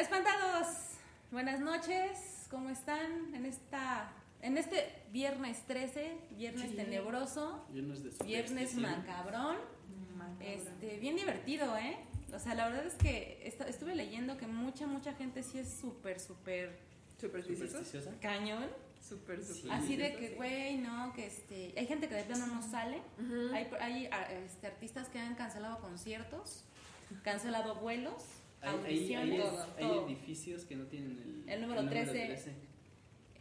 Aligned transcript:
Espantados, 0.00 0.66
buenas 1.30 1.60
noches, 1.60 2.46
¿cómo 2.50 2.70
están 2.70 3.34
en 3.34 3.44
esta 3.44 4.10
en 4.40 4.56
este 4.56 5.02
viernes 5.12 5.62
13, 5.66 6.16
viernes 6.30 6.70
Sí. 6.70 6.76
tenebroso, 6.76 7.66
Viernes 7.70 8.02
de 8.02 8.24
viernes 8.24 8.74
macabrón, 8.76 9.56
este 10.40 10.96
bien 10.98 11.16
divertido, 11.16 11.76
¿eh? 11.76 11.98
O 12.34 12.38
sea, 12.38 12.54
la 12.54 12.68
verdad 12.68 12.86
es 12.86 12.94
que 12.94 13.42
estuve 13.44 13.94
leyendo 13.94 14.38
que 14.38 14.46
mucha 14.46 14.86
mucha 14.86 15.12
gente 15.14 15.42
sí 15.42 15.58
es 15.58 15.70
súper 15.70 16.18
súper. 16.18 16.78
¿Supersticiosa? 17.20 18.10
cañón, 18.22 18.64
Súper, 19.06 19.42
Sí. 19.44 19.54
súper. 19.54 19.72
así 19.72 19.96
de 19.96 20.14
que 20.16 20.34
güey, 20.36 20.78
no, 20.78 21.12
que 21.12 21.26
este, 21.26 21.74
hay 21.76 21.86
gente 21.86 22.08
que 22.08 22.14
de 22.14 22.24
plano 22.24 22.46
no 22.46 22.62
sale. 22.62 23.02
Hay, 23.52 23.68
hay 23.80 24.08
este, 24.46 24.66
artistas 24.66 25.08
que 25.10 25.18
han 25.18 25.34
cancelado 25.34 25.78
conciertos, 25.80 26.64
cancelado 27.22 27.74
vuelos, 27.76 28.22
Hay, 28.62 28.78
hay, 28.84 29.14
hay- 29.14 29.36
todo, 29.38 29.62
hay 29.76 29.84
todo. 29.88 30.06
edificios 30.06 30.64
que 30.64 30.76
no 30.76 30.84
tienen 30.84 31.18
el, 31.46 31.48
El 31.48 31.60
número 31.62 31.88
13. 31.88 32.52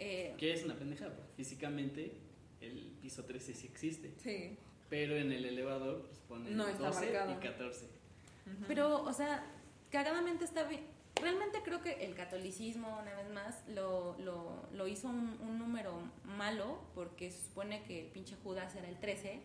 Eh, 0.02 0.34
Que 0.38 0.54
es 0.54 0.64
una 0.64 0.76
pendejada, 0.76 1.14
físicamente 1.36 2.14
el 2.62 2.94
piso 3.02 3.26
13 3.26 3.54
sí 3.54 3.68
existe, 3.68 4.14
Sí. 4.18 4.58
pero 4.90 5.16
en 5.18 5.32
el 5.34 5.44
elevador 5.46 6.04
pues 6.04 6.20
ponen 6.28 6.56
No 6.56 6.68
está 6.68 6.88
12 6.88 7.06
marcado. 7.06 7.32
y 7.34 7.36
14. 7.36 7.86
Ujú. 7.86 8.66
pero, 8.68 9.04
o 9.04 9.12
sea, 9.14 9.46
cagadamente 9.92 10.46
está 10.46 10.64
bien. 10.64 10.82
Realmente 11.22 11.60
creo 11.66 11.82
que 11.82 12.06
el 12.06 12.16
catolicismo, 12.16 12.98
una 13.02 13.14
vez 13.16 13.30
más, 13.32 13.62
lo, 13.68 14.16
lo, 14.20 14.68
lo 14.74 14.88
hizo 14.88 15.10
un, 15.10 15.38
un 15.42 15.60
número 15.60 16.02
malo 16.24 16.80
porque 16.96 17.30
se 17.30 17.42
supone 17.48 17.84
que 17.84 18.06
el 18.06 18.08
pinche 18.08 18.36
Judas 18.42 18.74
era 18.76 18.88
el 18.88 18.98
13. 19.00 19.42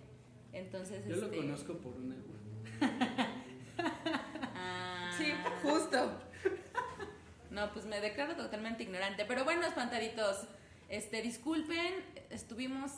Entonces, 0.53 1.05
Yo 1.09 1.17
lo 1.17 1.25
este, 1.27 1.37
conozco 1.39 1.75
por 1.79 1.95
una... 1.97 2.15
Sí, 5.19 5.33
justo. 5.63 6.21
No, 7.51 7.73
pues 7.73 7.85
me 7.87 8.01
declaro 8.01 8.35
totalmente 8.37 8.83
ignorante. 8.83 9.25
Pero 9.25 9.45
bueno, 9.45 9.67
espantaditos, 9.67 10.47
este, 10.89 11.23
disculpen, 11.23 11.95
estuvimos 12.31 12.93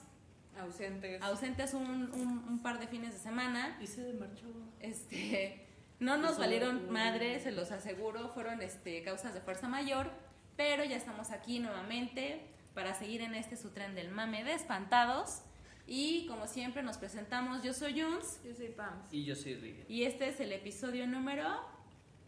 Ausentes. 0.59 1.21
ausentes 1.23 1.75
un, 1.75 2.11
un, 2.15 2.45
un 2.49 2.63
par 2.63 2.79
de 2.79 2.87
fines 2.87 3.13
de 3.13 3.19
semana. 3.19 3.77
Y 3.81 3.87
se 3.87 4.13
marchó. 4.15 4.47
Este, 4.81 5.67
no 6.01 6.17
nos 6.17 6.33
Eso- 6.33 6.41
valieron 6.41 6.91
madre, 6.91 7.39
se 7.41 7.53
los 7.53 7.71
aseguro, 7.71 8.31
fueron 8.31 8.63
este, 8.63 9.03
causas 9.03 9.35
de 9.35 9.41
fuerza 9.43 9.69
mayor, 9.69 10.11
pero 10.57 10.85
ya 10.85 10.97
estamos 10.97 11.31
aquí 11.31 11.59
nuevamente 11.59 12.41
para 12.75 12.95
seguir 12.95 13.21
en 13.23 13.35
este 13.35 13.57
su 13.57 13.71
tren 13.71 13.95
del 13.95 14.11
mame 14.11 14.43
de 14.45 14.55
espantados. 14.55 15.43
Y 15.87 16.27
como 16.27 16.47
siempre 16.47 16.83
nos 16.83 16.97
presentamos, 16.99 17.63
yo 17.63 17.73
soy 17.73 18.01
Juns 18.01 18.41
Yo 18.43 18.55
soy 18.55 18.69
Pams. 18.71 19.13
Y 19.13 19.25
yo 19.25 19.37
soy 19.37 19.55
Rigel. 19.55 19.85
y 19.89 20.03
este 20.05 20.29
es 20.29 20.41
el 20.41 20.53
episodio 20.53 21.07
número 21.07 21.47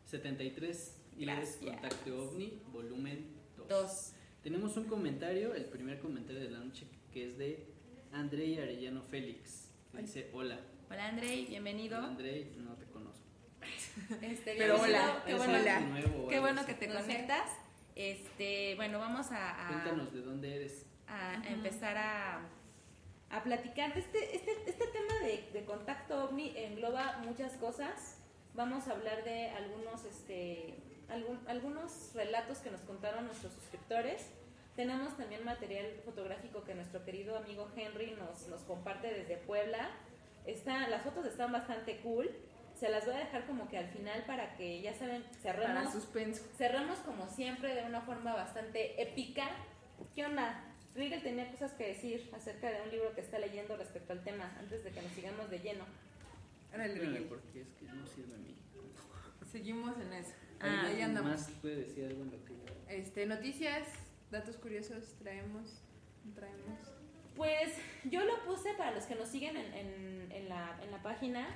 73 0.08 0.96
y 1.18 1.22
es 1.22 1.26
Gracias. 1.26 1.56
Contacto 1.56 2.24
OVNI, 2.30 2.62
volumen 2.72 3.26
2. 3.58 3.68
2. 3.68 4.12
Tenemos 4.42 4.74
un 4.78 4.84
comentario, 4.84 5.54
el 5.54 5.66
primer 5.66 5.98
comentario 6.00 6.40
de 6.40 6.48
la 6.50 6.60
noche, 6.60 6.86
que 7.12 7.26
es 7.26 7.36
de 7.36 7.66
Andrei 8.12 8.58
Arellano 8.58 9.02
Félix. 9.02 9.68
Que 9.92 9.98
dice, 10.02 10.30
hola. 10.32 10.58
Hola 10.90 11.08
Andrei, 11.08 11.44
bienvenido. 11.44 11.98
Hola, 11.98 12.08
Andrei, 12.08 12.54
no 12.56 12.74
te 12.76 12.86
conozco. 12.86 13.18
Este, 14.22 14.54
Pero 14.56 14.80
hola, 14.80 15.22
qué 15.26 15.34
bueno, 15.34 15.58
hola. 15.58 15.80
nuevo 15.80 16.28
qué 16.28 16.40
que 16.64 16.74
te 16.74 16.86
No 16.88 16.94
sé. 16.94 17.00
conectas. 17.02 17.50
Este, 17.94 18.76
bueno, 18.76 18.98
vamos 19.00 19.30
a, 19.30 19.66
a- 19.66 19.68
Cuéntanos 19.72 20.12
de 20.14 20.22
dónde 20.22 20.54
eres. 20.56 20.86
a, 21.06 21.42
empezar 21.48 21.98
a, 21.98 22.48
a 23.28 23.42
platicar. 23.42 23.92
de 23.92 24.00
Este, 24.00 24.36
este, 24.36 24.52
este 24.70 24.86
tema 24.86 25.18
de, 25.22 25.50
de 25.52 25.64
contacto 25.66 26.24
ovni 26.24 26.52
engloba 26.56 27.18
muchas 27.26 27.54
cosas. 27.58 28.17
Vamos 28.58 28.88
a 28.88 28.90
hablar 28.90 29.22
de 29.22 29.50
algunos, 29.50 30.04
este, 30.04 30.74
algún- 31.08 31.38
algunos 31.46 32.10
relatos 32.12 32.58
que 32.58 32.72
nos 32.72 32.80
contaron 32.80 33.26
nuestros 33.26 33.52
suscriptores. 33.52 34.26
Tenemos 34.74 35.16
también 35.16 35.44
material 35.44 35.86
fotográfico 36.04 36.64
que 36.64 36.74
nuestro 36.74 37.04
querido 37.04 37.36
amigo 37.36 37.68
Henry 37.76 38.16
nos, 38.18 38.48
nos 38.48 38.62
comparte 38.62 39.14
desde 39.14 39.36
Puebla. 39.36 39.88
Está, 40.44 40.88
las 40.88 41.02
fotos 41.02 41.24
están 41.26 41.52
bastante 41.52 41.98
cool. 42.00 42.28
Se 42.74 42.88
las 42.88 43.04
voy 43.06 43.14
a 43.14 43.18
dejar 43.20 43.46
como 43.46 43.68
que 43.68 43.78
al 43.78 43.88
final 43.90 44.24
para 44.26 44.56
que 44.56 44.80
ya 44.82 44.92
saben, 44.92 45.22
Para 45.22 45.38
cerremos 45.40 45.92
suspenso. 45.92 46.42
Cerramos 46.56 46.98
como 47.00 47.28
siempre 47.28 47.76
de 47.76 47.84
una 47.84 48.00
forma 48.00 48.34
bastante 48.34 49.00
épica. 49.00 49.48
¿Qué 50.16 50.26
onda? 50.26 50.64
Rigel 50.96 51.22
tenía 51.22 51.48
cosas 51.52 51.74
que 51.74 51.86
decir 51.86 52.28
acerca 52.34 52.72
de 52.72 52.82
un 52.82 52.90
libro 52.90 53.14
que 53.14 53.20
está 53.20 53.38
leyendo 53.38 53.76
respecto 53.76 54.12
al 54.12 54.24
tema 54.24 54.52
antes 54.58 54.82
de 54.82 54.90
que 54.90 55.00
nos 55.00 55.12
sigamos 55.12 55.48
de 55.48 55.60
lleno. 55.60 55.84
Espérame, 56.72 57.28
porque 57.28 57.60
es 57.62 57.68
que 57.74 57.84
no 57.86 58.06
sirve 58.06 58.34
a 58.34 58.38
mí. 58.38 58.54
Seguimos 59.50 59.96
en 59.98 60.12
eso. 60.12 60.32
Ah, 60.60 60.80
ahí 60.82 60.86
¿Alguien 60.90 61.08
andamos. 61.10 61.30
más 61.32 61.50
puede 61.62 61.76
decir 61.76 62.04
algo 62.06 62.22
en 62.22 62.30
lo 62.32 62.44
que 62.44 62.52
yo- 62.54 62.74
Este, 62.88 63.26
noticias, 63.26 63.88
datos 64.30 64.56
curiosos 64.56 65.14
traemos. 65.18 65.80
Traemos. 66.34 66.78
Pues 67.36 67.74
yo 68.04 68.24
lo 68.24 68.44
puse 68.44 68.74
para 68.74 68.90
los 68.92 69.04
que 69.04 69.14
nos 69.14 69.28
siguen 69.28 69.56
en, 69.56 69.72
en- 69.74 70.32
en 70.32 70.48
la, 70.48 70.78
en 70.82 70.90
la 70.90 71.02
página 71.02 71.46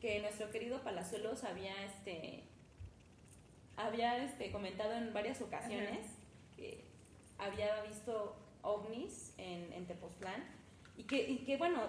que 0.00 0.20
nuestro 0.20 0.50
querido 0.50 0.82
Palazuelos 0.82 1.44
había 1.44 1.84
este 1.84 2.44
había 3.76 4.22
este 4.24 4.50
comentado 4.52 4.92
en 4.92 5.12
varias 5.12 5.40
ocasiones 5.40 6.06
que 6.56 6.84
había 7.38 7.82
visto 7.84 8.36
ovnis 8.62 9.32
en, 9.38 9.72
en 9.72 9.86
Tepoztlán 9.86 10.44
y 10.98 11.04
que, 11.04 11.28
y 11.30 11.38
que 11.38 11.56
bueno 11.56 11.82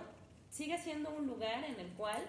sigue 0.49 0.77
siendo 0.77 1.09
un 1.13 1.27
lugar 1.27 1.63
en 1.65 1.79
el 1.79 1.87
cual 1.93 2.21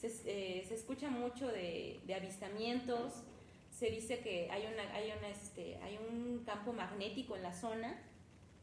se, 0.00 0.06
eh, 0.26 0.64
se 0.66 0.74
escucha 0.74 1.10
mucho 1.10 1.48
de, 1.48 2.00
avistamientos 2.14 3.24
se 3.70 3.90
dice 3.90 4.20
que 4.20 4.50
hay 4.50 4.66
una 4.66 4.94
hay 4.94 5.12
una 5.16 5.28
este 5.28 5.76
hay 5.82 5.98
un 5.98 6.42
campo 6.44 6.72
magnético 6.72 7.36
en 7.36 7.42
la 7.42 7.52
zona 7.52 8.00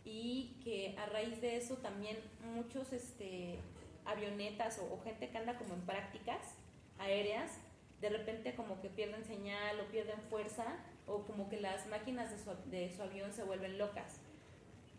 y 0.04 0.60
que 0.64 0.96
a 0.98 1.06
raíz 1.06 1.40
de 1.42 1.58
eso 1.58 1.76
también 1.78 2.18
muchos 2.54 2.92
este 2.92 3.60
avionetas 4.06 4.80
o, 4.80 4.94
o 4.94 5.02
gente 5.04 5.30
que 5.30 5.38
anda 5.38 5.58
como 5.58 5.74
en 5.74 5.82
prácticas 5.82 6.56
aéreas 7.00 7.60
de 8.02 8.10
repente 8.10 8.56
como 8.56 8.82
que 8.82 8.90
pierden 8.90 9.26
señal 9.26 9.80
o 9.80 9.92
pierden 9.92 10.20
fuerza 10.30 10.66
o 11.08 11.24
como 11.24 11.50
que 11.50 11.60
las 11.60 11.88
máquinas 11.88 12.32
de 12.32 12.38
su, 12.40 12.70
de 12.70 12.94
su 12.94 13.02
avión 13.02 13.32
se 13.32 13.44
vuelven 13.44 13.78
locas. 13.78 14.20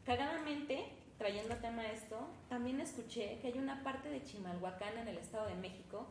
Cagadamente, 0.04 0.84
trayendo 1.19 1.54
a 1.54 1.92
esto, 1.92 2.28
también 2.48 2.80
escuché 2.80 3.38
que 3.41 3.48
hay 3.48 3.58
una 3.58 3.82
parte 3.82 4.08
de 4.08 4.22
Chimalhuacán 4.22 4.98
en 4.98 5.08
el 5.08 5.19
Estado 5.19 5.48
de 5.48 5.56
México 5.56 6.06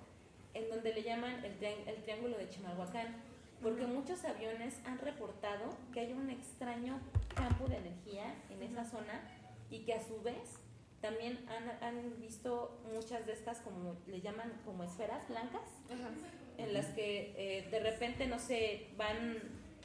en 0.56 0.70
donde 0.70 0.94
le 0.94 1.04
llaman 1.04 1.44
el, 1.46 1.64
el 1.64 2.02
Triángulo 2.02 2.38
de 2.38 2.50
Chimalhuacán, 2.50 3.22
porque 3.62 3.86
muchos 3.86 4.24
aviones 4.26 4.80
han 4.86 4.98
reportado 4.98 5.78
que 5.94 6.00
hay 6.00 6.14
un 6.14 6.30
extraño 6.30 7.00
campo 7.36 7.68
de 7.68 7.78
energía 7.78 8.34
en 8.50 8.64
esa 8.64 8.86
zona 8.86 9.22
y 9.70 9.80
que 9.80 9.94
a 9.94 10.02
su 10.02 10.22
vez 10.22 10.60
también 11.02 11.46
han, 11.50 11.84
han 11.84 12.20
visto 12.20 12.80
muchas 12.92 13.26
de 13.26 13.34
estas 13.34 13.60
como 13.60 13.96
le 14.08 14.22
llaman 14.22 14.52
como 14.66 14.84
esferas 14.84 15.28
blancas 15.28 15.62
Ajá. 15.86 16.10
en 16.58 16.74
las 16.74 16.88
que 16.88 17.34
eh, 17.38 17.68
de 17.70 17.80
repente 17.80 18.26
no 18.28 18.40
sé 18.40 18.88
van 18.98 19.40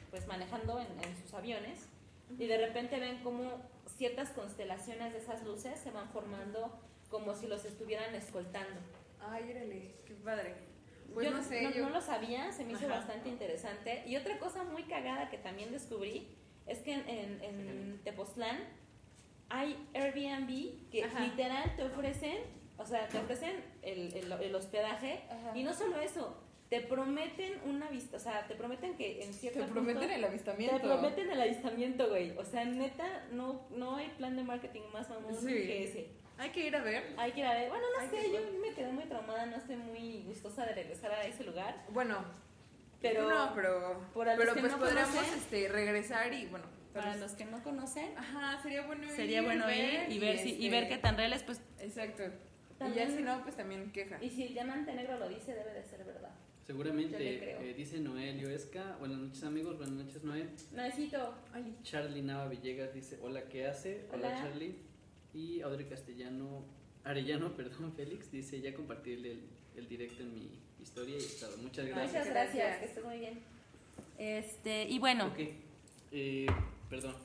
pues 0.09 0.25
manejando 0.27 0.79
en, 0.79 0.87
en 0.87 1.21
sus 1.21 1.33
aviones 1.33 1.87
y 2.39 2.47
de 2.47 2.57
repente 2.57 2.99
ven 2.99 3.21
como 3.23 3.61
ciertas 3.97 4.29
constelaciones 4.29 5.13
de 5.13 5.19
esas 5.19 5.43
luces 5.43 5.79
se 5.79 5.91
van 5.91 6.09
formando 6.09 6.71
como 7.09 7.35
si 7.35 7.45
los 7.45 7.65
estuvieran 7.65 8.15
escoltando. 8.15 8.79
Ay, 9.29 9.51
órale, 9.51 9.95
qué 10.05 10.13
padre. 10.15 10.55
Pues 11.13 11.27
yo 11.27 11.33
no 11.35 11.43
sé, 11.43 11.61
no, 11.63 11.71
yo. 11.71 11.83
no 11.83 11.89
lo 11.89 12.01
sabía, 12.01 12.51
se 12.51 12.63
me 12.63 12.73
hizo 12.73 12.85
Ajá. 12.85 12.95
bastante 12.99 13.29
interesante. 13.29 14.03
Y 14.07 14.15
otra 14.15 14.39
cosa 14.39 14.63
muy 14.63 14.83
cagada 14.83 15.29
que 15.29 15.37
también 15.37 15.71
descubrí 15.71 16.27
es 16.67 16.79
que 16.79 16.93
en, 16.93 17.09
en, 17.09 17.41
en 17.43 18.01
Tepoztlán 18.03 18.57
hay 19.49 19.75
Airbnb 19.93 20.89
que 20.89 21.03
Ajá. 21.03 21.19
literal 21.19 21.75
te 21.75 21.83
ofrecen, 21.83 22.37
o 22.77 22.85
sea, 22.85 23.07
te 23.09 23.17
ofrecen 23.17 23.61
el, 23.81 24.13
el- 24.15 24.31
el 24.31 24.55
hospedaje 24.55 25.23
Ajá. 25.29 25.57
y 25.57 25.63
no 25.63 25.73
solo 25.73 25.99
eso, 25.99 26.37
te 26.69 26.79
prometen 26.79 27.59
una 27.65 27.89
vista, 27.89 28.15
o 28.15 28.19
sea, 28.19 28.47
te 28.47 28.55
prometen 28.55 28.95
que 28.95 29.21
en 29.23 29.33
cierto 29.33 29.59
Te 29.59 29.65
prometen 29.65 29.99
punto- 30.03 30.15
el 30.15 30.23
avistamiento. 30.23 30.77
Te 30.77 30.81
prometen 30.87 31.29
el 31.31 31.41
avistamiento, 31.41 32.07
güey. 32.09 32.37
O 32.37 32.45
sea, 32.45 32.63
neta, 32.63 33.25
no, 33.33 33.67
no 33.71 33.97
hay 33.97 34.07
plan 34.17 34.37
de 34.37 34.43
marketing 34.43 34.83
más 34.93 35.07
famoso 35.09 35.41
Sí. 35.41 35.47
que 35.53 35.83
ese. 35.83 36.07
Hay 36.41 36.49
que 36.49 36.65
ir 36.67 36.75
a 36.75 36.81
ver. 36.81 37.03
Hay 37.17 37.31
que 37.33 37.39
ir 37.41 37.45
a 37.45 37.53
ver. 37.53 37.69
Bueno, 37.69 37.85
no 37.95 38.01
Hay 38.01 38.09
sé, 38.09 38.15
que 38.15 38.31
yo 38.33 38.41
ir. 38.41 38.59
me 38.59 38.73
quedé 38.73 38.91
muy 38.91 39.03
traumada, 39.05 39.45
no 39.45 39.57
estoy 39.57 39.75
muy 39.75 40.23
gustosa 40.23 40.65
de 40.65 40.73
regresar 40.73 41.11
a 41.11 41.23
ese 41.25 41.43
lugar. 41.43 41.85
Bueno, 41.91 42.25
Pero 42.99 43.29
no, 43.29 43.51
pero, 43.53 44.05
para 44.13 44.35
los 44.35 44.43
pero 44.43 44.53
que 44.55 44.59
pues 44.61 44.71
no 44.71 44.79
podríamos 44.79 45.15
conocen- 45.15 45.37
este, 45.37 45.69
regresar 45.69 46.33
y 46.33 46.47
bueno. 46.47 46.65
para 46.93 47.11
pero- 47.11 47.23
los 47.23 47.31
que 47.33 47.45
no 47.45 47.61
conocen, 47.63 48.17
Ajá, 48.17 48.59
sería 48.61 48.81
bueno 48.87 49.03
ir. 49.05 49.11
sería 49.11 49.41
bueno 49.43 49.69
ir 49.71 49.77
ver 49.77 50.11
y 50.11 50.19
ver, 50.19 50.37
si, 50.39 50.49
y 50.49 50.65
este, 50.65 50.69
ver 50.71 50.89
qué 50.89 50.97
tan 50.97 51.15
reales, 51.15 51.43
pues. 51.43 51.61
Exacto. 51.79 52.23
Y 52.25 52.73
También- 52.79 53.09
ya 53.09 53.15
si 53.15 53.21
no, 53.21 53.43
pues 53.43 53.55
también 53.55 53.91
queja. 53.91 54.17
Y 54.23 54.29
si 54.31 54.43
el 54.47 54.53
diamante 54.53 54.93
negro 54.93 55.19
lo 55.19 55.29
dice, 55.29 55.53
debe 55.53 55.73
de 55.73 55.83
ser 55.83 56.03
verdad. 56.03 56.31
Yo 56.31 56.75
le 56.77 56.83
Seguramente 56.83 57.17
creo. 57.17 57.59
eh, 57.61 57.73
dice 57.75 57.99
Noelio 57.99 58.49
Esca. 58.49 58.95
Buenas 58.99 59.17
noches 59.19 59.43
amigos, 59.43 59.77
buenas 59.77 59.95
noches 59.95 60.23
Noel. 60.23 60.49
Necesito. 60.71 61.35
Ay, 61.53 61.75
Charlie 61.83 62.21
Nava 62.23 62.47
Villegas 62.47 62.93
dice 62.93 63.19
hola, 63.21 63.43
¿qué 63.49 63.67
hace? 63.67 64.07
Hola, 64.11 64.27
Hola. 64.29 64.37
Charlie. 64.41 64.75
Y 65.33 65.61
Audrey 65.61 65.85
Castellano, 65.85 66.63
Arellano, 67.03 67.51
perdón, 67.55 67.93
Félix, 67.93 68.31
dice 68.31 68.61
ya 68.61 68.73
compartirle 68.73 69.31
el, 69.31 69.41
el 69.75 69.87
directo 69.87 70.23
en 70.23 70.33
mi 70.33 70.49
historia 70.81 71.15
y 71.15 71.19
estado. 71.19 71.57
Muchas 71.57 71.85
gracias. 71.87 72.11
Muchas 72.11 72.29
gracias. 72.29 72.77
que 72.79 72.85
estés 72.85 73.03
muy 73.03 73.19
bien. 73.19 73.39
Este, 74.17 74.87
y 74.89 74.99
bueno, 74.99 75.27
Ok. 75.27 75.39
Eh, 76.11 76.47
perdón. 76.89 77.15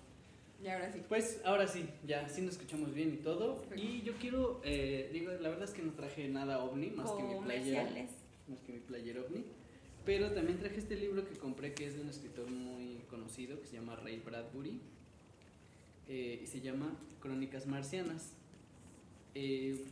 Y 0.63 0.69
ahora 0.69 0.91
sí. 0.91 1.03
Pues 1.09 1.41
ahora 1.45 1.67
sí, 1.67 1.87
ya 2.07 2.29
sí 2.29 2.41
nos 2.41 2.53
escuchamos 2.53 2.95
bien 2.95 3.13
y 3.13 3.19
todo. 3.19 3.63
Y 3.77 4.03
yo 4.03 4.15
quiero, 4.15 4.61
eh, 4.65 5.11
digo, 5.13 5.33
la 5.33 5.49
verdad 5.49 5.65
es 5.65 5.73
que 5.75 5.83
no 5.83 5.93
traje 5.93 6.29
nada 6.29 6.63
ovni, 6.65 6.91
más 6.91 7.11
que 7.13 7.23
mi 7.23 7.35
comerciales. 7.35 8.11
más 8.49 8.61
que 8.61 8.73
mi 8.73 8.79
player 8.79 9.19
ovni. 9.19 9.45
Pero 10.05 10.31
también 10.33 10.59
traje 10.59 10.79
este 10.79 10.97
libro 10.97 11.29
que 11.29 11.35
compré 11.35 11.75
que 11.75 11.87
es 11.87 11.97
de 11.97 12.01
un 12.01 12.09
escritor 12.09 12.49
muy 12.49 13.03
conocido 13.11 13.61
que 13.61 13.67
se 13.67 13.77
llama 13.77 13.97
Ray 13.97 14.23
Bradbury 14.25 14.81
eh, 16.09 16.41
y 16.43 16.47
se 16.47 16.61
llama 16.61 16.97
Crónicas 17.21 17.67
Marcianas. 17.67 18.35
Eh, 19.35 19.85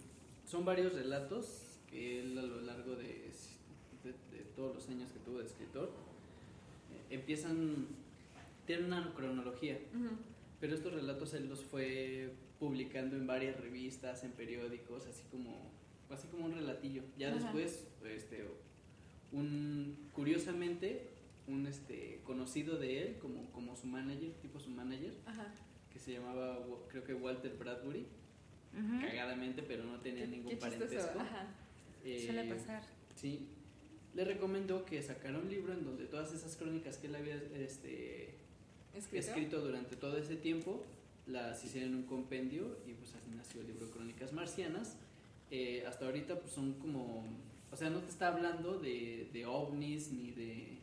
son 0.46 0.64
varios 0.64 0.92
relatos 0.92 1.62
que 1.90 2.20
él 2.20 2.38
a 2.38 2.42
lo 2.42 2.60
largo 2.62 2.96
de, 2.96 3.30
de- 4.04 4.36
de 4.36 4.44
todos 4.56 4.74
los 4.74 4.88
años 4.88 5.10
que 5.12 5.18
tuvo 5.20 5.38
de 5.38 5.46
escritor 5.46 5.90
eh, 6.92 7.14
empiezan, 7.14 7.86
tienen 8.66 8.86
una 8.86 9.12
cronología, 9.14 9.78
Ujú. 9.94 10.14
pero 10.60 10.74
estos 10.74 10.92
relatos 10.92 11.34
él 11.34 11.48
los 11.48 11.62
fue 11.64 12.32
publicando 12.58 13.16
en 13.16 13.26
varias 13.26 13.58
revistas, 13.60 14.24
en 14.24 14.32
periódicos, 14.32 15.06
así 15.06 15.22
como, 15.30 15.70
así 16.10 16.28
como 16.28 16.46
un 16.46 16.52
relatillo. 16.54 17.02
Ya 17.18 17.28
Ajá. 17.28 17.38
después, 17.38 17.86
este, 18.06 18.46
un, 19.32 19.96
curiosamente, 20.12 21.10
un 21.48 21.66
este, 21.66 22.20
conocido 22.24 22.78
de 22.78 23.02
él, 23.02 23.18
como, 23.18 23.50
como 23.52 23.76
su 23.76 23.86
manager, 23.86 24.32
tipo 24.40 24.58
su 24.60 24.70
manager, 24.70 25.14
Ajá. 25.26 25.52
Que 25.94 26.00
se 26.00 26.12
llamaba, 26.12 26.58
creo 26.88 27.04
que 27.04 27.14
Walter 27.14 27.56
Bradbury, 27.56 28.04
Ujú. 28.76 29.00
cagadamente, 29.00 29.62
pero 29.62 29.84
no 29.84 30.00
tenía 30.00 30.26
ningún 30.26 30.50
qué 30.50 30.56
parentesco. 30.56 31.20
Ajá. 31.20 31.46
Eh, 32.04 32.22
Suele 32.26 32.52
pasar. 32.52 32.82
Sí. 33.14 33.46
Le 34.14 34.24
recomendó 34.24 34.84
que 34.84 35.00
sacara 35.02 35.38
un 35.38 35.48
libro 35.48 35.72
en 35.72 35.84
donde 35.84 36.04
todas 36.06 36.32
esas 36.34 36.56
crónicas 36.56 36.98
que 36.98 37.06
él 37.06 37.14
había 37.14 37.36
este, 37.56 38.34
¿Escrito? 38.94 39.26
escrito 39.26 39.60
durante 39.60 39.96
todo 39.96 40.18
ese 40.18 40.36
tiempo 40.36 40.84
las 41.26 41.64
hicieron 41.64 41.90
en 41.90 41.96
un 41.98 42.02
compendio 42.04 42.76
y 42.86 42.92
pues 42.92 43.14
así 43.14 43.30
nació 43.36 43.60
el 43.62 43.68
libro 43.68 43.88
Crónicas 43.92 44.32
Marcianas. 44.32 44.96
Eh, 45.50 45.84
hasta 45.86 46.06
ahorita 46.06 46.38
pues 46.40 46.52
son 46.52 46.74
como, 46.74 47.24
o 47.72 47.76
sea, 47.76 47.88
no 47.90 48.00
te 48.00 48.10
está 48.10 48.28
hablando 48.28 48.78
de, 48.78 49.30
de 49.32 49.46
ovnis 49.46 50.10
ni 50.12 50.32
de 50.32 50.78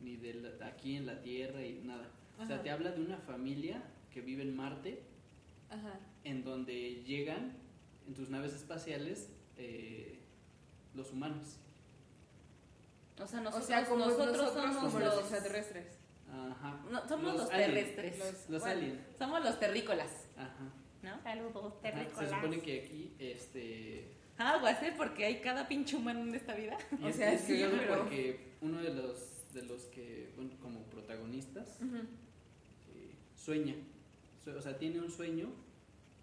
ni 0.00 0.16
de 0.16 0.34
la- 0.34 0.66
aquí 0.66 0.96
en 0.96 1.06
la 1.06 1.22
Tierra 1.22 1.64
y 1.64 1.80
nada. 1.84 2.08
O 2.40 2.44
sea, 2.46 2.56
Ajá. 2.56 2.62
te 2.64 2.70
habla 2.70 2.90
de 2.90 3.00
una 3.00 3.18
familia 3.18 3.82
que 4.12 4.20
vive 4.20 4.42
en 4.42 4.54
Marte 4.56 5.02
Ajá. 5.70 5.98
en 6.24 6.44
donde 6.44 7.02
llegan 7.04 7.52
en 8.06 8.14
tus 8.14 8.28
naves 8.28 8.52
espaciales 8.52 9.28
eh, 9.56 10.18
los 10.94 11.10
humanos. 11.12 11.58
O 13.22 13.26
sea, 13.26 13.40
O 13.40 13.42
nosotros, 13.42 13.66
sea, 13.66 13.84
como 13.84 14.04
nosotros, 14.06 14.36
nosotros, 14.36 14.54
somos 14.74 14.76
como 14.92 14.98
los, 15.04 15.14
los 15.14 15.20
extraterrestres. 15.20 15.86
Ajá. 16.30 16.80
no, 16.90 17.06
somos 17.08 17.34
los, 17.36 17.50
aliens. 17.50 17.94
terrestres. 17.94 18.18
Los- 18.18 18.50
Los 18.50 18.62
bueno, 18.62 18.66
aliens. 18.80 19.00
Somos 19.18 19.44
los 19.44 19.60
terrícolas, 19.60 20.10
Ajá. 20.36 20.72
¿no? 21.02 21.22
Saludos, 21.22 21.56
Ajá, 21.56 21.74
Se 21.82 21.90
terrícolas. 21.92 22.30
supone 22.30 22.60
que 22.60 22.80
aquí, 22.84 23.14
este... 23.18 24.08
Aguas, 24.38 24.82
¿eh? 24.82 24.94
Porque 24.96 25.26
hay 25.26 25.40
cada 25.40 25.68
pinche 25.68 25.94
humano 25.94 26.20
en 26.20 26.34
esta 26.34 26.54
vida. 26.54 26.76
Y 26.98 27.04
O 27.04 27.08
es, 27.08 27.16
sea, 27.16 27.32
es 27.32 27.42
sí, 27.42 27.62
pero- 27.70 27.98
porque 27.98 28.54
uno 28.60 28.80
de 28.82 28.92
los, 28.94 29.52
de 29.52 29.62
los 29.62 29.82
que, 29.84 30.32
bueno, 30.36 30.50
como 30.60 30.80
protagonistas, 30.84 31.78
Ujú. 31.80 31.96
eh, 31.98 33.14
sueña. 33.36 33.74
O 34.46 34.60
sea, 34.60 34.76
tiene 34.78 35.00
un 35.00 35.10
sueño 35.10 35.48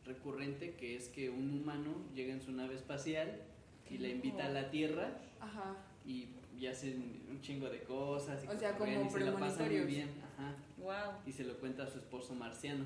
recurrente 0.06 0.76
que 0.76 0.96
es 0.96 1.08
que 1.08 1.30
un 1.30 1.54
humano 1.62 1.94
llega 2.14 2.34
en 2.34 2.42
su 2.42 2.52
nave 2.52 2.76
espacial 2.76 3.42
y 3.90 3.98
la 3.98 4.10
invita 4.10 4.46
a 4.46 4.50
la 4.50 4.70
Tierra 4.72 5.18
Ajá. 5.40 5.76
y, 6.06 6.30
y 6.58 6.68
hacen 6.68 7.22
un 7.30 7.42
chingo 7.42 7.70
de 7.70 7.84
cosas. 7.84 8.44
Y 8.44 8.48
O 8.48 8.58
sea, 8.60 8.78
como 8.78 9.06
y 9.06 9.10
se 9.10 9.20
la 9.20 9.38
pasan 9.38 9.68
muy 9.68 9.80
bien. 9.82 10.10
Ajá. 10.38 10.56
Wow. 10.78 11.22
Y 11.26 11.32
se 11.32 11.44
lo 11.44 11.56
cuenta 11.60 11.84
a 11.84 11.88
su 11.88 12.00
esposo 12.00 12.34
marciano. 12.36 12.86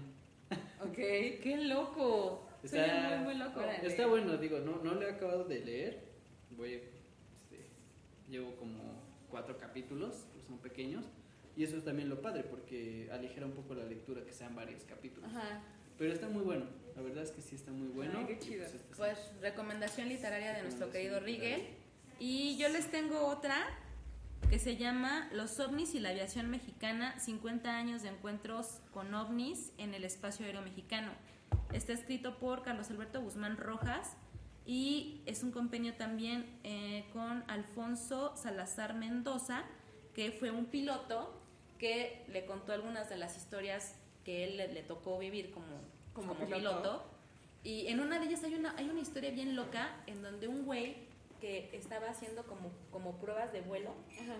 Ok. 0.82 0.96
¡Qué 1.42 1.58
loco! 1.68 2.48
Está- 2.64 3.18
muy, 3.18 3.34
muy 3.34 3.36
loco. 3.36 3.60
Está 3.62 4.08
bueno, 4.08 4.38
digo, 4.38 4.60
no, 4.60 4.82
no 4.84 4.94
lo 4.94 5.02
he 5.02 5.12
acabado 5.12 5.44
de 5.46 5.60
leer. 5.66 6.04
Voy, 6.52 6.74
este, 6.74 7.66
llevo 8.30 8.56
como 8.56 9.02
cuatro 9.30 9.58
capítulos, 9.58 10.26
que 10.34 10.42
son 10.42 10.58
pequeños. 10.60 11.06
Y 11.56 11.64
eso 11.64 11.78
es 11.78 11.84
también 11.84 12.10
lo 12.10 12.22
padre, 12.22 12.44
porque 12.44 13.10
aligera 13.12 13.46
un 13.46 13.54
poco 13.54 13.76
la 13.76 13.86
lectura, 13.86 14.24
que 14.24 14.34
sean 14.34 14.56
varios 14.56 14.84
capítulos. 14.84 15.30
Ajá. 15.32 15.62
Pero 15.98 16.12
está 16.12 16.28
muy 16.28 16.44
bueno, 16.44 16.66
la 16.96 17.02
verdad 17.02 17.24
es 17.24 17.32
que 17.32 17.42
sí 17.42 17.56
está 17.56 17.72
muy 17.72 17.88
bueno. 17.90 18.14
Ay, 18.18 18.26
qué 18.26 18.40
chido. 18.40 18.66
este 18.66 18.80
sí. 18.80 18.84
Pues 18.98 19.18
recomendación 19.42 20.10
literaria 20.10 20.54
de 20.54 20.64
nuestro 20.64 20.90
querido 20.90 21.20
Rigel. 21.20 21.62
Y 22.20 22.58
yo 22.58 22.70
les 22.70 22.90
tengo 22.90 23.28
otra 23.28 23.56
que 24.50 24.60
se 24.60 24.78
llama 24.78 25.30
Los 25.32 25.60
ovnis 25.60 25.96
y 25.96 26.00
la 26.00 26.10
aviación 26.10 26.50
mexicana, 26.50 27.20
50 27.20 27.76
años 27.76 28.04
de 28.04 28.10
encuentros 28.10 28.82
con 28.92 29.14
ovnis 29.14 29.72
en 29.78 29.94
el 29.94 30.04
espacio 30.04 30.46
aéreo 30.46 30.62
mexicano. 30.62 31.12
Está 31.72 31.94
escrito 31.94 32.38
por 32.38 32.64
Carlos 32.64 32.90
Alberto 32.90 33.22
Guzmán 33.22 33.58
Rojas 33.58 34.16
y 34.66 35.22
es 35.26 35.44
un 35.44 35.52
compendio 35.52 35.96
también 35.96 36.46
eh, 36.64 37.06
con 37.14 37.44
Alfonso 37.48 38.36
Salazar 38.36 38.94
Mendoza, 38.94 39.64
que 40.14 40.32
fue 40.32 40.52
un 40.52 40.66
piloto 40.66 41.43
que 41.84 42.24
le 42.30 42.46
contó 42.46 42.72
algunas 42.72 43.10
de 43.10 43.18
las 43.18 43.36
historias 43.36 43.96
que 44.24 44.46
él 44.46 44.56
le, 44.56 44.72
le 44.72 44.84
tocó 44.84 45.20
vivir 45.20 45.52
como, 45.52 45.66
Como 46.14 46.34
como, 46.34 46.46
piloto. 46.46 46.78
piloto. 46.78 47.04
Y 47.62 47.88
en 47.88 48.00
una 48.00 48.20
de 48.20 48.28
ellas 48.28 48.42
hay 48.46 48.56
una, 48.56 48.74
hay 48.78 48.90
una 48.90 49.02
historia 49.02 49.32
bien 49.32 49.54
loca 49.58 50.02
en 50.08 50.22
donde 50.22 50.48
un 50.48 50.64
güey 50.64 50.96
que 51.42 51.70
estaba 51.74 52.08
haciendo 52.10 52.44
como, 52.46 52.72
como 52.90 53.18
pruebas 53.18 53.52
de 53.52 53.60
vuelo 53.60 53.90
Ajá. 54.14 54.38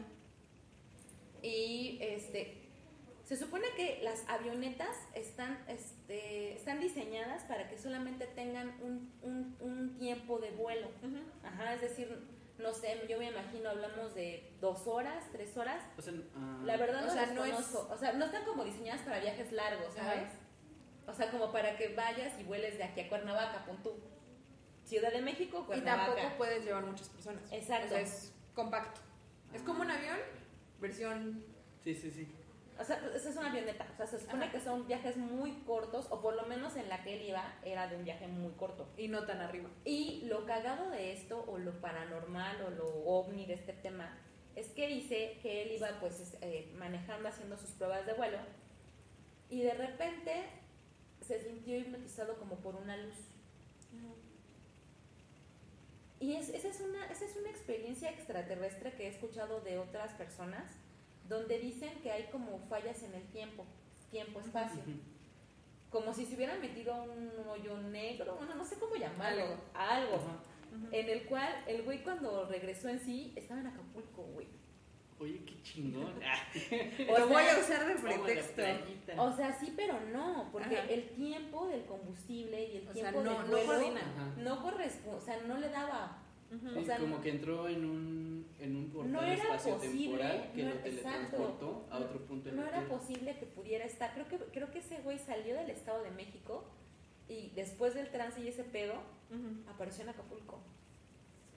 y 1.42 1.98
este 2.00 2.62
se 3.26 3.36
supone 3.36 3.66
que 3.76 4.00
las 4.04 4.24
avionetas 4.30 4.96
están, 5.14 5.58
este, 5.68 6.54
están 6.54 6.80
diseñadas 6.80 7.44
para 7.44 7.68
que 7.68 7.78
solamente 7.78 8.26
tengan 8.26 8.78
un, 8.82 9.12
un, 9.22 9.56
un 9.60 9.98
tiempo 9.98 10.40
de 10.40 10.52
vuelo. 10.52 10.88
Ajá, 11.44 11.74
es 11.74 11.82
decir, 11.82 12.08
no 12.58 12.74
sé, 12.74 13.06
yo 13.10 13.18
me 13.18 13.30
imagino 13.30 13.70
hablamos 13.70 14.14
de 14.14 14.56
dos 14.62 14.88
horas, 14.88 15.26
tres 15.32 15.56
horas. 15.58 15.84
O 15.98 16.02
sea, 16.02 16.14
ah, 16.36 16.62
La 16.64 16.78
verdad 16.78 17.04
O 17.04 17.08
no 17.08 17.14
sea, 17.14 17.26
no 17.28 17.46
es-. 17.46 17.76
O 17.76 17.98
sea, 17.98 18.14
no 18.14 18.26
están 18.26 18.46
como 18.46 18.64
diseñadas 18.64 19.02
para 19.02 19.20
viajes 19.20 19.52
largos, 19.52 19.98
Ajá. 19.98 20.14
¿sabes? 20.14 20.30
O 21.08 21.14
sea, 21.14 21.30
como 21.32 21.52
para 21.52 21.76
que 21.78 21.90
vayas 21.96 22.40
y 22.40 22.44
vueles 22.44 22.78
de 22.78 22.84
aquí 22.86 23.02
a 23.02 23.10
Cuernavaca, 23.10 23.66
pon 23.66 23.82
tú. 23.84 23.92
Ciudad 24.86 25.12
de 25.12 25.22
México, 25.22 25.62
Y 25.64 25.66
Cuernavaca. 25.66 26.14
tampoco 26.16 26.38
puedes 26.38 26.64
llevar 26.64 26.86
muchas 26.86 27.10
personas. 27.10 27.42
Exacto. 27.52 27.86
O 27.88 27.90
sea, 27.90 28.00
es 28.02 28.34
compacto. 28.54 29.02
Es 29.54 29.62
como 29.64 29.82
un 29.82 29.92
avión, 29.92 30.18
versión. 30.80 31.44
Sí, 31.84 31.94
sí, 31.96 32.12
sí. 32.12 32.28
O 32.80 32.84
sea, 32.84 32.98
esa 33.16 33.30
es 33.30 33.36
una 33.38 33.50
avioneta. 33.52 33.86
O 33.94 33.98
sea, 33.98 34.08
se 34.08 34.20
supone 34.20 34.46
Ajá. 34.46 34.52
que 34.54 34.60
son 34.60 34.88
viajes 34.88 35.16
muy 35.18 35.52
cortos, 35.62 36.08
o 36.10 36.22
por 36.22 36.36
lo 36.36 36.46
menos 36.48 36.76
en 36.76 36.90
la 36.90 37.04
que 37.04 37.14
él 37.16 37.30
iba 37.30 37.54
era 37.64 37.88
de 37.88 37.96
un 37.98 38.04
viaje 38.04 38.28
muy 38.28 38.52
corto. 38.54 38.88
Y 38.98 39.08
no 39.08 39.26
tan 39.26 39.42
arriba. 39.42 39.70
Y 39.86 40.22
lo 40.26 40.46
cagado 40.46 40.90
de 40.90 41.14
esto, 41.14 41.44
o 41.48 41.58
lo 41.58 41.80
paranormal, 41.82 42.62
o 42.64 42.70
lo 42.72 42.88
ovni 43.06 43.46
de 43.46 43.54
este 43.54 43.74
tema, 43.74 44.18
es 44.56 44.70
que 44.70 44.88
dice 44.88 45.38
que 45.42 45.62
él 45.64 45.72
iba 45.74 45.88
pues 46.00 46.20
es- 46.20 46.38
eh, 46.42 46.72
manejando, 46.78 47.30
haciendo 47.30 47.58
sus 47.58 47.72
pruebas 47.72 48.06
de 48.06 48.14
vuelo, 48.14 48.38
y 49.50 49.62
de 49.62 49.74
repente 49.76 50.44
se 51.22 51.40
sintió 51.40 51.78
hipnotizado 51.78 52.38
como 52.38 52.56
por 52.58 52.76
una 52.76 52.98
luz. 52.98 53.16
Y 56.20 56.36
es, 56.36 56.50
esa, 56.50 56.70
es 56.70 56.80
una, 56.80 57.06
esa 57.12 57.26
es 57.26 57.36
una 57.36 57.50
experiencia 57.50 58.10
extraterrestre 58.10 58.94
que 58.94 59.06
he 59.06 59.10
escuchado 59.10 59.60
de 59.62 59.78
otras 59.78 60.14
personas, 60.14 60.72
donde 61.28 61.60
dicen 61.60 62.02
que 62.02 62.12
hay 62.12 62.24
como 62.32 62.60
fallas 62.70 63.02
en 63.04 63.14
el 63.16 63.24
tiempo, 63.28 63.66
tiempo-espacio. 64.12 64.82
Como 65.90 66.14
si 66.14 66.26
se 66.26 66.36
hubiera 66.36 66.56
metido 66.58 67.04
un 67.04 67.30
hoyo 67.48 67.78
negro, 67.78 68.36
bueno, 68.38 68.56
no 68.56 68.66
sé 68.66 68.78
cómo 68.80 68.96
llamarlo, 68.96 69.44
Algo. 69.76 70.16
Ajá. 70.16 70.40
en 70.92 71.10
el 71.10 71.26
cual 71.26 71.54
el 71.68 71.84
güey 71.84 72.04
cuando 72.04 72.46
regresó 72.48 72.90
en 72.90 73.00
sí 73.00 73.32
estaba 73.36 73.62
en 73.62 73.68
Acapulco, 73.68 74.24
güey. 74.24 74.48
Oye, 75.20 75.44
qué 75.46 75.62
chingón. 75.62 76.14
Ah, 76.26 76.36
O 77.14 77.20
Lo 77.20 77.28
voy 77.28 77.44
sea, 77.44 77.56
a 77.56 77.60
usar 77.60 77.88
de 77.88 77.96
pretexto. 77.96 78.62
O 79.22 79.32
sea, 79.36 79.54
sí, 79.60 79.72
pero 79.76 80.00
no, 80.12 80.50
porque 80.52 80.78
Ajá. 80.78 80.90
el 80.90 81.10
tiempo 81.12 81.68
del 81.68 81.86
combustible 81.86 82.66
y 82.66 82.78
el 82.78 82.88
O 82.90 82.94
sea, 82.94 83.12
tiempo 83.12 83.24
no- 83.24 83.30
del 83.44 83.52
no 83.52 83.66
vuelo 83.66 84.00
no 84.38 84.62
corresponde, 84.64 85.18
o 85.18 85.22
sea, 85.22 85.40
no 85.44 85.58
le 85.60 85.70
daba. 85.70 86.23
O 86.78 86.84
sea, 86.86 86.98
como 87.00 87.22
que 87.22 87.30
entró 87.30 87.68
en 87.68 87.86
un, 87.86 88.48
en 88.60 88.76
un 88.76 88.90
portal 88.92 89.12
No 89.12 89.22
era 89.24 89.34
espacio 89.34 89.76
posible, 89.76 90.00
temporal 90.18 90.52
que 90.56 90.64
no- 90.64 90.70
lo 90.70 90.76
teletransportó 90.78 91.86
a 91.90 91.98
otro 92.00 92.20
punto 92.26 92.52
No 92.52 92.66
era 92.68 92.86
posible 92.88 93.38
que 93.38 93.46
pudiera 93.46 93.86
estar. 93.86 94.14
Creo 94.14 94.28
que, 94.28 94.38
creo 94.52 94.72
que 94.72 94.80
ese 94.80 95.00
güey 95.02 95.18
salió 95.20 95.56
del 95.56 95.70
Estado 95.70 96.04
de 96.04 96.12
México 96.12 96.64
y 97.28 97.50
después 97.52 97.94
del 97.96 98.10
trance 98.12 98.40
y 98.42 98.48
ese 98.48 98.64
pedo, 98.64 98.94
apareció 99.68 100.04
en 100.04 100.10
Acapulco. 100.10 100.60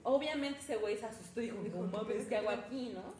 Obviamente 0.03 0.59
ese 0.59 0.77
güey 0.77 0.97
se 0.97 1.05
asustó 1.05 1.41
y 1.41 1.45
dijo, 1.45 1.61
Dijo, 1.63 1.77
no 1.83 1.91
¿qué 1.91 1.97
mames? 1.97 2.25
¿qué 2.27 2.35
hago 2.37 2.49
aquí, 2.49 2.91
no? 2.93 3.13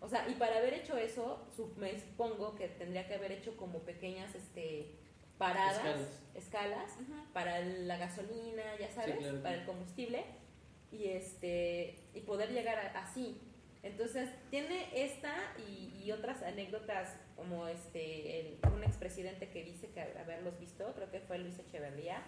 O 0.00 0.08
sea, 0.08 0.28
y 0.28 0.34
para 0.34 0.58
haber 0.58 0.74
hecho 0.74 0.96
eso, 0.98 1.38
su- 1.54 1.72
me 1.76 1.98
supongo 1.98 2.54
que 2.56 2.66
tendría 2.68 3.06
que 3.06 3.14
haber 3.14 3.30
hecho 3.32 3.56
como 3.56 3.78
pequeñas 3.80 4.34
este, 4.34 4.96
paradas, 5.38 6.08
Escalas. 6.34 6.92
para 7.32 7.60
la 7.60 7.96
gasolina, 7.96 8.62
ya 8.80 8.90
sabes, 8.90 9.16
claro. 9.18 9.42
para 9.42 9.54
el 9.60 9.64
combustible, 9.64 10.24
y 10.92 11.06
este 11.08 11.98
y 12.14 12.20
poder 12.20 12.50
llegar 12.52 12.78
a- 12.78 13.00
así. 13.02 13.38
Entonces, 13.82 14.28
tiene 14.50 14.88
esta 14.94 15.34
y, 15.68 15.92
y 16.04 16.12
otras 16.12 16.42
anécdotas, 16.42 17.16
como 17.36 17.66
este 17.66 18.40
el- 18.40 18.58
un 18.72 18.84
expresidente 18.84 19.48
que 19.50 19.64
dice 19.64 19.88
que 19.90 20.00
haberlos 20.00 20.58
visto, 20.60 20.92
creo 20.94 21.10
que 21.10 21.20
fue 21.20 21.38
Luis 21.38 21.58
Echeverría. 21.58 22.22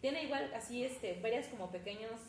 Tiene 0.00 0.24
igual 0.24 0.50
así 0.54 0.84
este 0.84 1.18
varias 1.20 1.48
como 1.48 1.70
pequeños 1.70 2.20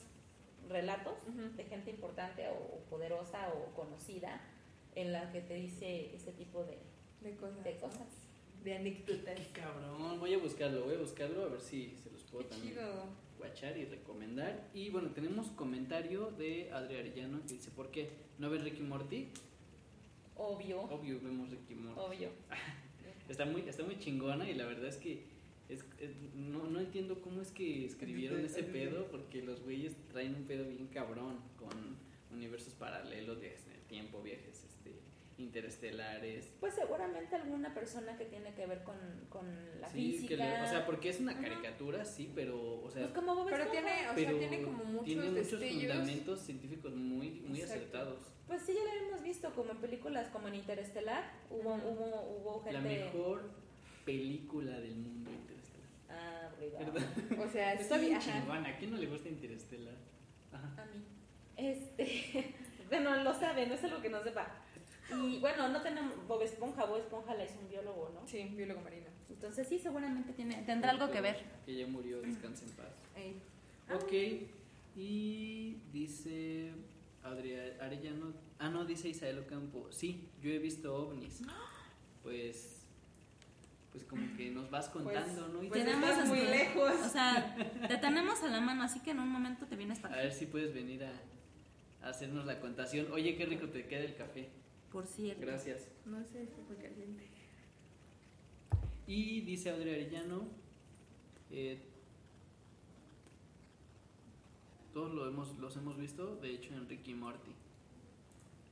relatos 0.70 1.14
de 1.56 1.64
gente 1.66 1.92
importante 1.92 2.48
o, 2.50 2.54
o 2.54 2.80
poderosa 2.90 3.50
o 3.54 3.74
conocida 3.76 4.42
en 4.96 5.12
la 5.12 5.32
que 5.32 5.42
te 5.42 5.54
dice 5.56 6.16
este 6.16 6.32
tipo 6.32 6.64
de, 6.64 6.78
De 7.22 7.36
cosas. 7.38 7.64
de 7.64 7.78
cosas. 7.78 8.08
De 8.64 8.76
anécdotas. 8.76 9.36
Qué 9.40 9.60
cabrón, 9.62 10.20
voy 10.20 10.34
a 10.34 10.38
buscarlo, 10.40 10.86
voy 10.86 10.96
a 10.96 11.00
buscarlo 11.00 11.44
a 11.46 11.50
ver 11.50 11.62
si 11.62 11.96
se 12.04 12.10
los 12.10 12.24
puedo 12.24 12.46
Qué 12.46 12.50
también 12.50 12.74
chido. 12.74 13.06
Guachar 13.38 13.78
y 13.78 13.86
recomendar. 13.86 14.70
Y 14.74 14.90
bueno, 14.90 15.10
tenemos 15.12 15.48
comentario 15.52 16.32
de 16.32 16.72
Adri 16.72 16.96
Arellano 16.98 17.42
que 17.46 17.54
dice, 17.56 17.72
¿por 17.72 17.92
qué? 17.92 18.10
¿No 18.40 18.50
ves 18.50 18.64
Ricky 18.64 18.82
Morty? 18.84 19.28
Obvio, 20.38 20.82
Obvio, 20.84 21.20
vemos 21.22 21.50
Ricky 21.50 21.76
Morty. 21.76 22.00
obvio. 22.00 22.30
Está 23.30 23.44
muy, 23.46 23.62
está 23.62 23.84
muy 23.84 23.98
chingona 23.98 24.48
y 24.48 24.54
la 24.54 24.66
verdad 24.68 24.86
es 24.86 24.98
que 24.98 25.24
es, 25.68 25.84
es- 26.00 26.12
no, 26.36 26.68
no 26.68 26.80
entiendo 26.80 27.22
cómo 27.22 27.42
es 27.42 27.50
que 27.50 27.84
escribieron 27.84 28.46
ese 28.46 28.62
pedo 28.78 29.08
porque 29.08 29.42
los 29.42 29.64
güeyes 29.64 29.96
traen 30.12 30.36
un 30.36 30.44
pedo 30.44 30.68
bien 30.70 30.86
cabrón 30.94 31.40
con 31.58 31.72
universos 32.32 32.74
paralelos, 32.76 33.40
viajes 33.42 33.66
en 33.66 33.74
el 33.74 33.82
tiempo, 33.88 34.22
viajes 34.22 34.64
interestelares. 35.38 36.54
Pues 36.60 36.74
seguramente 36.76 37.36
alguna 37.36 37.74
persona 37.74 38.18
que 38.18 38.26
tiene 38.26 38.54
que 38.54 38.66
ver 38.66 38.84
con, 38.84 38.96
con 39.30 39.46
la 39.82 39.90
Sí, 39.90 40.12
física. 40.14 40.28
que 40.30 40.38
le- 40.38 40.62
o 40.62 40.68
sea, 40.68 40.86
porque 40.86 41.10
es 41.10 41.20
una 41.20 41.34
Ajá. 41.34 41.42
caricatura, 41.42 42.06
sí, 42.06 42.32
pero, 42.34 42.82
o 42.82 42.90
sea, 42.90 43.04
pues 43.04 43.14
como 43.14 43.36
Bob 43.36 43.48
Pero 43.50 43.68
tiene, 43.70 44.10
o 44.10 44.16
pero 44.16 44.30
sea, 44.32 44.40
tiene 44.40 44.62
como 44.64 44.84
muchos 44.86 45.06
tiene 45.06 45.30
muchos 45.30 45.50
fundamentos 45.60 46.40
científicos 46.42 46.96
muy, 46.96 47.32
muy 47.42 47.60
Exacto. 47.62 47.82
acertados. 47.82 48.20
Pues 48.48 48.62
sí, 48.62 48.74
ya 48.76 48.84
lo 49.02 49.08
hemos 49.10 49.24
visto 49.24 49.52
como 49.54 49.72
en 49.72 49.78
películas 49.78 50.30
como 50.30 50.48
en 50.48 50.56
Interestelar. 50.56 51.32
Hubo, 51.50 51.74
hubo, 51.76 52.22
hubo 52.40 52.60
gente. 52.64 52.74
La 52.74 52.82
mejor 52.82 53.50
película 54.06 54.80
del 54.80 54.96
mundo 54.96 55.32
interestelar. 55.32 55.88
Ah. 56.10 56.50
¿Verdad? 56.60 57.04
O 57.46 57.50
sea, 57.50 57.74
Está 57.74 57.98
bien 57.98 58.20
chingona, 58.20 58.70
¿a 58.70 58.78
quién 58.78 58.92
no 58.92 58.98
le 58.98 59.08
gusta 59.08 59.28
interestelar? 59.30 59.96
Ajá. 60.52 60.84
A 60.84 60.86
mí. 60.86 61.04
Este. 61.58 62.54
bueno, 62.90 63.16
lo 63.24 63.34
saben, 63.34 63.70
no 63.70 63.76
es 63.76 63.84
algo 63.84 64.02
que 64.02 64.10
no 64.10 64.22
sepa. 64.24 64.62
Y 65.14 65.40
bueno, 65.40 65.70
no 65.70 65.82
tenemos 65.82 66.28
Bob 66.28 66.42
Esponja. 66.42 66.86
Bob 66.86 67.00
Esponja 67.00 67.36
la 67.36 67.46
hizo 67.46 67.60
un 67.60 67.70
biólogo, 67.70 68.12
¿no? 68.14 68.28
Sí, 68.28 68.44
biólogo 68.56 68.82
marino. 68.82 69.08
Entonces 69.30 69.68
sí, 69.68 69.78
seguramente 69.80 70.34
tiene, 70.34 70.64
tendrá 70.64 70.92
algo 70.92 71.12
que 71.12 71.22
ver. 71.22 71.44
Que 71.66 71.76
ya 71.76 71.88
murió, 71.88 72.22
descansa 72.22 72.66
en 72.66 72.72
paz. 72.72 72.88
Ey. 73.16 73.36
Ok, 73.94 74.50
y 74.96 75.78
dice 75.92 76.72
Adrián 77.24 77.80
Arellano. 77.82 78.34
Ah, 78.60 78.70
no, 78.70 78.86
dice 78.86 79.10
Isael 79.10 79.40
Ocampo. 79.40 79.92
Sí, 79.92 80.30
yo 80.42 80.50
he 80.50 80.60
visto 80.60 80.96
ovnis. 80.96 81.42
Pues, 82.24 82.88
pues 83.92 84.04
como 84.06 84.36
que 84.36 84.50
nos 84.50 84.72
vas 84.72 84.90
contando, 84.90 85.48
¿no? 85.50 85.64
Y 85.64 85.68
Pues 85.68 85.84
Tenemos 85.86 86.10
estás 86.10 86.28
muy 86.28 86.42
lejos. 86.42 86.94
O 87.06 87.10
sea, 87.10 87.56
te 87.88 87.98
tenemos 87.98 88.42
a 88.42 88.48
la 88.48 88.62
mano, 88.62 88.84
así 88.84 89.02
que 89.02 89.12
en 89.12 89.20
un 89.20 89.30
momento 89.30 89.68
te 89.68 89.76
vienes 89.76 90.00
a 90.00 90.04
para 90.04 90.18
ver 90.18 90.34
si 90.34 90.48
puedes 90.48 90.74
venir 90.74 91.04
a, 91.04 91.12
a 92.02 92.10
hacernos 92.10 92.46
la 92.46 92.60
contación. 92.60 93.12
Oye, 93.12 93.36
qué 93.36 93.46
rico 93.46 93.68
te 93.70 93.86
queda 93.86 94.02
el 94.04 94.16
café. 94.16 94.50
Por 94.92 95.06
cierto. 95.06 95.42
Gracias. 95.42 95.90
No 96.06 96.24
sé, 96.24 96.48
fue 96.68 96.76
caliente. 96.78 97.26
Y 99.08 99.42
dice 99.42 99.70
Audrey 99.70 99.94
Arellano, 99.94 100.48
eh, 101.52 101.80
todos 104.94 105.14
lo 105.14 105.28
hemos, 105.28 105.58
los 105.60 105.76
hemos 105.78 105.98
visto, 105.98 106.38
de 106.38 106.52
hecho 106.52 106.74
en 106.74 106.88
Ricky 106.88 107.14
Morty. 107.14 107.52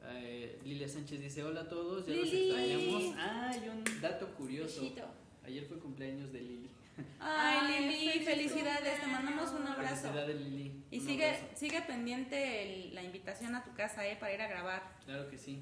Eh, 0.05 0.60
Lilia 0.65 0.88
Sánchez 0.88 1.22
dice, 1.22 1.43
hola 1.43 1.62
a 1.62 1.70
todos, 1.70 2.05
ya 2.08 2.13
los 2.15 2.25
Lili. 2.32 2.50
extrañamos. 2.50 3.15
Ah, 3.17 3.51
y 3.63 3.70
un 3.70 3.84
dato 4.01 4.27
curioso. 4.36 4.82
Ayer 5.46 5.65
fue 5.65 5.77
cumpleaños 5.79 6.32
de 6.32 6.41
Lili. 6.41 6.70
Ay, 7.20 7.58
Ay, 7.75 7.89
Lili, 7.89 8.20
felicidades, 8.25 9.01
te 9.01 9.08
mandamos 9.08 9.51
un 9.51 9.67
abrazo. 9.67 10.08
Felicidades 10.10 10.41
Lili. 10.41 10.84
Y 10.91 11.00
sigue, 11.00 11.25
abrazo. 11.25 11.46
sigue 11.55 11.82
pendiente 11.82 12.63
el- 12.88 12.96
la 12.96 13.03
invitación 13.03 13.55
a 13.55 13.63
tu 13.63 13.74
casa, 13.74 14.08
¿eh? 14.08 14.15
Para 14.20 14.34
ir 14.34 14.41
a 14.41 14.48
grabar. 14.48 14.98
Claro 15.05 15.29
que 15.29 15.38
sí. 15.38 15.62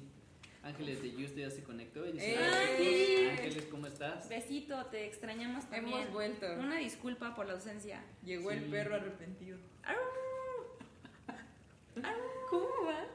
Ángeles 0.62 1.02
de 1.02 1.10
Juste 1.12 1.40
ya 1.40 1.50
se 1.50 1.62
conectó 1.64 2.06
y 2.06 2.12
dice, 2.12 2.34
¡Eh! 2.34 2.76
chicos, 2.78 3.38
Ángeles, 3.40 3.66
¿cómo 3.70 3.86
estás? 3.88 4.28
Besito, 4.28 4.86
te 4.86 5.06
extrañamos 5.06 5.68
también. 5.68 5.98
Hemos 6.02 6.12
vuelto. 6.12 6.46
Una 6.58 6.76
disculpa 6.78 7.34
por 7.34 7.46
la 7.46 7.54
ausencia. 7.54 8.04
Llegó 8.24 8.52
el 8.52 8.64
perro 8.64 8.94
arrepentido. 8.94 9.58
¿Cómo 12.48 12.66
va? 12.86 13.06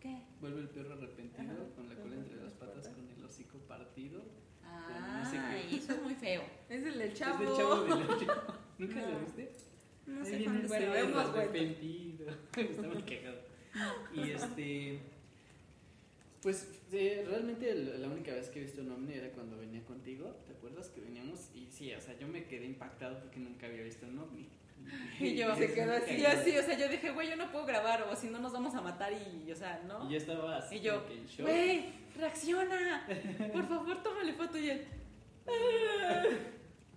¿Qué? 0.00 0.22
Vuelve 0.40 0.60
el 0.62 0.68
perro 0.68 0.94
arrepentido 0.94 1.52
Ajá. 1.52 1.74
con 1.74 1.88
la 1.88 1.94
cola 1.96 2.14
entre 2.16 2.36
las 2.42 2.52
patas 2.54 2.74
patas. 2.76 2.94
con 2.94 3.08
el 3.10 3.24
hocico 3.24 3.58
partido. 3.60 4.22
Ah, 4.64 5.22
no 5.24 5.30
sé 5.30 5.38
qué. 5.68 5.76
eso 5.76 5.92
es 5.92 6.02
muy 6.02 6.14
feo. 6.14 6.42
Es 6.68 6.84
el 6.86 6.98
del 6.98 7.12
chavo. 7.14 7.42
Es 7.42 7.48
del 7.48 7.56
chavo 7.58 7.84
del 7.84 8.10
ocho. 8.10 8.58
¿Nunca 8.78 9.00
No. 9.00 9.10
lo 9.10 9.20
viste? 9.20 9.52
No 10.06 10.24
sé 10.24 10.44
cuándo 10.44 10.62
el 10.62 10.68
Bueno, 10.68 10.92
perro 10.92 11.08
hemos 11.08 11.14
vuelto. 11.32 11.38
arrepentido. 11.40 12.26
Está 12.56 12.82
muy 12.88 13.02
cagado. 13.02 13.38
Y 14.14 14.30
este. 14.30 15.00
Pues 16.46 16.68
eh, 16.92 17.24
realmente 17.28 17.68
el- 17.68 18.00
la 18.00 18.06
única 18.06 18.32
vez 18.32 18.48
que 18.50 18.60
he 18.60 18.62
visto 18.62 18.80
un 18.80 18.92
ovni 18.92 19.14
era 19.14 19.30
cuando 19.32 19.56
venía 19.58 19.82
contigo. 19.84 20.30
¿Te 20.46 20.52
acuerdas 20.52 20.86
que 20.90 21.00
veníamos? 21.00 21.50
Y 21.52 21.66
sí, 21.72 21.92
o 21.92 22.00
sea, 22.00 22.16
yo 22.16 22.28
me 22.28 22.44
quedé 22.44 22.66
impactado 22.66 23.18
porque 23.18 23.40
nunca 23.40 23.66
había 23.66 23.82
visto 23.82 24.06
un 24.06 24.16
ovni. 24.20 24.48
Y 25.18 25.34
yo, 25.34 25.52
Se 25.56 25.74
quedó 25.74 25.94
así, 25.94 26.14
y 26.14 26.20
yo 26.20 26.28
así, 26.28 26.56
o 26.56 26.62
sea, 26.62 26.78
yo 26.78 26.88
dije, 26.88 27.10
güey, 27.10 27.28
yo 27.30 27.34
no 27.34 27.50
puedo 27.50 27.66
grabar, 27.66 28.04
o 28.04 28.14
si 28.14 28.28
no 28.28 28.38
nos 28.38 28.52
vamos 28.52 28.76
a 28.76 28.80
matar 28.80 29.12
y, 29.12 29.50
o 29.50 29.56
sea, 29.56 29.82
¿no? 29.88 30.08
Y 30.08 30.12
yo 30.12 30.18
estaba 30.18 30.58
así. 30.58 30.76
Y 30.76 30.80
yo. 30.82 31.04
Güey, 31.40 31.86
reacciona. 32.16 33.04
Por 33.52 33.66
favor, 33.66 34.00
tómale 34.04 34.32
foto 34.34 34.56
y 34.56 34.70
él. 34.70 34.86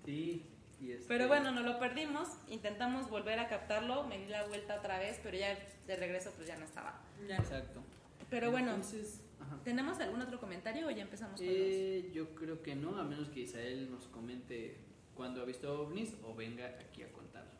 Sí. 0.05 0.43
Y 0.79 0.91
este, 0.91 1.05
Pero 1.07 1.27
bueno, 1.27 1.49
no 1.51 1.61
lo 1.63 1.79
perdimos. 1.79 2.29
Intentamos 2.49 3.09
volver 3.09 3.39
a 3.39 3.47
captarlo. 3.47 4.03
Me 4.05 4.19
di 4.19 4.27
la 4.27 4.45
vuelta 4.45 4.75
otra 4.75 4.99
vez, 4.99 5.19
pero 5.23 5.35
ya 5.37 5.57
de 5.87 5.95
regreso 5.95 6.31
pues 6.35 6.47
ya 6.47 6.55
no 6.55 6.65
estaba. 6.65 7.01
Ya. 7.27 7.37
Exacto. 7.37 7.81
Pero 8.29 8.51
bueno, 8.51 8.75
Entonces, 8.75 9.21
ajá. 9.49 9.63
¿tenemos 9.63 9.99
algún 9.99 10.21
otro 10.21 10.39
comentario 10.39 10.87
o 10.87 10.91
ya 10.91 11.01
empezamos 11.01 11.39
con 11.39 11.47
Eh, 11.49 12.11
yo 12.13 12.35
creo 12.35 12.61
que 12.61 12.75
no, 12.75 12.97
a 12.97 13.03
menos 13.03 13.29
que 13.29 13.41
Isael 13.41 13.89
nos 13.91 14.07
comente 14.07 14.77
cuando 15.15 15.41
ha 15.41 15.45
visto 15.45 15.81
ovnis 15.81 16.15
o 16.23 16.33
venga 16.35 16.65
aquí 16.79 17.03
a 17.03 17.11
contarlo. 17.11 17.51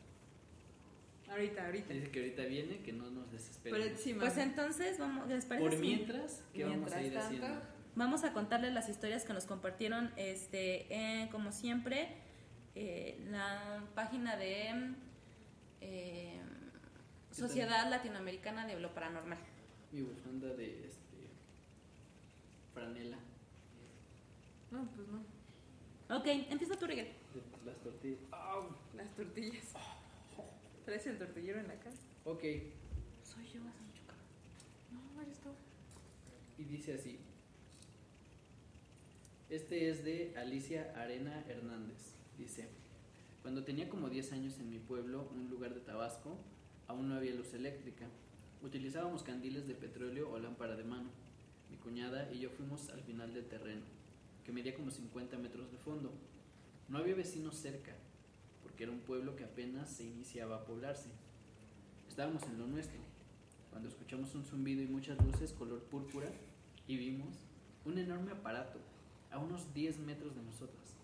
Ahorita, 1.28 1.66
ahorita. 1.66 1.94
Dice 1.94 2.10
que 2.10 2.20
ahorita 2.20 2.44
viene, 2.44 2.80
que 2.80 2.92
no 2.92 3.08
nos 3.10 3.30
desesperemos. 3.30 3.86
encima. 3.86 4.20
Pues 4.20 4.36
entonces, 4.38 4.98
vamos, 4.98 5.28
¿les 5.28 5.44
parece 5.46 5.68
Por 5.68 5.78
mientras, 5.78 6.42
¿qué 6.52 6.64
vamos 6.64 6.92
a 6.92 6.98
Mientras 6.98 7.04
ir 7.04 7.12
tanto, 7.12 7.26
haciendo? 7.26 7.62
Vamos 7.94 8.24
a 8.24 8.32
contarles 8.32 8.72
las 8.72 8.88
historias 8.88 9.24
que 9.24 9.32
nos 9.32 9.46
compartieron, 9.46 10.12
este, 10.16 10.86
eh, 10.90 11.28
como 11.30 11.52
siempre, 11.52 12.16
eh, 12.74 13.20
la 13.30 13.84
página 13.94 14.36
de 14.36 14.94
eh, 15.80 16.40
Sociedad 17.30 17.88
Latinoamericana 17.90 18.66
de 18.66 18.78
lo 18.80 18.92
Paranormal. 18.94 19.38
Mi 19.92 20.02
bufanda 20.02 20.48
de 20.54 20.86
este 20.86 20.99
franela 22.80 23.18
No, 24.70 24.88
pues 24.94 25.08
no. 25.08 26.16
Ok, 26.16 26.26
empieza 26.26 26.76
tu 26.76 26.86
de 26.86 27.12
las 27.64 27.76
tortillas. 27.82 28.20
¡Au! 28.32 28.64
Las 28.96 29.14
tortillas. 29.14 29.74
¿Traes 30.84 31.06
el 31.06 31.18
tortillero 31.18 31.60
en 31.60 31.68
la 31.68 31.74
casa? 31.74 32.02
Ok, 32.24 32.42
Soy 33.22 33.44
yo, 33.44 33.60
hace 33.68 33.80
mucho 33.82 34.02
calor. 34.06 34.24
No, 34.92 35.22
eres 35.22 35.38
tú. 35.40 35.50
y 36.58 36.64
dice 36.64 36.94
así. 36.94 37.18
Este 39.50 39.90
es 39.90 40.04
de 40.04 40.34
Alicia 40.36 40.92
Arena 40.96 41.44
Hernández. 41.48 42.14
Dice, 42.38 42.68
cuando 43.42 43.64
tenía 43.64 43.88
como 43.88 44.08
10 44.08 44.32
años 44.32 44.58
en 44.58 44.70
mi 44.70 44.78
pueblo, 44.78 45.28
un 45.32 45.50
lugar 45.50 45.74
de 45.74 45.80
Tabasco, 45.80 46.36
aún 46.88 47.08
no 47.08 47.16
había 47.16 47.34
luz 47.34 47.52
eléctrica. 47.54 48.06
Utilizábamos 48.62 49.22
candiles 49.22 49.68
de 49.68 49.74
petróleo 49.74 50.30
o 50.30 50.38
lámpara 50.38 50.76
de 50.76 50.84
mano. 50.84 51.10
Mi 51.70 51.76
cuñada 51.76 52.30
y 52.32 52.40
yo 52.40 52.50
fuimos 52.50 52.88
al 52.90 53.02
final 53.02 53.32
del 53.32 53.46
terreno, 53.46 53.82
que 54.44 54.52
medía 54.52 54.74
como 54.74 54.90
50 54.90 55.38
metros 55.38 55.70
de 55.70 55.78
fondo. 55.78 56.12
No 56.88 56.98
había 56.98 57.14
vecinos 57.14 57.56
cerca, 57.56 57.94
porque 58.62 58.84
era 58.84 58.92
un 58.92 59.00
pueblo 59.00 59.36
que 59.36 59.44
apenas 59.44 59.90
se 59.90 60.04
iniciaba 60.04 60.56
a 60.56 60.64
poblarse. 60.64 61.08
Estábamos 62.08 62.42
en 62.44 62.58
lo 62.58 62.66
nuestro, 62.66 62.98
cuando 63.70 63.88
escuchamos 63.88 64.34
un 64.34 64.44
zumbido 64.44 64.82
y 64.82 64.86
muchas 64.86 65.24
luces 65.24 65.52
color 65.52 65.80
púrpura 65.84 66.28
y 66.88 66.96
vimos 66.96 67.28
un 67.84 67.98
enorme 67.98 68.32
aparato 68.32 68.78
a 69.30 69.38
unos 69.38 69.72
10 69.72 70.00
metros 70.00 70.34
de 70.34 70.42
nosotras. 70.42 70.96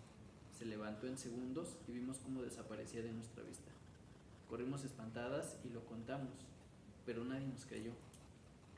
Se 0.57 0.65
levantó 0.65 1.07
en 1.07 1.17
segundos 1.17 1.77
y 1.87 1.93
vimos 1.93 2.17
cómo 2.17 2.41
desaparecía 2.41 3.01
de 3.01 3.13
nuestra 3.13 3.43
vista. 3.43 3.71
Corrimos 4.49 4.83
espantadas 4.83 5.57
y 5.63 5.69
lo 5.69 5.85
contamos, 5.85 6.33
pero 7.05 7.23
nadie 7.23 7.47
nos 7.47 7.65
creyó. 7.65 7.91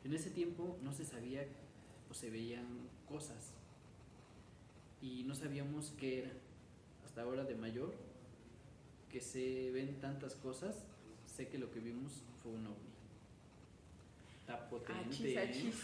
En 0.04 0.14
ese 0.14 0.30
tiempo 0.30 0.78
no 0.84 0.94
se 0.94 1.06
sabía 1.06 1.48
o 2.10 2.14
se 2.14 2.30
veían 2.30 2.66
cosas 3.08 3.54
y 5.02 5.24
no 5.24 5.36
sabíamos 5.36 5.94
qué 5.98 6.20
era. 6.20 6.32
Hasta 7.06 7.24
ahora 7.24 7.44
de 7.44 7.56
mayor, 7.56 7.94
que 9.10 9.22
se 9.22 9.72
ven 9.72 10.00
tantas 10.00 10.36
cosas, 10.36 10.86
sé 11.26 11.48
que 11.48 11.58
lo 11.58 11.72
que 11.72 11.80
vimos 11.80 12.24
fue 12.44 12.52
un 12.52 12.68
ovni. 12.68 12.90
Está 14.40 14.70
potente. 14.70 15.02
Achis, 15.10 15.38
achis. 15.38 15.76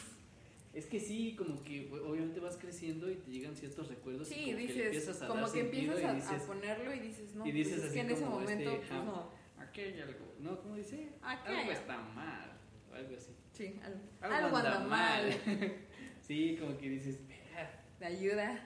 Es 0.74 0.86
que 0.88 1.00
sí, 1.00 1.36
como 1.38 1.64
que 1.64 1.90
obviamente 1.90 2.42
vas 2.42 2.58
creciendo 2.58 3.10
y 3.10 3.16
te 3.16 3.32
llegan 3.32 3.56
ciertos 3.56 3.88
recuerdos. 3.88 4.30
y 4.30 4.36
como 4.36 4.46
que 4.46 4.56
dices, 4.56 4.86
empiezas 4.86 5.22
a 5.22 5.28
como 5.28 5.52
que 5.52 5.60
empiezas 5.62 6.04
a, 6.04 6.10
a 6.10 6.14
dices, 6.16 6.42
ponerlo 6.44 6.94
y 6.94 7.00
dices, 7.00 7.34
no, 7.34 7.46
y 7.48 7.52
dices 7.54 7.76
pues 7.76 7.86
es 7.86 7.94
que 7.94 8.00
en 8.02 8.10
ese 8.10 8.24
como 8.24 8.40
momento, 8.42 8.72
este, 8.72 8.88
pues 8.88 9.04
no. 9.06 9.30
Aquí 9.58 9.82
hay 9.82 10.02
algo. 10.02 10.34
No, 10.40 10.62
¿cómo 10.62 10.76
dice? 10.76 11.14
Aquí 11.22 11.48
algo 11.48 11.62
hay 11.62 11.70
está 11.70 11.98
mal. 11.98 12.60
O 12.92 12.94
algo 12.94 13.16
así. 13.16 13.32
Sí, 13.54 13.80
algo, 13.82 14.00
Algo, 14.20 14.36
algo 14.36 14.58
anda 14.58 14.80
mal. 14.82 15.30
sí, 16.28 16.58
como 16.60 16.78
que 16.78 16.90
dices, 16.90 17.20
"Ah, 17.58 17.68
Te 18.00 18.06
ayuda. 18.06 18.60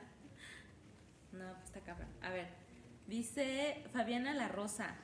No, 1.31 1.53
pues 1.53 1.65
está 1.65 1.79
cabrón. 1.81 2.07
A 2.21 2.31
ver, 2.31 2.47
dice 3.07 3.83
Fabiana 3.93 4.33
La 4.33 4.47
Rosa. 4.47 4.95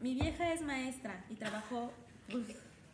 Mi 0.00 0.14
vieja 0.14 0.52
es 0.52 0.62
maestra 0.62 1.24
y 1.28 1.34
trabajó. 1.34 1.92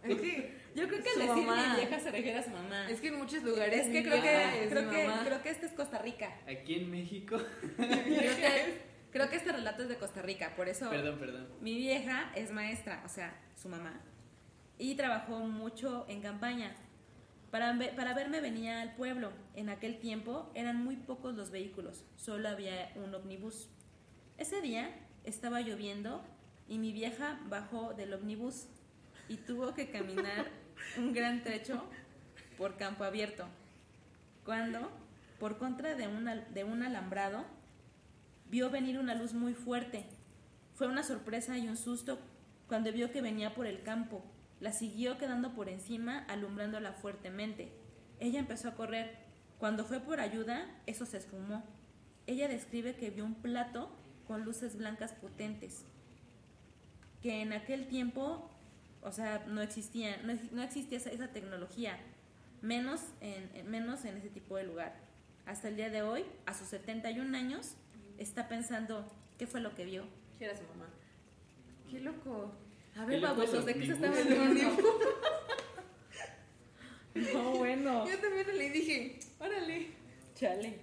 Es 0.02 0.14
que, 0.20 0.54
Yo 0.74 0.88
creo 0.88 1.02
que 1.02 1.10
al 1.10 1.18
decir 1.28 1.44
mamá. 1.46 1.68
mi 1.74 1.76
vieja 1.80 2.00
se 2.00 2.10
refiere 2.10 2.38
a 2.38 2.42
su 2.42 2.50
mamá. 2.50 2.88
es 2.90 3.00
que 3.00 3.08
en 3.08 3.16
muchos 3.18 3.42
lugares. 3.42 3.86
Es 3.86 3.92
que 3.92 4.02
creo 4.02 4.22
que 4.22 4.64
es 4.64 4.70
creo 4.70 4.90
que 4.90 5.08
creo 5.26 5.42
que 5.42 5.50
este 5.50 5.66
es 5.66 5.72
Costa 5.72 5.98
Rica. 5.98 6.34
aquí 6.50 6.76
en 6.76 6.90
México. 6.90 7.36
Creo 7.76 8.36
que, 8.36 8.82
creo 9.12 9.28
que 9.30 9.36
este 9.36 9.52
relato 9.52 9.82
es 9.82 9.88
de 9.90 9.96
Costa 9.96 10.22
Rica, 10.22 10.54
por 10.56 10.68
eso 10.68 10.88
perdón, 10.90 11.18
perdón. 11.18 11.46
mi 11.60 11.76
vieja 11.76 12.32
es 12.34 12.50
maestra, 12.50 13.02
o 13.04 13.08
sea, 13.08 13.32
su 13.54 13.68
mamá, 13.68 14.00
y 14.78 14.94
trabajó 14.96 15.38
mucho 15.40 16.04
en 16.08 16.20
campaña. 16.20 16.74
Para, 17.54 17.72
ve- 17.74 17.92
para 17.94 18.14
verme 18.14 18.40
venía 18.40 18.80
al 18.82 18.96
pueblo. 18.96 19.30
En 19.54 19.68
aquel 19.68 20.00
tiempo 20.00 20.50
eran 20.56 20.82
muy 20.82 20.96
pocos 20.96 21.36
los 21.36 21.52
vehículos, 21.52 22.04
solo 22.16 22.48
había 22.48 22.90
un 22.96 23.14
ómnibus. 23.14 23.68
Ese 24.38 24.60
día 24.60 24.90
estaba 25.22 25.60
lloviendo 25.60 26.20
y 26.68 26.78
mi 26.78 26.90
vieja 26.90 27.38
bajó 27.48 27.94
del 27.94 28.12
ómnibus 28.12 28.66
y 29.28 29.36
tuvo 29.36 29.72
que 29.72 29.88
caminar 29.92 30.46
un 30.98 31.12
gran 31.12 31.44
trecho 31.44 31.84
por 32.58 32.76
campo 32.76 33.04
abierto. 33.04 33.46
Cuando, 34.44 34.90
por 35.38 35.56
contra 35.56 35.94
de 35.94 36.08
de 36.52 36.64
un 36.64 36.82
alambrado, 36.82 37.44
vio 38.50 38.68
venir 38.68 38.98
una 38.98 39.14
luz 39.14 39.32
muy 39.32 39.54
fuerte. 39.54 40.06
Fue 40.74 40.88
una 40.88 41.04
sorpresa 41.04 41.56
y 41.56 41.68
un 41.68 41.76
susto 41.76 42.18
cuando 42.66 42.90
vio 42.90 43.12
que 43.12 43.22
venía 43.22 43.54
por 43.54 43.68
el 43.68 43.84
campo. 43.84 44.24
La 44.64 44.72
siguió 44.72 45.18
quedando 45.18 45.52
por 45.52 45.68
encima, 45.68 46.20
alumbrándola 46.26 46.94
fuertemente. 46.94 47.70
Ella 48.18 48.38
empezó 48.40 48.68
a 48.68 48.74
correr. 48.74 49.14
Cuando 49.58 49.84
fue 49.84 50.00
por 50.00 50.20
ayuda, 50.20 50.64
eso 50.86 51.04
se 51.04 51.18
esfumó. 51.18 51.62
Ella 52.26 52.48
describe 52.48 52.96
que 52.96 53.10
vio 53.10 53.26
un 53.26 53.34
plato 53.34 53.90
con 54.26 54.42
luces 54.46 54.78
blancas 54.78 55.12
potentes, 55.12 55.84
que 57.22 57.42
en 57.42 57.52
aquel 57.52 57.88
tiempo, 57.88 58.50
o 59.02 59.12
sea, 59.12 59.44
no 59.48 59.60
existía, 59.60 60.16
no, 60.22 60.32
no 60.52 60.62
existía 60.62 60.96
esa, 60.96 61.10
esa 61.10 61.28
tecnología, 61.28 61.98
menos 62.62 63.02
en, 63.20 63.50
en- 63.54 63.70
menos 63.70 64.06
en 64.06 64.16
ese 64.16 64.30
tipo 64.30 64.56
de 64.56 64.64
lugar. 64.64 64.94
Hasta 65.44 65.68
el 65.68 65.76
día 65.76 65.90
de 65.90 66.00
hoy, 66.00 66.24
a 66.46 66.54
sus 66.54 66.68
71 66.68 67.36
años, 67.36 67.74
está 68.16 68.48
pensando 68.48 69.04
qué 69.36 69.46
fue 69.46 69.60
lo 69.60 69.74
que 69.74 69.84
vio. 69.84 70.04
¿Quién 70.38 70.48
era 70.48 70.58
su 70.58 70.64
mamá? 70.68 70.86
Qué 71.90 72.00
loco. 72.00 72.50
A 72.96 73.04
ver, 73.04 73.20
babosos, 73.20 73.60
el 73.60 73.64
¿de 73.66 73.74
qué 73.74 73.86
se 73.86 73.92
ómnibus. 73.94 74.16
está 74.18 74.44
hablando? 74.44 74.92
No, 77.32 77.50
bueno. 77.58 78.06
Yo 78.08 78.18
también 78.18 78.46
le 78.56 78.70
dije, 78.70 79.18
órale. 79.38 79.88
Chale. 80.34 80.78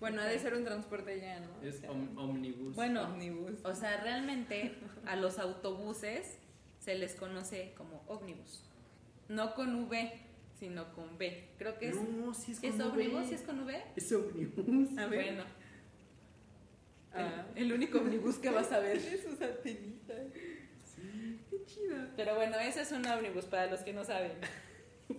Bueno, 0.00 0.20
ha 0.22 0.24
de 0.24 0.38
ser 0.38 0.54
un 0.54 0.64
transporte 0.64 1.20
ya, 1.20 1.38
¿no? 1.40 1.62
Es 1.66 1.76
O 1.76 1.80
sea, 1.80 1.90
om- 1.92 2.18
omnibus. 2.18 2.74
Bueno, 2.74 3.02
ómnibus. 3.04 3.64
o 3.64 3.74
sea, 3.74 4.00
realmente 4.02 4.74
a 5.06 5.14
los 5.16 5.38
autobuses 5.38 6.38
se 6.80 6.96
les 6.96 7.14
conoce 7.14 7.72
como 7.76 8.02
ómnibus. 8.08 8.64
No 9.28 9.54
con 9.54 9.84
V, 9.88 10.12
sino 10.58 10.92
con 10.94 11.18
B. 11.18 11.48
Creo 11.58 11.78
que 11.78 11.88
es. 11.90 11.96
no, 11.96 12.34
sí 12.34 12.52
es 12.52 12.58
¿sí 12.58 12.66
¿Es 12.66 12.72
con 12.74 12.82
ómnibus? 12.90 13.28
¿Sí 13.28 13.34
es 13.34 13.42
con 13.42 13.60
V? 13.64 13.82
Es 13.94 14.12
omnibus. 14.12 14.98
A 14.98 15.06
ver. 15.06 15.24
Bueno, 15.24 15.44
Ah. 17.14 17.44
el, 17.56 17.64
el 17.66 17.72
único 17.74 17.98
ómnibus 17.98 18.36
que 18.38 18.48
vas 18.50 18.72
a 18.72 18.78
ver. 18.80 18.98
Tiene 18.98 19.18
sus 19.18 19.40
antenitas. 19.40 20.16
Chido. 21.72 21.96
Pero 22.16 22.34
bueno, 22.34 22.58
ese 22.58 22.82
es 22.82 22.92
un 22.92 23.06
ómnibus 23.06 23.46
para 23.46 23.66
los 23.66 23.80
que 23.80 23.92
no 23.92 24.04
saben. 24.04 24.32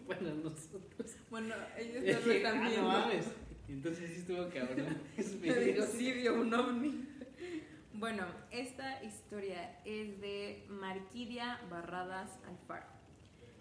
Bueno, 0.07 0.33
nosotros. 0.33 1.15
Bueno, 1.29 1.53
ellos 1.77 2.03
no 2.03 2.25
lo 2.25 2.33
están 2.33 2.57
ah, 2.57 2.67
viendo. 2.67 2.81
no 2.81 2.87
mames. 2.87 3.25
Entonces 3.67 4.09
sí 4.09 4.19
estuvo 4.21 4.49
cabrón. 4.49 4.97
Yo 5.43 5.59
digo, 5.59 5.85
sí, 5.85 6.11
vio 6.13 6.33
un 6.41 6.51
ovni. 6.51 7.07
Bueno, 7.93 8.25
esta 8.49 9.03
historia 9.03 9.79
es 9.85 10.19
de 10.19 10.65
Marquidia 10.67 11.59
Barradas 11.69 12.39
Alfaro. 12.47 12.87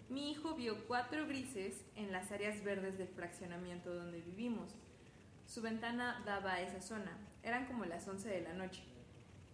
Mi 0.09 0.31
hijo 0.31 0.55
vio 0.55 0.85
cuatro 0.87 1.27
grises 1.27 1.85
en 1.95 2.11
las 2.11 2.31
áreas 2.31 2.63
verdes 2.63 2.97
del 2.97 3.09
fraccionamiento 3.09 3.93
donde 3.93 4.21
vivimos. 4.21 4.75
Su 5.45 5.61
ventana 5.61 6.23
daba 6.25 6.53
a 6.53 6.61
esa 6.61 6.81
zona. 6.81 7.17
Eran 7.43 7.67
como 7.67 7.85
las 7.85 8.07
11 8.07 8.27
de 8.27 8.41
la 8.41 8.53
noche. 8.53 8.81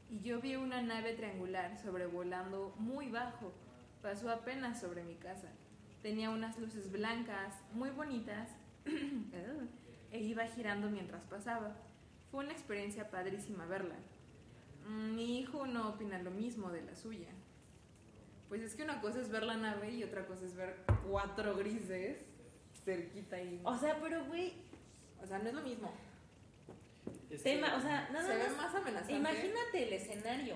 Y 0.10 0.22
yo 0.22 0.42
vi 0.42 0.56
una 0.56 0.82
nave 0.82 1.14
triangular 1.14 1.78
sobrevolando 1.78 2.74
muy 2.80 3.10
bajo. 3.10 3.54
Pasó 4.02 4.32
apenas 4.32 4.80
sobre 4.80 5.04
mi 5.04 5.16
casa. 5.16 5.50
Tenía 6.02 6.30
unas 6.30 6.58
luces 6.58 6.92
blancas, 6.92 7.54
muy 7.74 7.90
bonitas, 7.92 8.50
e 10.12 10.20
iba 10.20 10.46
girando 10.48 10.90
mientras 10.90 11.24
pasaba. 11.26 11.76
Fue 12.32 12.44
una 12.44 12.54
experiencia 12.54 13.10
padrísima 13.12 13.66
verla. 13.66 13.96
Mm, 14.88 15.16
Mi 15.16 15.40
hijo 15.40 15.68
no 15.68 15.90
opina 15.90 16.18
lo 16.20 16.32
mismo 16.32 16.72
de 16.72 16.82
la 16.82 16.96
suya. 16.96 17.30
Pues 18.48 18.62
es 18.62 18.76
que 18.76 18.84
una 18.84 19.02
cosa 19.02 19.20
es 19.22 19.30
ver 19.30 19.44
la 19.44 19.58
nave 19.58 19.92
y 19.92 20.04
otra 20.04 20.26
cosa 20.26 20.46
es 20.46 20.56
ver 20.56 20.78
cuatro 21.08 21.56
grises 21.56 22.18
cerquita 22.84 23.40
y... 23.42 23.62
O 23.64 23.78
sea, 23.78 24.00
pero 24.02 24.26
güey, 24.26 24.54
O 25.22 25.28
sea, 25.28 25.38
no 25.40 25.50
es 25.50 25.54
lo 25.54 25.62
mismo. 25.62 25.92
Es 27.30 27.44
te 27.44 27.52
que- 27.54 27.60
ima- 27.60 27.76
o 27.78 27.82
sea, 27.82 28.10
nada 28.12 28.26
Se 28.28 28.36
ve 28.36 28.44
más 28.50 28.58
más 28.58 28.76
amenazante. 28.76 29.14
Imagínate 29.14 29.84
el 29.88 29.94
escenario, 29.94 30.56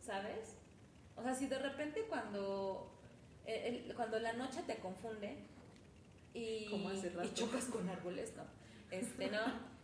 ¿sabes? 0.00 0.56
O 1.16 1.22
sea, 1.22 1.34
si 1.34 1.46
de 1.46 1.58
repente 1.58 2.04
cuando, 2.08 2.98
el- 3.46 3.74
el- 3.86 3.94
cuando 3.94 4.18
la 4.18 4.32
noche 4.32 4.62
te 4.66 4.76
confunde 4.76 5.36
y, 6.34 6.66
Como 6.70 6.88
hace 6.90 7.12
y 7.24 7.34
chocas 7.34 7.64
con 7.66 7.88
árboles, 7.88 8.34
¿no? 8.36 8.44
Este, 8.90 9.30
¿no? 9.30 9.40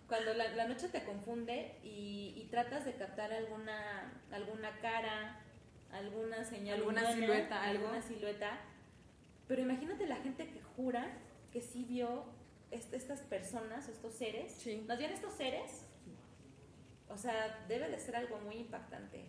Cuando 0.08 0.34
la, 0.34 0.48
la 0.54 0.68
noche 0.68 0.88
te 0.88 1.04
confunde 1.04 1.76
y, 1.82 2.34
y 2.36 2.48
tratas 2.50 2.84
de 2.84 2.94
captar 2.94 3.32
alguna, 3.32 4.12
alguna 4.30 4.78
cara, 4.80 5.40
alguna 5.90 6.44
señal 6.44 6.78
Alguna 6.78 7.00
humana, 7.02 7.14
silueta, 7.16 7.62
algo. 7.64 7.84
alguna 7.86 8.02
silueta. 8.02 8.60
Pero 9.48 9.62
imagínate 9.62 10.06
la 10.06 10.16
gente 10.16 10.48
que 10.48 10.60
jura 10.60 11.10
que 11.52 11.60
sí 11.60 11.84
vio 11.84 12.24
est- 12.70 12.92
estas 12.94 13.20
personas, 13.22 13.88
estos 13.88 14.14
seres, 14.14 14.52
Sí. 14.52 14.84
¿Nos 14.86 14.98
dieron 14.98 15.14
estos 15.16 15.32
seres? 15.34 15.85
O 17.16 17.18
sea, 17.18 17.64
debe 17.66 17.88
de 17.88 17.98
ser 17.98 18.14
algo 18.14 18.38
muy 18.40 18.56
impactante. 18.56 19.24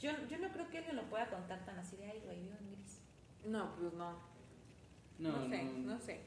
Yo, 0.00 0.10
yo 0.28 0.38
no 0.38 0.48
creo 0.50 0.68
que 0.70 0.78
alguien 0.78 0.96
lo 0.96 1.04
pueda 1.08 1.30
contar 1.30 1.64
tan 1.64 1.78
así 1.78 1.96
de, 1.96 2.06
ay, 2.10 2.20
güey, 2.24 2.40
vio 2.42 2.50
en 2.58 2.72
gris. 2.72 2.98
No, 3.46 3.76
pues 3.76 3.92
no. 3.92 4.18
No, 5.20 5.36
No, 5.36 5.48
sé, 5.48 5.62
no. 5.62 5.72
no 5.94 6.00
sé. 6.00 6.20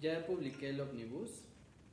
Ya 0.00 0.26
publiqué 0.26 0.68
el 0.70 0.80
omnibus 0.82 1.30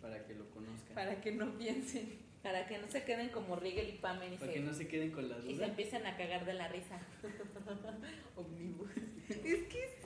para 0.02 0.26
que 0.26 0.34
lo 0.36 0.50
conozcan. 0.50 0.94
Para 0.94 1.22
que 1.22 1.32
no 1.32 1.58
piensen. 1.58 2.20
Para 2.44 2.68
que 2.68 2.80
no 2.80 2.88
se 2.90 3.04
queden 3.06 3.30
como 3.30 3.56
Rigel 3.56 3.88
y 3.88 3.98
Pamela 4.00 4.34
y, 4.34 4.38
Para 4.38 4.52
se, 4.52 4.58
que 4.58 4.64
no 4.66 4.74
se 4.74 4.88
queden 4.90 5.12
con 5.12 5.30
la 5.30 5.38
y 5.40 5.56
se 5.56 5.64
empiecen 5.64 6.06
a 6.06 6.18
cagar 6.18 6.44
de 6.46 6.54
la 6.56 6.68
risa. 6.68 7.00
Omnibus. 8.36 8.90
es 9.30 9.38
que 9.68 10.02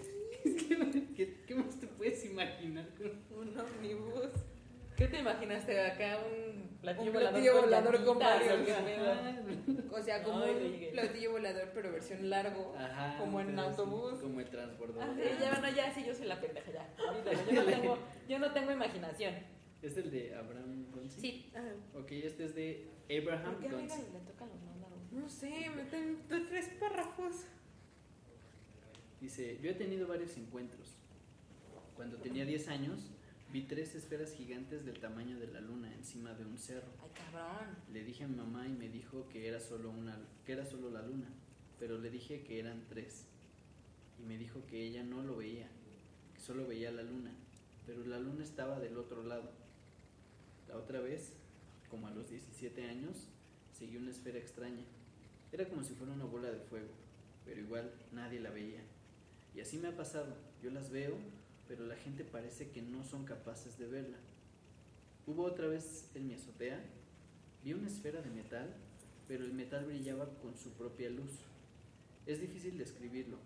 ¿Qué, 1.15 1.41
qué 1.47 1.55
más 1.55 1.79
te 1.79 1.87
puedes 1.87 2.23
imaginar? 2.25 2.87
con- 2.97 3.39
un 3.39 3.57
omnibus. 3.59 4.29
¿Qué 4.95 5.07
te 5.07 5.19
imaginaste 5.19 5.81
acá? 5.85 6.19
Un 6.19 6.77
platillo, 6.79 7.11
Un 7.11 7.17
platillo 7.17 7.61
volador 7.61 8.03
con 8.05 8.19
llantitas, 8.19 8.47
varios. 8.47 9.91
¿o 9.91 10.01
sea, 10.01 10.23
como 10.23 10.43
Ay, 10.43 10.85
un 10.87 10.91
platillo 10.93 11.31
volador, 11.31 11.71
pero 11.73 11.91
versión 11.91 12.29
largo. 12.29 12.73
Ajá, 12.77 13.17
como 13.17 13.41
en 13.41 13.51
sí, 13.51 13.59
autobús. 13.59 14.19
Como 14.21 14.39
el 14.39 14.49
transbordador. 14.49 15.03
Ah, 15.03 15.13
sí, 15.15 15.29
ya, 15.41 15.49
bueno, 15.59 15.75
ya, 15.75 15.93
sí, 15.93 16.03
yo 16.05 16.15
soy 16.15 16.27
la 16.27 16.39
pendeja, 16.39 16.71
ya. 16.71 16.93
Yo 16.97 17.53
no 17.63 17.63
tengo, 17.65 17.97
yo 18.29 18.39
no 18.39 18.51
tengo 18.53 18.71
imaginación. 18.71 19.33
Es 19.81 19.97
el 19.97 20.09
de 20.11 20.33
Abraham 20.35 20.85
Gonzi. 20.91 21.19
Sí. 21.19 21.51
Ah, 21.55 21.61
Ok, 21.99 22.11
este 22.11 22.45
es 22.45 22.55
de 22.55 22.87
Abraham 23.21 23.53
¿Por 23.55 23.61
qué 23.61 23.67
a 23.67 23.71
Gonzi. 23.71 24.01
Le 24.13 24.19
tocan 24.19 24.49
los 24.49 24.61
largos? 24.81 25.11
no 25.11 25.29
sé, 25.29 25.69
meten 25.75 26.19
tres 26.27 26.69
párrafos. 26.79 27.45
Dice, 29.19 29.59
yo 29.61 29.71
he 29.71 29.73
tenido 29.73 30.07
varios 30.07 30.35
encuentros. 30.37 30.97
Cuando 31.95 32.17
tenía 32.17 32.45
10 32.45 32.67
años, 32.67 33.11
vi 33.55 33.61
tres 33.61 33.95
esferas 33.95 34.33
gigantes 34.33 34.85
del 34.85 34.99
tamaño 34.99 35.39
de 35.39 35.47
la 35.47 35.61
luna 35.61 35.89
encima 35.93 36.33
de 36.33 36.43
un 36.43 36.57
cerro. 36.57 36.89
Ay, 37.01 37.09
cabrón. 37.13 37.73
Le 37.93 38.03
dije 38.03 38.25
a 38.25 38.27
mi 38.27 38.35
mamá 38.35 38.67
y 38.67 38.73
me 38.73 38.89
dijo 38.89 39.29
que 39.29 39.47
era 39.47 39.61
solo 39.61 39.91
una 39.91 40.19
que 40.45 40.51
era 40.51 40.65
solo 40.65 40.89
la 40.89 41.01
luna, 41.01 41.29
pero 41.79 41.97
le 41.97 42.09
dije 42.09 42.43
que 42.43 42.59
eran 42.59 42.83
tres. 42.89 43.27
Y 44.19 44.23
me 44.23 44.37
dijo 44.37 44.65
que 44.67 44.83
ella 44.83 45.03
no 45.03 45.23
lo 45.23 45.37
veía, 45.37 45.69
que 46.33 46.41
solo 46.41 46.67
veía 46.67 46.91
la 46.91 47.03
luna, 47.03 47.31
pero 47.85 48.05
la 48.05 48.19
luna 48.19 48.43
estaba 48.43 48.77
del 48.81 48.97
otro 48.97 49.23
lado. 49.23 49.49
La 50.67 50.75
otra 50.75 50.99
vez, 50.99 51.31
como 51.89 52.07
a 52.07 52.11
los 52.11 52.29
17 52.29 52.89
años, 52.89 53.29
seguí 53.71 53.95
una 53.95 54.11
esfera 54.11 54.37
extraña. 54.37 54.83
Era 55.53 55.69
como 55.69 55.81
si 55.81 55.93
fuera 55.93 56.11
una 56.11 56.25
bola 56.25 56.51
de 56.51 56.59
fuego, 56.59 56.91
pero 57.45 57.61
igual 57.61 57.89
nadie 58.11 58.41
la 58.41 58.49
veía. 58.49 58.81
Y 59.55 59.61
así 59.61 59.77
me 59.77 59.87
ha 59.87 59.95
pasado. 59.95 60.35
Yo 60.61 60.71
las 60.71 60.91
veo, 60.91 61.15
pero 61.67 61.85
la 61.85 61.95
gente 61.95 62.23
parece 62.23 62.69
que 62.69 62.81
no 62.81 63.03
son 63.03 63.25
capaces 63.25 63.77
de 63.77 63.87
verla. 63.87 64.17
Hubo 65.27 65.43
otra 65.43 65.67
vez 65.67 66.09
en 66.13 66.27
mi 66.27 66.35
azotea, 66.35 66.83
vi 67.63 67.73
una 67.73 67.87
esfera 67.87 68.21
de 68.21 68.29
metal, 68.29 68.75
pero 69.27 69.43
el 69.43 69.53
metal 69.53 69.85
brillaba 69.85 70.29
con 70.41 70.55
su 70.55 70.71
propia 70.73 71.09
luz. 71.09 71.31
Es 72.27 72.39
difícil 72.39 72.77
describirlo. 72.77 73.37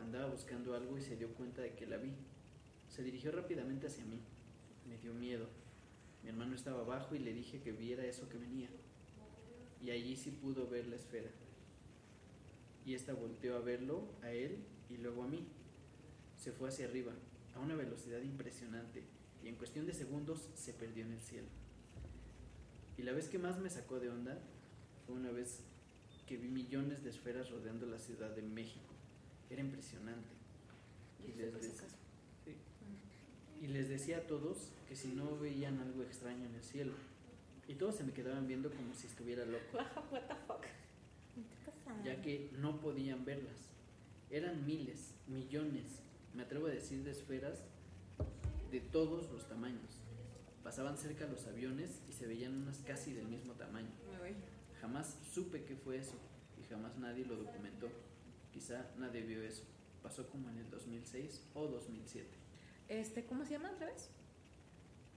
Andaba 0.00 0.30
buscando 0.30 0.74
algo 0.74 0.98
y 0.98 1.02
se 1.02 1.16
dio 1.16 1.32
cuenta 1.34 1.62
de 1.62 1.74
que 1.74 1.86
la 1.86 1.96
vi. 1.96 2.12
Se 2.88 3.02
dirigió 3.02 3.32
rápidamente 3.32 3.86
hacia 3.86 4.04
mí. 4.04 4.20
Me 4.86 4.98
dio 4.98 5.14
miedo. 5.14 5.48
Mi 6.22 6.28
hermano 6.28 6.54
estaba 6.54 6.82
abajo 6.82 7.14
y 7.14 7.18
le 7.18 7.32
dije 7.32 7.62
que 7.62 7.72
viera 7.72 8.04
eso 8.04 8.28
que 8.28 8.36
venía. 8.36 8.68
Y 9.82 9.90
allí 9.90 10.16
sí 10.16 10.30
pudo 10.30 10.68
ver 10.68 10.86
la 10.86 10.96
esfera. 10.96 11.30
Y 12.84 12.94
esta 12.94 13.14
volteó 13.14 13.56
a 13.56 13.60
verlo, 13.60 14.04
a 14.22 14.32
él 14.32 14.58
y 14.88 14.98
luego 14.98 15.22
a 15.22 15.28
mí. 15.28 15.46
Se 16.36 16.52
fue 16.52 16.68
hacia 16.68 16.86
arriba, 16.86 17.12
a 17.56 17.60
una 17.60 17.74
velocidad 17.74 18.20
impresionante, 18.22 19.04
y 19.42 19.48
en 19.48 19.56
cuestión 19.56 19.86
de 19.86 19.94
segundos 19.94 20.48
se 20.54 20.72
perdió 20.72 21.04
en 21.04 21.12
el 21.12 21.20
cielo. 21.20 21.48
Y 22.98 23.02
la 23.02 23.12
vez 23.12 23.28
que 23.28 23.38
más 23.38 23.58
me 23.58 23.70
sacó 23.70 24.00
de 24.00 24.10
onda 24.10 24.38
fue 25.06 25.14
una 25.14 25.30
vez 25.30 25.60
que 26.26 26.36
vi 26.36 26.48
millones 26.48 27.04
de 27.04 27.10
esferas 27.10 27.50
rodeando 27.50 27.86
la 27.86 27.98
Ciudad 27.98 28.30
de 28.30 28.42
México. 28.42 28.94
Era 29.50 29.60
impresionante. 29.60 30.28
Y 31.26 31.32
les, 31.38 31.52
sí. 32.44 32.56
Y 33.60 33.66
decía 33.66 34.18
a 34.18 34.26
todos 34.26 34.72
que 34.88 34.96
si 34.96 35.08
no 35.08 35.38
veían 35.38 35.78
algo 35.78 36.02
extraño 36.02 36.44
en 36.46 36.54
el 36.54 36.62
cielo. 36.62 36.92
Y 37.68 37.74
todos 37.74 37.96
se 37.96 38.04
me 38.04 38.12
quedaban 38.12 38.46
viendo 38.46 38.70
como 38.70 38.94
si 38.94 39.06
estuviera 39.06 39.44
loco, 39.44 39.78
What 40.12 40.22
the 40.22 40.34
fuck. 40.46 40.64
Ya 42.04 42.20
que 42.22 42.50
no 42.58 42.80
podían 42.80 43.24
verlas. 43.24 43.56
Eran 44.30 44.66
miles, 44.66 45.14
millones, 45.28 46.00
me 46.36 46.42
atrevo 46.42 46.66
a 46.66 46.70
decir 46.70 47.02
de 47.02 47.10
esferas 47.12 47.64
de 48.70 48.80
todos 48.80 49.30
los 49.32 49.48
tamaños. 49.48 50.02
Pasaban 50.62 50.98
cerca 50.98 51.26
los 51.26 51.46
aviones 51.46 52.02
y 52.08 52.12
se 52.12 52.26
veían 52.26 52.54
unas 52.54 52.78
casi 52.78 53.14
del 53.14 53.26
mismo 53.26 53.54
tamaño. 53.54 53.90
Jamás 54.80 55.18
supe 55.32 55.64
qué 55.64 55.74
fue 55.74 55.96
eso 55.96 56.16
y 56.60 56.64
jamás 56.64 56.96
nadie 56.98 57.24
lo 57.24 57.36
documentó. 57.36 57.88
Quizá 58.52 58.90
nadie 58.98 59.22
vio 59.22 59.42
eso. 59.42 59.64
Pasó 60.02 60.28
como 60.28 60.50
en 60.50 60.58
el 60.58 60.70
2006 60.70 61.42
o 61.54 61.66
2007. 61.68 62.28
Este, 62.88 63.24
¿cómo 63.24 63.44
se 63.44 63.52
llama 63.52 63.70
otra 63.70 63.86
vez? 63.86 64.10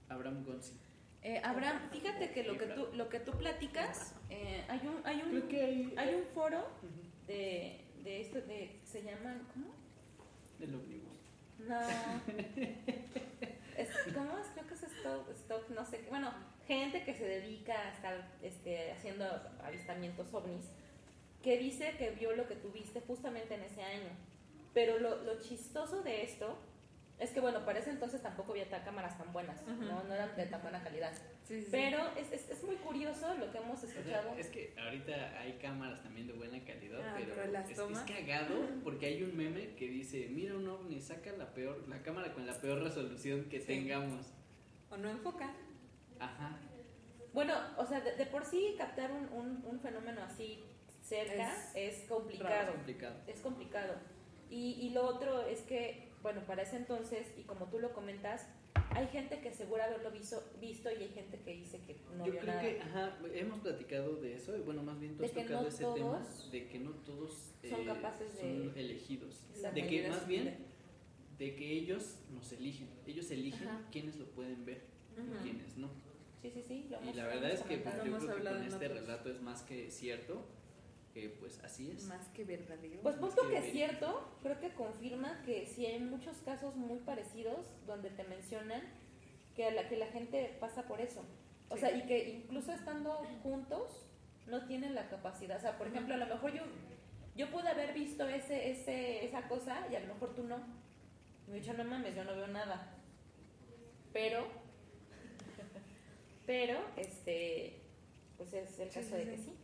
Abraham 0.08 0.44
Gonzi. 0.44 0.74
Eh, 1.22 1.40
Abraham, 1.44 1.90
fíjate 1.92 2.32
que 2.32 2.44
lo 2.44 2.56
que 2.56 2.66
tú, 2.66 2.88
lo 2.94 3.08
que 3.10 3.20
tú 3.20 3.32
platicas, 3.32 4.14
eh, 4.30 4.64
hay 4.68 4.80
un, 4.86 5.06
hay 5.06 5.22
un, 5.22 5.48
hay... 5.52 5.94
hay 5.96 6.14
un 6.14 6.24
foro 6.32 6.66
de, 7.26 7.84
de 8.02 8.20
esto, 8.22 8.40
de, 8.40 8.80
se 8.84 9.02
llama, 9.02 9.36
¿cómo? 9.52 9.74
El 10.60 10.74
ómnibus. 10.74 11.09
No. 11.68 11.80
Es, 13.76 13.88
¿Cómo 14.14 14.36
es? 14.36 14.46
Creo 14.52 14.66
que 14.66 14.74
es 14.74 14.82
stock, 14.82 15.30
stock, 15.30 15.70
no 15.70 15.86
sé. 15.86 16.04
Bueno, 16.10 16.30
gente 16.66 17.02
que 17.02 17.14
se 17.14 17.24
dedica 17.24 17.72
a 17.72 17.92
estar 17.92 18.30
este, 18.42 18.92
haciendo 18.92 19.24
avistamientos 19.64 20.34
ovnis, 20.34 20.66
que 21.42 21.56
dice 21.56 21.94
que 21.96 22.10
vio 22.10 22.36
lo 22.36 22.46
que 22.46 22.56
tuviste 22.56 23.00
justamente 23.00 23.54
en 23.54 23.62
ese 23.62 23.82
año. 23.82 24.10
Pero 24.74 24.98
lo, 24.98 25.22
lo 25.22 25.40
chistoso 25.40 26.02
de 26.02 26.24
esto 26.24 26.58
es 27.20 27.30
que, 27.30 27.40
bueno, 27.40 27.64
para 27.64 27.78
ese 27.78 27.90
entonces 27.90 28.22
tampoco 28.22 28.52
había 28.52 28.68
cámaras 28.84 29.16
tan 29.18 29.32
buenas. 29.32 29.60
¿no? 29.66 30.02
No 30.04 30.14
eran 30.14 30.34
de 30.36 30.46
tan 30.46 30.62
buena 30.62 30.82
calidad. 30.82 31.12
Sí, 31.44 31.56
sí, 31.58 31.62
sí. 31.62 31.68
Pero 31.70 31.98
es, 32.16 32.32
es, 32.32 32.48
es 32.50 32.64
muy 32.64 32.76
curioso 32.76 33.34
lo 33.34 33.50
que 33.52 33.58
hemos 33.58 33.82
O 33.82 33.86
sea, 33.86 34.00
escuchado. 34.00 34.34
es 34.38 34.46
que 34.48 34.74
ahorita 34.82 35.38
hay 35.38 35.52
cámaras 35.60 36.02
también 36.02 36.26
de 36.26 36.32
buena 36.32 36.58
calidad, 36.64 37.00
Ah, 37.04 37.14
pero, 37.18 37.34
pero 37.34 37.52
las 37.52 37.70
es, 37.70 37.78
cagado 38.00 38.66
porque 38.82 39.06
hay 39.06 39.22
un 39.22 39.36
meme 39.36 39.74
que 39.76 39.88
dice, 39.88 40.28
mira 40.30 40.54
un 40.56 40.66
ovni, 40.68 41.00
saca 41.00 41.32
la 41.32 41.52
peor, 41.54 41.86
la 41.88 42.02
cámara 42.02 42.32
con 42.32 42.46
la 42.46 42.54
peor 42.60 42.82
resolución 42.82 43.44
que 43.50 43.60
Sí. 43.60 43.66
tengamos. 43.66 44.26
O 44.90 44.96
no 44.96 45.08
enfoca. 45.10 45.52
Ajá. 46.18 46.58
Bueno, 47.32 47.54
o 47.76 47.86
sea, 47.86 48.00
de, 48.00 48.16
de 48.16 48.26
por 48.26 48.44
sí 48.44 48.74
captar 48.76 49.12
un, 49.12 49.28
un, 49.32 49.64
un 49.64 49.80
fenómeno 49.80 50.22
así 50.22 50.64
cerca 51.02 51.54
es, 51.74 51.98
Es 52.00 52.08
complicado. 52.08 52.72
complicado. 52.72 53.14
es 53.26 53.40
complicado. 53.40 53.94
Y, 54.50 54.72
y 54.80 54.90
lo 54.90 55.04
otro 55.06 55.42
es 55.46 55.60
que, 55.62 56.09
bueno, 56.22 56.42
para 56.46 56.62
ese 56.62 56.76
entonces, 56.76 57.32
y 57.38 57.42
como 57.42 57.66
tú 57.66 57.78
lo 57.78 57.92
comentas, 57.92 58.46
hay 58.90 59.06
gente 59.08 59.40
que 59.40 59.48
asegura 59.50 59.84
haberlo 59.86 60.10
visto, 60.10 60.42
visto 60.60 60.90
y 60.90 60.96
hay 61.02 61.08
gente 61.08 61.38
que 61.40 61.54
dice 61.54 61.80
que 61.86 61.96
no 62.16 62.26
Yo 62.26 62.32
vio 62.32 62.40
creo 62.40 62.54
nada. 62.54 62.62
que, 62.62 62.80
ajá, 62.80 63.18
hemos 63.34 63.60
platicado 63.60 64.16
de 64.16 64.34
eso, 64.34 64.56
y 64.56 64.60
bueno, 64.60 64.82
más 64.82 64.98
bien 65.00 65.16
tú 65.16 65.22
De 65.22 65.26
has 65.28 65.32
tocado 65.34 65.62
no 65.62 65.68
ese 65.68 65.84
tema, 65.94 66.26
de 66.52 66.68
que 66.68 66.78
no 66.78 66.90
todos 66.92 67.52
son 67.68 67.80
eh, 67.80 67.84
capaces 67.86 68.34
de- 68.34 68.40
son 68.40 68.72
elegidos. 68.78 69.40
De 69.74 69.86
que 69.86 70.08
más 70.08 70.26
bien, 70.26 70.58
de- 71.38 71.54
que 71.56 71.72
ellos 71.72 72.18
nos 72.32 72.52
eligen, 72.52 72.88
ellos 73.06 73.30
eligen 73.30 73.68
Ajá. 73.68 73.88
quiénes 73.90 74.16
lo 74.16 74.26
pueden 74.26 74.64
ver 74.66 74.82
y 75.16 75.42
quiénes 75.42 75.76
no. 75.76 75.88
Sí, 76.42 76.50
sí, 76.50 76.62
sí. 76.66 76.86
lo 76.90 77.02
Y 77.02 77.12
la 77.14 77.26
verdad 77.26 77.50
es 77.50 77.60
que 77.62 77.76
pues, 77.78 77.94
yo 77.96 78.02
creo 78.02 78.18
que 78.18 78.42
con 78.44 78.62
este 78.62 78.86
otros. 78.86 79.00
relato 79.00 79.30
es 79.30 79.40
más 79.42 79.62
que 79.62 79.90
cierto, 79.90 80.46
que 81.14 81.28
pues 81.28 81.58
así 81.64 81.90
es. 81.90 82.04
Más 82.04 82.28
que 82.28 82.44
verdadero. 82.44 83.00
Pues 83.02 83.16
Es 83.16 83.20
punto 83.20 83.42
que 83.42 83.48
que 83.54 83.58
es 83.58 83.72
cierto, 83.72 84.28
creo 84.42 84.60
que 84.60 84.70
confirma 84.74 85.42
que 85.44 85.66
sí 85.66 85.86
hay 85.86 85.98
muchos 86.00 86.36
casos 86.38 86.76
muy 86.76 86.98
parecidos 87.00 87.66
donde 87.86 88.10
te 88.10 88.24
mencionan 88.24 88.82
que 89.56 89.66
a 89.66 89.70
la 89.72 89.88
que 89.88 89.96
la 89.96 90.06
gente 90.06 90.56
pasa 90.60 90.84
por 90.86 91.00
eso. 91.00 91.24
O 91.68 91.74
Sí. 91.74 91.80
sea, 91.80 91.96
y 91.96 92.06
que 92.06 92.30
incluso 92.30 92.72
estando 92.72 93.12
juntos 93.42 94.06
no 94.46 94.66
tienen 94.66 94.94
la 94.94 95.08
capacidad. 95.08 95.58
O 95.58 95.60
sea, 95.60 95.78
por 95.78 95.86
ejemplo, 95.88 96.14
a 96.14 96.18
lo 96.18 96.26
mejor 96.26 96.52
yo 96.54 96.62
yo 97.36 97.50
pude 97.50 97.68
haber 97.68 97.94
visto 97.94 98.28
ese 98.28 98.70
ese 98.70 99.24
esa 99.24 99.46
cosa 99.48 99.86
y 99.90 99.94
a 99.96 100.00
lo 100.00 100.14
mejor 100.14 100.34
tú 100.34 100.42
no. 100.44 100.58
Me 101.48 101.56
he 101.56 101.60
dicho, 101.60 101.72
"No 101.74 101.84
mames, 101.84 102.14
yo 102.14 102.24
no 102.24 102.34
veo 102.34 102.46
nada." 102.48 102.94
Pero 104.12 104.46
pero 106.46 106.78
este 106.96 107.80
pues 108.36 108.52
es 108.52 108.78
el 108.78 108.90
Sí, 108.90 109.00
caso 109.00 109.10
sí, 109.16 109.24
de 109.24 109.30
que 109.30 109.38
sí. 109.38 109.54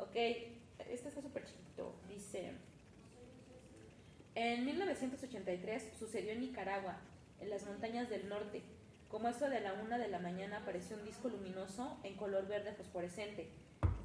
Ok, 0.00 0.14
este 0.14 1.08
está 1.08 1.20
súper 1.20 1.44
chiquito. 1.44 1.94
Dice, 2.08 2.52
en 4.34 4.64
1983 4.64 5.92
sucedió 5.98 6.32
en 6.32 6.40
Nicaragua, 6.40 6.96
en 7.38 7.50
las 7.50 7.66
montañas 7.66 8.08
del 8.08 8.26
norte. 8.26 8.62
Como 9.10 9.28
eso 9.28 9.50
de 9.50 9.60
la 9.60 9.74
una 9.74 9.98
de 9.98 10.08
la 10.08 10.18
mañana 10.18 10.58
apareció 10.58 10.96
un 10.96 11.04
disco 11.04 11.28
luminoso 11.28 11.98
en 12.02 12.16
color 12.16 12.48
verde 12.48 12.72
fosforescente, 12.72 13.50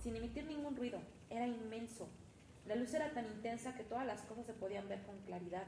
sin 0.04 0.18
emitir 0.18 0.44
ningún 0.46 0.76
ruido. 0.76 1.00
Era 1.30 1.48
inmenso. 1.48 2.10
La 2.66 2.76
luz 2.76 2.94
era 2.94 3.14
tan 3.14 3.26
intensa 3.28 3.76
que 3.76 3.86
todas 3.86 4.06
las 4.06 4.22
cosas 4.24 4.46
se 4.46 4.54
podían 4.54 4.90
ver 4.90 5.02
con 5.04 5.18
claridad. 5.20 5.68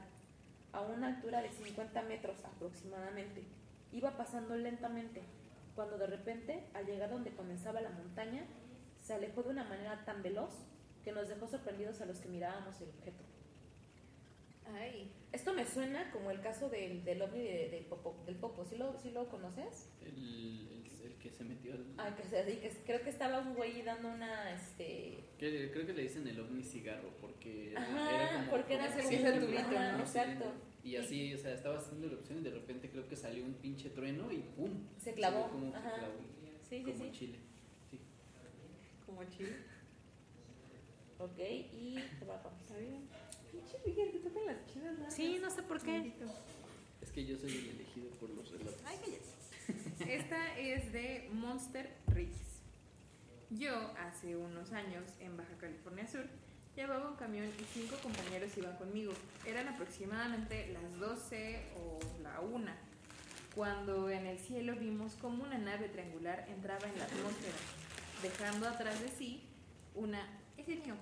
A 0.72 0.82
una 0.82 1.06
altura 1.06 1.40
de 1.40 1.50
50 1.50 2.02
metros 2.02 2.44
aproximadamente. 2.44 3.44
Iba 3.92 4.18
pasando 4.18 4.56
lentamente, 4.56 5.22
cuando 5.74 5.96
de 5.96 6.06
repente, 6.06 6.64
al 6.74 6.84
llegar 6.84 7.08
donde 7.08 7.30
comenzaba 7.30 7.80
la 7.80 7.88
montaña, 7.90 8.44
se 9.08 9.14
alejó 9.14 9.42
de 9.42 9.48
una 9.48 9.64
manera 9.64 10.04
tan 10.04 10.22
veloz 10.22 10.52
que 11.02 11.12
nos 11.12 11.28
dejó 11.28 11.48
sorprendidos 11.48 11.98
a 12.02 12.04
los 12.04 12.18
que 12.20 12.28
mirábamos 12.28 12.78
el 12.82 12.90
objeto. 12.90 13.24
Ay. 14.74 15.10
Esto 15.32 15.54
me 15.54 15.64
suena 15.64 16.10
como 16.10 16.30
el 16.30 16.40
caso 16.42 16.68
del, 16.68 17.02
del 17.04 17.22
ovni 17.22 17.42
de- 17.42 17.70
del 17.70 17.84
Popo. 17.86 18.22
Del 18.26 18.36
Popo. 18.36 18.66
¿Sí 18.66 18.76
lo, 18.76 18.98
sí 18.98 19.10
lo 19.10 19.26
conoces? 19.30 19.88
El, 20.02 20.08
el- 20.68 21.02
el 21.06 21.14
que 21.18 21.30
se 21.30 21.42
metió 21.44 21.72
al... 21.72 21.86
Ah, 21.96 22.14
que, 22.14 22.22
se- 22.24 22.44
que 22.60 22.70
creo 22.84 23.00
que 23.02 23.08
estaba 23.08 23.40
un 23.40 23.54
güey 23.54 23.80
dando 23.82 24.08
una, 24.10 24.52
este... 24.54 25.24
que- 25.38 25.70
creo 25.72 25.86
que 25.86 25.94
le 25.94 26.02
dicen 26.02 26.26
el 26.28 26.38
ovni 26.40 26.62
cigarro 26.62 27.08
porque 27.18 27.72
Ajá, 27.76 28.46
porque 28.50 28.74
era 28.74 28.88
como 28.88 29.08
ese 29.08 29.32
un 29.32 29.40
tubito, 29.40 29.70
¿no? 29.70 30.00
exacto. 30.00 30.52
Y 30.84 30.96
así, 30.96 31.32
o 31.32 31.38
sea, 31.38 31.54
estaba 31.54 31.78
haciendo 31.78 32.06
erupción 32.08 32.40
y 32.40 32.42
de 32.42 32.50
repente 32.50 32.90
creo 32.90 33.08
que 33.08 33.16
salió 33.16 33.44
un 33.44 33.54
pinche 33.54 33.88
trueno 33.90 34.30
y 34.30 34.38
¡pum! 34.56 34.86
Se 34.98 35.14
clavó, 35.14 35.48
como 35.50 35.74
ajá. 35.74 35.94
clavó, 35.94 36.14
Sí, 36.68 36.82
sí, 36.84 36.92
como 36.92 37.04
sí. 37.04 37.10
chile. 37.12 37.38
Como 39.08 39.24
chile. 39.24 39.56
Ok, 41.18 41.38
y... 41.38 41.96
abajo. 42.22 42.52
Está 42.60 42.76
bien. 42.76 43.08
Pinche 43.50 43.78
Miguel, 43.86 44.12
te 44.12 44.18
tocan 44.18 44.44
las 44.44 44.66
chidas 44.66 44.98
largas. 44.98 45.14
Sí, 45.14 45.38
no 45.40 45.50
sé 45.50 45.62
por 45.62 45.80
qué. 45.80 46.12
Es 47.00 47.10
que 47.10 47.24
yo 47.24 47.38
soy 47.38 47.50
el 47.50 47.70
elegido 47.70 48.10
por 48.20 48.28
los 48.28 48.50
relatos. 48.50 48.82
Ay, 48.84 48.98
cállate. 49.00 50.14
Esta 50.14 50.58
es 50.58 50.92
de 50.92 51.30
Monster 51.32 51.90
Ridges. 52.08 52.60
Yo, 53.48 53.74
hace 53.96 54.36
unos 54.36 54.72
años, 54.72 55.04
en 55.20 55.38
Baja 55.38 55.56
California 55.58 56.06
Sur, 56.06 56.26
llevaba 56.76 57.08
un 57.08 57.16
camión 57.16 57.46
y 57.46 57.64
cinco 57.72 57.96
compañeros 58.02 58.54
iban 58.58 58.76
conmigo. 58.76 59.14
Eran 59.46 59.68
aproximadamente 59.68 60.70
las 60.74 61.00
12 61.00 61.62
o 61.78 61.98
la 62.22 62.40
1, 62.42 62.70
cuando 63.54 64.10
en 64.10 64.26
el 64.26 64.38
cielo 64.38 64.76
vimos 64.76 65.14
como 65.14 65.44
una 65.44 65.56
nave 65.56 65.88
triangular 65.88 66.46
entraba 66.50 66.86
en 66.86 66.98
la 66.98 67.06
atmósfera, 67.06 67.56
dejando 68.22 68.68
atrás 68.68 69.00
de 69.00 69.08
sí 69.08 69.42
una... 69.94 70.26
Ese 70.56 70.74
es 70.74 70.84
mío. 70.84 70.94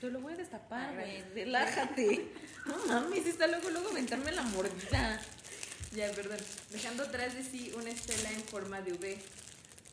Te 0.00 0.10
lo 0.10 0.20
voy 0.20 0.34
a 0.34 0.36
destapar, 0.36 0.94
güey. 0.94 1.22
Relájate. 1.34 2.32
No 2.68 2.76
mames, 2.84 3.24
está 3.24 3.46
luego, 3.46 3.70
luego 3.70 3.88
aventarme 3.88 4.30
la 4.30 4.42
mordida. 4.42 5.18
Ya, 5.94 6.10
perdón. 6.12 6.36
Dejando 6.70 7.04
atrás 7.04 7.32
de 7.32 7.42
sí 7.42 7.72
una 7.74 7.88
estela 7.88 8.30
en 8.30 8.42
forma 8.42 8.82
de 8.82 8.92
V. 8.92 9.18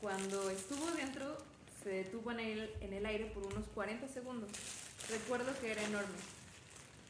Cuando 0.01 0.49
estuvo 0.49 0.85
dentro, 0.91 1.37
se 1.81 1.89
detuvo 1.89 2.31
en 2.31 2.41
el, 2.41 2.73
en 2.81 2.91
el 2.91 3.05
aire 3.05 3.27
por 3.27 3.45
unos 3.45 3.65
40 3.73 4.09
segundos. 4.09 4.49
Recuerdo 5.09 5.57
que 5.61 5.71
era 5.71 5.83
enorme. 5.83 6.17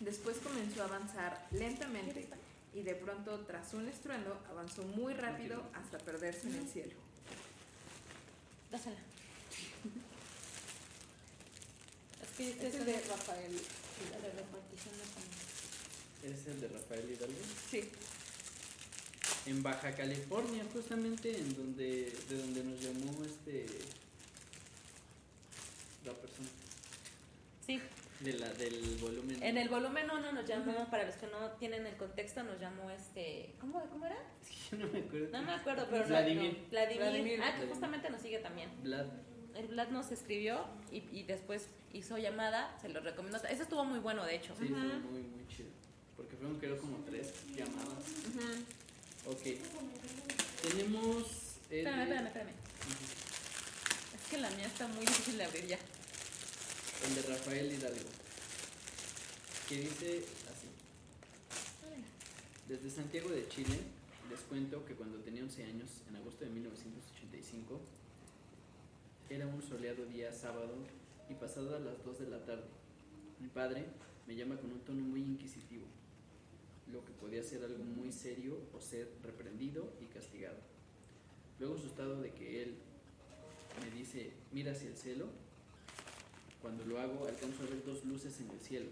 Después 0.02 0.38
comenzó 0.38 0.84
a 0.84 0.86
avanzar 0.86 1.48
lentamente 1.52 2.28
y 2.76 2.84
de 2.84 2.94
pronto, 2.94 3.40
tras 3.48 3.74
un 3.74 3.88
estruendo, 3.88 4.38
avanzó 4.52 4.84
muy 4.84 5.14
rápido 5.14 5.64
hasta 5.74 5.98
perderse 5.98 6.50
en 6.50 6.56
el 6.56 6.68
cielo. 6.68 6.94
Dásela. 8.70 8.98
Es 12.38 12.38
que 12.38 12.50
este 12.50 12.68
Este 12.68 12.68
es 12.68 12.76
es 12.76 12.86
de 12.86 13.10
Rafael. 13.10 13.52
la 14.12 14.20
de 14.20 14.32
repartición 14.34 14.94
de. 14.98 16.30
Es 16.32 16.48
el 16.48 16.62
de 16.62 16.68
Rafael 16.68 17.10
Hidalgo. 17.12 17.34
Sí. 17.72 17.90
En 19.46 19.62
Baja 19.64 19.94
California, 19.96 20.64
justamente 20.74 21.38
en 21.38 21.56
donde, 21.56 22.12
de 22.30 22.38
donde 22.38 22.64
nos 22.64 22.80
llamó 22.82 23.24
este 23.24 23.66
la 26.04 26.14
persona 26.14 26.48
Sí, 27.66 27.80
de 28.20 28.34
la, 28.34 28.50
del 28.54 28.98
volumen. 29.02 29.42
en 29.42 29.58
el 29.58 29.70
volumen 29.70 30.10
1 30.10 30.32
nos 30.34 30.46
llamó, 30.48 30.88
para 30.92 31.06
los 31.06 31.16
que 31.16 31.28
no 31.28 31.52
tienen 31.54 31.86
el 31.88 31.96
contexto, 31.98 32.44
nos 32.44 32.60
llamó 32.60 32.90
este. 32.92 33.54
¿Cómo, 33.60 33.88
cómo 33.90 34.06
era? 34.06 34.18
Yo 34.72 34.78
no 34.78 34.88
me 34.88 35.00
acuerdo. 35.00 35.28
No 35.32 35.42
me 35.44 35.54
acuerdo, 35.54 35.88
pero. 35.90 36.04
no- 36.04 36.08
Vladimir. 36.10 36.60
no, 36.64 36.70
Vladimir. 36.70 37.00
Vladimir. 37.00 37.40
Ah, 37.44 37.56
que 37.60 37.68
justamente 37.68 38.10
nos 38.10 38.22
sigue 38.22 38.40
también. 38.40 38.70
Vlad. 38.84 39.08
El 39.56 39.68
Vlad 39.68 39.90
nos 39.90 40.12
escribió 40.12 40.66
y, 40.92 40.98
y 41.18 41.24
después 41.24 41.68
hizo 41.94 42.18
llamada, 42.18 42.78
se 42.82 42.90
lo 42.90 43.00
recomiendo. 43.00 43.38
Eso 43.48 43.64
estuvo 43.64 43.86
muy 43.86 44.00
bueno, 44.00 44.26
de 44.26 44.36
hecho. 44.36 44.54
Sí, 44.60 44.66
Ujú. 44.66 44.76
estuvo 44.76 45.12
muy, 45.12 45.22
muy 45.22 45.48
chido. 45.48 45.70
Porque 46.18 46.36
fueron 46.36 46.60
creo 46.60 46.78
como 46.78 46.98
tres 47.06 47.32
llamadas. 47.56 48.04
Ujú. 48.30 49.32
Ok. 49.32 49.44
Tenemos. 50.62 51.26
el 51.70 51.78
Espérame, 51.88 52.02
espérame, 52.04 52.28
espérame. 52.28 52.50
Es 54.16 54.30
que 54.30 54.38
la 54.38 54.50
mía 54.52 54.66
está 54.68 54.88
muy 54.88 55.06
difícil 55.06 55.38
de 55.38 55.46
abrir 55.46 55.68
ya. 55.68 55.80
El 57.08 57.16
de 57.16 57.22
Rafael 57.22 57.72
Hidalgo. 57.72 58.10
Que 59.70 59.76
dice 59.80 60.26
así. 60.52 60.68
Desde 62.68 62.90
Santiago 62.90 63.30
de 63.30 63.48
Chile 63.48 63.80
les 64.30 64.40
cuento 64.42 64.84
que 64.86 64.96
cuando 64.96 65.20
tenía 65.20 65.44
11 65.44 65.64
años, 65.64 65.88
en 66.10 66.16
agosto 66.16 66.46
de 66.46 66.52
1985, 66.52 67.80
era 69.30 69.48
un 69.48 69.62
soleado 69.62 70.06
día 70.06 70.32
sábado 70.32 70.76
y 71.30 71.34
pasadas 71.34 71.82
las 71.82 72.04
2 72.04 72.20
de 72.20 72.28
la 72.28 72.46
tarde. 72.46 72.68
Mi 73.40 73.48
padre 73.48 73.86
me 74.28 74.36
llama 74.36 74.58
con 74.58 74.72
un 74.72 74.80
tono 74.82 75.02
muy 75.02 75.22
inquisitivo, 75.22 75.86
lo 76.92 77.04
que 77.04 77.12
podía 77.14 77.42
ser 77.44 77.64
algo 77.64 77.84
muy 77.84 78.12
serio 78.12 78.60
o 78.74 78.80
ser 78.80 79.12
reprendido 79.24 79.92
y 80.00 80.06
castigado. 80.06 80.58
Luego 81.60 81.76
asustado 81.76 82.22
de 82.22 82.32
que 82.32 82.64
él 82.64 82.76
me 83.82 83.98
dice, 83.98 84.32
mira 84.52 84.74
hacia 84.74 84.90
el 84.90 84.98
cielo, 84.98 85.28
cuando 86.62 86.86
lo 86.86 87.00
hago 87.00 87.28
alcanzo 87.28 87.64
a 87.64 87.68
ver 87.68 87.84
dos 87.84 88.06
luces 88.06 88.40
en 88.42 88.50
el 88.50 88.60
cielo. 88.60 88.90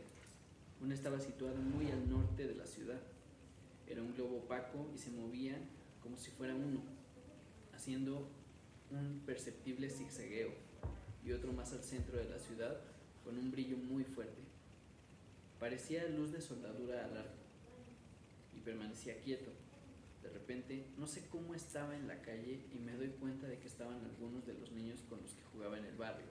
Una 0.81 0.95
estaba 0.95 1.19
situada 1.19 1.59
muy 1.59 1.91
al 1.91 2.09
norte 2.09 2.47
de 2.47 2.55
la 2.55 2.65
ciudad. 2.65 2.99
Era 3.87 4.01
un 4.01 4.13
globo 4.15 4.37
opaco 4.37 4.89
y 4.93 4.97
se 4.97 5.11
movía 5.11 5.57
como 6.01 6.17
si 6.17 6.31
fuera 6.31 6.55
uno, 6.55 6.81
haciendo 7.73 8.27
un 8.93 9.21
perceptible 9.25 9.89
zigzagueo, 9.89 10.51
y 11.25 11.32
otro 11.32 11.53
más 11.53 11.71
al 11.73 11.84
centro 11.84 12.17
de 12.17 12.29
la 12.29 12.38
ciudad 12.38 12.77
con 13.23 13.38
un 13.38 13.51
brillo 13.51 13.77
muy 13.77 14.03
fuerte. 14.03 14.41
Parecía 15.60 16.08
luz 16.10 16.32
de 16.32 16.41
soldadura 16.41 17.06
al 17.06 17.17
arco 17.17 17.43
y 18.56 18.60
permanecía 18.60 19.21
quieto. 19.21 19.51
De 20.21 20.29
repente, 20.29 20.86
no 20.97 21.08
sé 21.08 21.25
cómo 21.29 21.53
estaba 21.56 21.95
en 21.95 22.08
la 22.08 22.21
calle 22.21 22.60
y 22.73 22.79
me 22.79 22.95
doy 22.95 23.10
cuenta 23.10 23.47
de 23.47 23.60
que 23.60 23.67
estaban 23.67 24.03
algunos 24.03 24.45
de 24.45 24.53
los 24.53 24.71
niños 24.71 24.99
con 25.10 25.21
los 25.21 25.32
que 25.32 25.43
jugaba 25.53 25.77
en 25.77 25.86
el 25.86 25.95
barrio. 25.95 26.27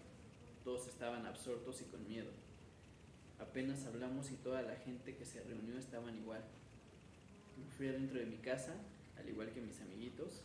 Todos 0.65 0.87
estaban 0.89 1.27
absortos 1.27 1.81
y 1.81 1.85
con 1.85 2.07
miedo. 2.07 2.31
Apenas 3.39 3.85
hablamos 3.87 4.31
y 4.31 4.37
toda 4.37 4.63
la 4.63 4.77
gente 4.77 5.17
que 5.17 5.25
se 5.25 5.43
reunió 5.43 5.79
estaban 5.79 6.17
igual. 6.17 6.43
Me 7.59 7.71
fui 7.77 7.89
adentro 7.89 8.19
de 8.19 8.27
mi 8.27 8.37
casa, 8.37 8.75
al 9.19 9.29
igual 9.29 9.51
que 9.53 9.61
mis 9.61 9.81
amiguitos. 9.81 10.45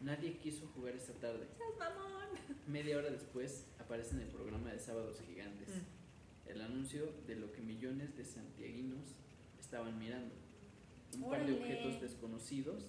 Nadie 0.00 0.38
quiso 0.38 0.66
jugar 0.74 0.94
esta 0.94 1.12
tarde. 1.14 1.46
Media 2.66 2.96
hora 2.98 3.10
después 3.10 3.66
aparece 3.78 4.14
en 4.14 4.22
el 4.22 4.28
programa 4.28 4.70
de 4.72 4.78
Sábados 4.78 5.20
Gigantes 5.26 5.68
el 6.46 6.60
anuncio 6.60 7.12
de 7.26 7.36
lo 7.36 7.52
que 7.52 7.60
millones 7.60 8.16
de 8.16 8.24
santiaguinos 8.24 9.14
estaban 9.58 9.98
mirando. 9.98 10.34
Un 11.16 11.28
par 11.30 11.44
de 11.46 11.52
objetos 11.54 12.00
desconocidos. 12.00 12.84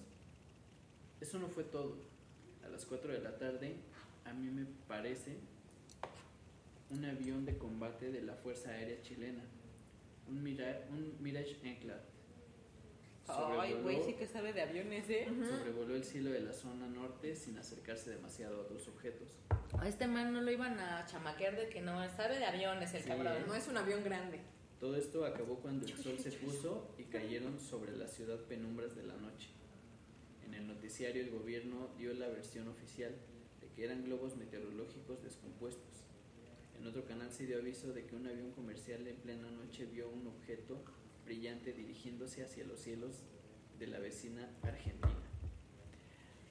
Eso 1.20 1.38
no 1.38 1.48
fue 1.48 1.64
todo. 1.64 1.96
A 2.64 2.68
las 2.68 2.84
4 2.86 3.12
de 3.12 3.20
la 3.20 3.36
tarde, 3.38 3.76
a 4.24 4.32
mí 4.32 4.48
me 4.50 4.66
parece 4.86 5.38
un 6.90 7.04
avión 7.04 7.44
de 7.46 7.56
combate 7.58 8.12
de 8.12 8.22
la 8.22 8.34
Fuerza 8.34 8.70
Aérea 8.70 9.00
Chilena. 9.02 9.42
Un, 10.28 10.42
Mira- 10.42 10.86
un 10.90 11.16
Mirage 11.20 11.56
Enclave. 11.64 12.02
Ay, 13.28 13.74
güey, 13.82 13.96
Sobrevoló- 13.96 14.04
sí 14.06 14.14
que 14.14 14.26
sabe 14.26 14.52
de 14.52 14.62
aviones, 14.62 15.08
¿eh? 15.10 15.26
Sobrevoló 15.48 15.94
el 15.94 16.04
cielo 16.04 16.30
de 16.30 16.40
la 16.40 16.52
zona 16.52 16.86
norte 16.88 17.36
sin 17.36 17.58
acercarse 17.58 18.10
demasiado 18.10 18.56
a 18.56 18.60
otros 18.62 18.88
objetos. 18.88 19.36
A 19.78 19.86
este 19.86 20.06
man 20.06 20.32
no 20.32 20.40
lo 20.40 20.50
iban 20.50 20.78
a 20.78 21.04
chamaquear 21.06 21.56
de 21.56 21.68
que 21.68 21.80
no 21.82 22.08
sabe 22.10 22.38
de 22.38 22.46
aviones 22.46 22.94
el 22.94 23.02
Sí, 23.02 23.08
cabrón. 23.08 23.34
¿eh? 23.36 23.44
No 23.46 23.54
es 23.54 23.68
un 23.68 23.76
avión 23.76 24.02
grande. 24.02 24.40
Todo 24.80 24.96
esto 24.96 25.24
acabó 25.26 25.56
cuando 25.56 25.86
el 25.86 25.96
sol 25.96 26.18
se 26.18 26.32
puso 26.32 26.94
y 26.98 27.04
cayeron 27.04 27.58
sobre 27.60 27.96
la 27.96 28.06
ciudad 28.06 28.38
penumbras 28.46 28.94
de 28.96 29.02
la 29.02 29.16
noche. 29.16 29.50
En 30.46 30.54
el 30.54 30.66
noticiario 30.66 31.22
el 31.22 31.30
gobierno 31.30 31.88
dio 31.98 32.14
la 32.14 32.28
versión 32.28 32.68
oficial 32.68 33.12
de 33.60 33.68
que 33.74 33.84
eran 33.84 34.04
globos 34.04 34.36
meteorológicos 34.36 35.22
descompuestos. 35.22 36.04
En 36.80 36.86
otro 36.86 37.04
canal 37.04 37.30
se 37.32 37.44
dio 37.44 37.58
aviso 37.58 37.92
de 37.92 38.06
que 38.06 38.14
un 38.14 38.26
avión 38.28 38.52
comercial 38.52 39.04
en 39.06 39.16
plena 39.16 39.50
noche 39.50 39.84
vio 39.86 40.08
un 40.08 40.28
objeto 40.28 40.80
brillante 41.28 41.72
dirigiéndose 41.74 42.42
hacia 42.42 42.64
los 42.64 42.80
cielos 42.80 43.22
de 43.78 43.86
la 43.86 43.98
vecina 43.98 44.48
Argentina. 44.62 45.14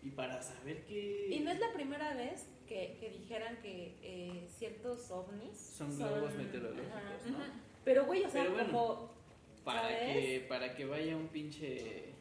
Y 0.03 0.11
para 0.11 0.41
saber 0.41 0.85
que... 0.85 1.29
Y 1.31 1.39
no 1.39 1.51
es 1.51 1.59
la 1.59 1.73
primera 1.73 2.13
vez 2.13 2.47
que, 2.67 2.95
que 2.99 3.09
dijeran 3.09 3.59
que 3.61 3.97
eh, 4.03 4.47
ciertos 4.47 5.09
ovnis 5.09 5.57
Son 5.57 5.97
globos 5.97 6.35
meteorológicos, 6.35 6.93
Ajá. 6.93 7.29
¿no? 7.29 7.37
Pero, 7.83 8.05
güey, 8.05 8.23
o 8.23 8.29
sea, 8.29 8.43
Pero 8.43 8.53
bueno, 8.53 8.71
como. 8.71 9.17
Para 9.65 9.81
¿sabes? 9.81 10.13
que, 10.13 10.45
para 10.47 10.75
que 10.75 10.85
vaya 10.85 11.17
un 11.17 11.27
pinche... 11.27 12.13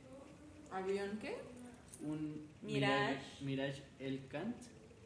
¿Avión 0.70 1.18
qué? 1.20 1.36
un 2.00 2.48
Mirage. 2.62 3.20
Mirage 3.42 3.82
El 3.98 4.26
Kant. 4.28 4.56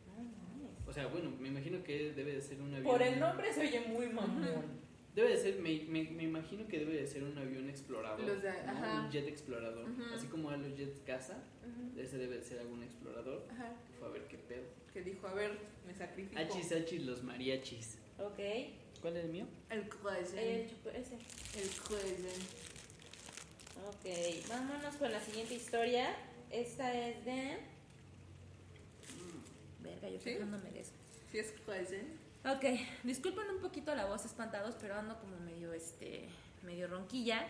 Mames. 0.07 0.89
O 0.89 0.93
sea, 0.93 1.07
bueno, 1.09 1.31
me 1.39 1.49
imagino 1.49 1.83
que 1.83 2.13
debe 2.13 2.35
de 2.35 2.41
ser 2.41 2.61
un 2.61 2.75
avión. 2.75 2.85
Por 2.85 3.03
el 3.03 3.19
nombre 3.19 3.53
se 3.53 3.61
oye 3.61 3.81
muy 3.89 4.09
mamón. 4.09 4.80
Debe 5.15 5.31
de 5.31 5.37
ser, 5.37 5.59
me, 5.61 5.83
me, 5.89 6.05
me 6.05 6.23
imagino 6.23 6.67
que 6.69 6.79
debe 6.79 6.95
de 6.95 7.07
ser 7.07 7.25
un 7.25 7.37
avión 7.37 7.69
explorador. 7.69 8.21
Los 8.25 8.43
de- 8.43 8.53
¿no? 8.65 8.71
ajá. 8.71 9.03
Un 9.05 9.11
jet 9.11 9.27
explorador. 9.27 9.87
Así 10.15 10.27
como 10.29 10.51
a 10.51 10.57
los 10.57 10.77
jets 10.77 11.01
caza, 11.01 11.43
Ujú. 11.67 11.99
ese 12.01 12.17
debe 12.19 12.37
de 12.39 12.45
ser 12.45 12.61
algún 12.61 12.83
explorador. 12.85 13.45
Ajá. 13.51 13.75
Que 13.91 13.99
fue 13.99 14.09
a 14.09 14.11
ver 14.13 14.25
qué 14.29 14.39
pedo. 14.39 14.63
Que 14.93 15.03
dijo, 15.03 15.27
a 15.27 15.35
ver, 15.35 15.59
me 15.87 15.95
sacrifico. 15.95 16.41
Hachis, 16.41 16.71
hachis, 16.73 17.03
los 17.05 17.23
mariachis. 17.25 17.99
Ok. 18.19 18.39
¿Cuál 19.01 19.17
es 19.17 19.25
el 19.25 19.31
mío? 19.31 19.47
El 19.71 19.89
croissant. 19.89 20.39
El 20.39 20.71
ese. 20.95 21.15
El 21.15 21.69
croissant. 21.83 22.45
Ok, 23.89 24.49
vámonos 24.49 24.95
con 24.97 25.11
la 25.11 25.21
siguiente 25.21 25.55
historia. 25.55 26.15
Esta 26.51 26.93
es 27.09 27.25
de. 27.25 27.59
Verga, 29.81 30.09
yo 30.11 30.21
¿Sí? 30.21 30.31
de 30.35 30.81
eso. 30.81 30.93
Sí, 31.33 31.39
es 31.39 31.53
croissant. 31.65 32.07
Ok, 32.45 32.65
disculpen 33.05 33.51
un 33.51 33.61
poquito 33.61 33.95
la 33.95 34.07
voz 34.07 34.25
espantados, 34.25 34.75
pero 34.81 34.95
ando 34.97 35.19
como 35.21 35.37
medio 35.41 35.73
este. 35.75 36.29
medio 36.63 36.89
ronquilla. 36.89 37.47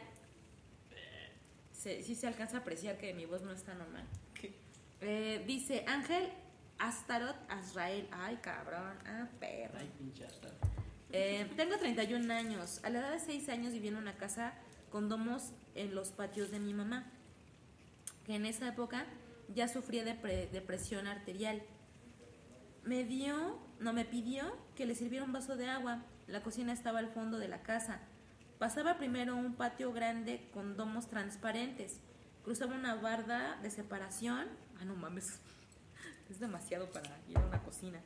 Se, 1.72 2.02
sí 2.02 2.14
se 2.14 2.26
alcanza 2.26 2.58
a 2.58 2.60
apreciar 2.60 2.98
que 2.98 3.14
mi 3.14 3.24
voz 3.24 3.42
no 3.42 3.52
está 3.52 3.74
normal. 3.74 4.04
Eh, 5.02 5.42
dice 5.46 5.84
Ángel 5.88 6.28
Astaroth 6.78 7.36
Azrael. 7.48 8.06
Ay, 8.10 8.36
cabrón. 8.42 8.98
Ah, 9.06 9.28
perro. 9.38 9.78
Ay, 9.78 9.90
pinche 9.96 10.26
hasta. 10.26 10.48
Eh, 11.12 11.50
tengo 11.56 11.76
31 11.78 12.32
años. 12.34 12.80
A 12.84 12.90
la 12.90 12.98
edad 12.98 13.12
de 13.12 13.20
6 13.20 13.48
años 13.48 13.72
viví 13.72 13.88
en 13.88 13.96
una 13.96 14.16
casa 14.16 14.52
con 14.90 15.08
domos 15.08 15.52
en 15.74 15.94
los 15.94 16.10
patios 16.10 16.50
de 16.50 16.58
mi 16.58 16.74
mamá, 16.74 17.06
que 18.26 18.34
en 18.34 18.44
esa 18.44 18.68
época 18.68 19.06
ya 19.54 19.68
sufría 19.68 20.04
de, 20.04 20.14
pre- 20.14 20.48
de 20.48 20.60
presión 20.60 21.06
arterial. 21.06 21.62
Me 22.84 23.04
dio, 23.04 23.58
no 23.80 23.94
me 23.94 24.04
pidió 24.04 24.44
que 24.76 24.86
le 24.86 24.94
sirviera 24.94 25.24
un 25.24 25.32
vaso 25.32 25.56
de 25.56 25.68
agua. 25.68 26.02
La 26.26 26.42
cocina 26.42 26.72
estaba 26.72 26.98
al 26.98 27.08
fondo 27.08 27.38
de 27.38 27.48
la 27.48 27.62
casa. 27.62 28.00
Pasaba 28.58 28.98
primero 28.98 29.34
un 29.34 29.54
patio 29.54 29.92
grande 29.92 30.48
con 30.52 30.76
domos 30.76 31.08
transparentes. 31.08 31.98
Cruzaba 32.44 32.74
una 32.74 32.94
barda 32.94 33.58
de 33.62 33.70
separación. 33.70 34.46
Ah, 34.78 34.84
no 34.84 34.94
mames. 34.94 35.24
Es 36.30 36.38
demasiado 36.38 36.90
para 36.92 37.18
ir 37.28 37.38
a 37.38 37.40
una 37.40 37.60
cocina. 37.62 38.00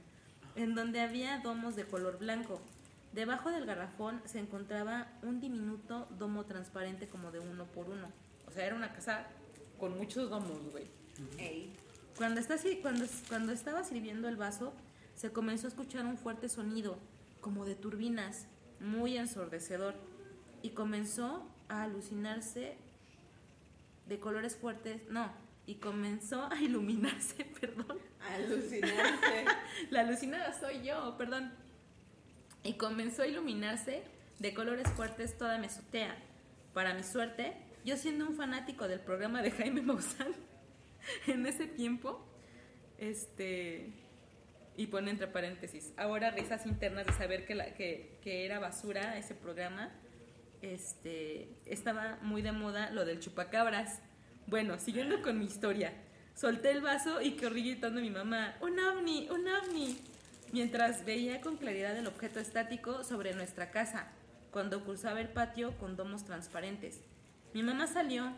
En 0.55 0.75
donde 0.75 1.01
había 1.01 1.41
domos 1.41 1.77
de 1.77 1.85
color 1.85 2.19
blanco. 2.19 2.63
Debajo 3.13 3.51
del 3.51 3.67
garrafón 3.67 4.23
se 4.25 4.39
encontraba 4.39 5.09
un 5.23 5.41
diminuto 5.41 6.09
domo 6.19 6.45
transparente 6.47 7.09
como 7.09 7.33
de 7.33 7.41
uno 7.41 7.67
por 7.67 7.91
uno. 7.91 8.09
O 8.47 8.53
sea, 8.53 8.65
era 8.65 8.77
una 8.77 8.93
casa 8.93 9.27
con 9.79 9.99
muchos 9.99 10.31
domos, 10.31 10.59
güey. 10.71 10.87
Ey. 11.39 11.77
Cuando, 12.17 12.41
está, 12.41 12.57
cuando, 12.81 13.05
cuando 13.29 13.53
estaba 13.53 13.85
sirviendo 13.85 14.29
el 14.29 14.37
vaso, 14.37 14.73
se 15.15 15.33
comenzó 15.33 15.67
a 15.67 15.71
escuchar 15.71 16.05
un 16.07 16.17
fuerte 16.17 16.49
sonido, 16.49 16.99
como 17.41 17.65
de 17.65 17.75
turbinas, 17.75 18.47
muy 18.81 19.17
ensordecedor. 19.17 19.95
y 20.63 20.71
comenzó 20.71 21.47
a 21.69 21.83
alucinarse 21.83 22.79
de 24.07 24.19
colores 24.19 24.57
fuertes, 24.57 25.03
no, 25.11 25.31
y 25.67 25.77
comenzó 25.77 26.51
a 26.51 26.61
iluminarse, 26.61 27.45
perdón. 27.61 27.99
Alucinante. 28.33 29.45
La 29.91 30.01
alucinada 30.01 30.59
soy 30.59 30.83
yo, 30.83 31.17
perdón. 31.17 31.53
Y 32.63 32.75
comenzó 32.75 33.23
a 33.23 33.27
iluminarse 33.27 34.05
de 34.39 34.55
colores 34.55 34.89
fuertes 34.93 35.37
toda 35.37 35.59
mi 35.59 35.67
azotea. 35.67 36.17
Para 36.73 36.95
mi 36.95 37.03
suerte, 37.03 37.55
yo 37.85 37.97
siendo 37.97 38.27
un 38.27 38.35
fanático 38.35 38.89
del 38.89 39.01
programa 39.01 39.43
de 39.43 39.51
Jaime 39.51 39.83
Maussan 39.83 40.35
en 41.27 41.47
ese 41.47 41.67
tiempo, 41.67 42.27
este, 42.99 43.93
y 44.77 44.89
pone 44.89 45.11
entre 45.11 45.29
paréntesis, 45.29 45.93
ahora 45.97 46.31
risas 46.31 46.67
internas 46.67 47.07
de 47.07 47.13
saber 47.13 47.47
que, 47.47 47.55
la, 47.55 47.75
que, 47.75 48.19
era 48.25 48.59
basura 48.59 49.17
ese 49.17 49.35
programa, 49.35 49.91
este, 50.63 51.49
estaba 51.67 52.19
muy 52.23 52.43
de 52.43 52.53
moda 52.53 52.91
lo 52.91 53.05
del 53.05 53.21
chupacabras. 53.21 54.01
Bueno, 54.47 54.79
siguiendo 54.79 55.23
con 55.23 55.39
mi 55.39 55.45
historia, 55.45 55.93
solté 56.35 56.71
el 56.71 56.81
vaso 56.81 57.21
y 57.21 57.37
corrí 57.37 57.63
gritando 57.63 58.01
a 58.01 58.03
mi 58.03 58.11
mamá, 58.11 58.57
un 58.61 58.79
ovni, 58.79 59.29
un 59.31 59.47
ovni, 59.47 59.99
mientras 60.53 61.05
veía 61.05 61.41
con 61.41 61.57
claridad 61.57 61.97
el 61.97 62.07
objeto 62.07 62.41
estático 62.41 63.05
sobre 63.05 63.35
nuestra 63.35 63.71
casa, 63.71 64.09
cuando 64.51 64.85
cruzaba 64.85 65.21
el 65.21 65.29
patio 65.29 65.77
con 65.79 65.97
domos 65.97 66.25
transparentes. 66.25 67.01
Mi 67.53 67.63
mamá 67.63 67.87
salió 67.87 68.33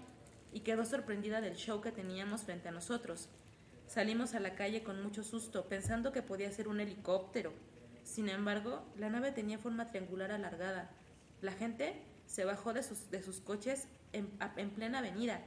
y 0.53 0.61
quedó 0.61 0.85
sorprendida 0.85 1.41
del 1.41 1.57
show 1.57 1.81
que 1.81 1.93
teníamos 1.93 2.43
frente 2.43 2.69
a 2.69 2.73
nosotros. 2.73 3.29
Salimos 3.87 4.35
a 4.35 4.41
la 4.41 4.55
calle 4.55 4.83
con 4.83 5.03
mucho 5.03 5.23
susto, 5.23 5.69
pensando 5.69 6.13
que 6.13 6.23
podía 6.23 6.51
ser 6.51 6.69
un 6.69 6.81
helicóptero. 6.81 7.53
Sin 8.03 8.29
embargo, 8.29 8.85
la 8.97 9.11
nave 9.11 9.33
tenía 9.33 9.59
forma 9.59 9.87
triangular 9.87 10.33
alargada. 10.33 10.91
La 11.41 11.53
gente 11.53 12.03
se 12.27 12.45
bajó 12.45 12.73
de 12.73 12.83
sus, 12.83 13.11
de 13.11 13.23
sus 13.23 13.41
coches 13.41 13.89
en, 14.13 14.31
en 14.57 14.71
plena 14.71 14.99
avenida. 14.99 15.41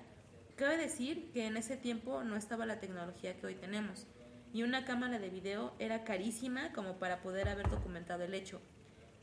Cabe 0.55 0.77
decir 0.77 1.31
que 1.31 1.45
en 1.45 1.57
ese 1.57 1.77
tiempo 1.77 2.23
no 2.23 2.35
estaba 2.35 2.65
la 2.65 2.79
tecnología 2.79 3.37
que 3.37 3.47
hoy 3.47 3.55
tenemos, 3.55 4.07
y 4.53 4.63
una 4.63 4.83
cámara 4.83 5.19
de 5.19 5.29
video 5.29 5.73
era 5.79 6.03
carísima 6.03 6.73
como 6.73 6.97
para 6.97 7.21
poder 7.21 7.49
haber 7.49 7.69
documentado 7.69 8.23
el 8.23 8.33
hecho. 8.33 8.59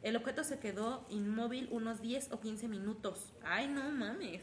El 0.02 0.16
objeto 0.16 0.44
se 0.44 0.58
quedó 0.58 1.06
inmóvil 1.08 1.68
unos 1.72 2.00
10 2.00 2.32
o 2.32 2.40
15 2.40 2.68
minutos. 2.68 3.32
¡Ay, 3.42 3.66
no 3.66 3.90
mames! 3.90 4.42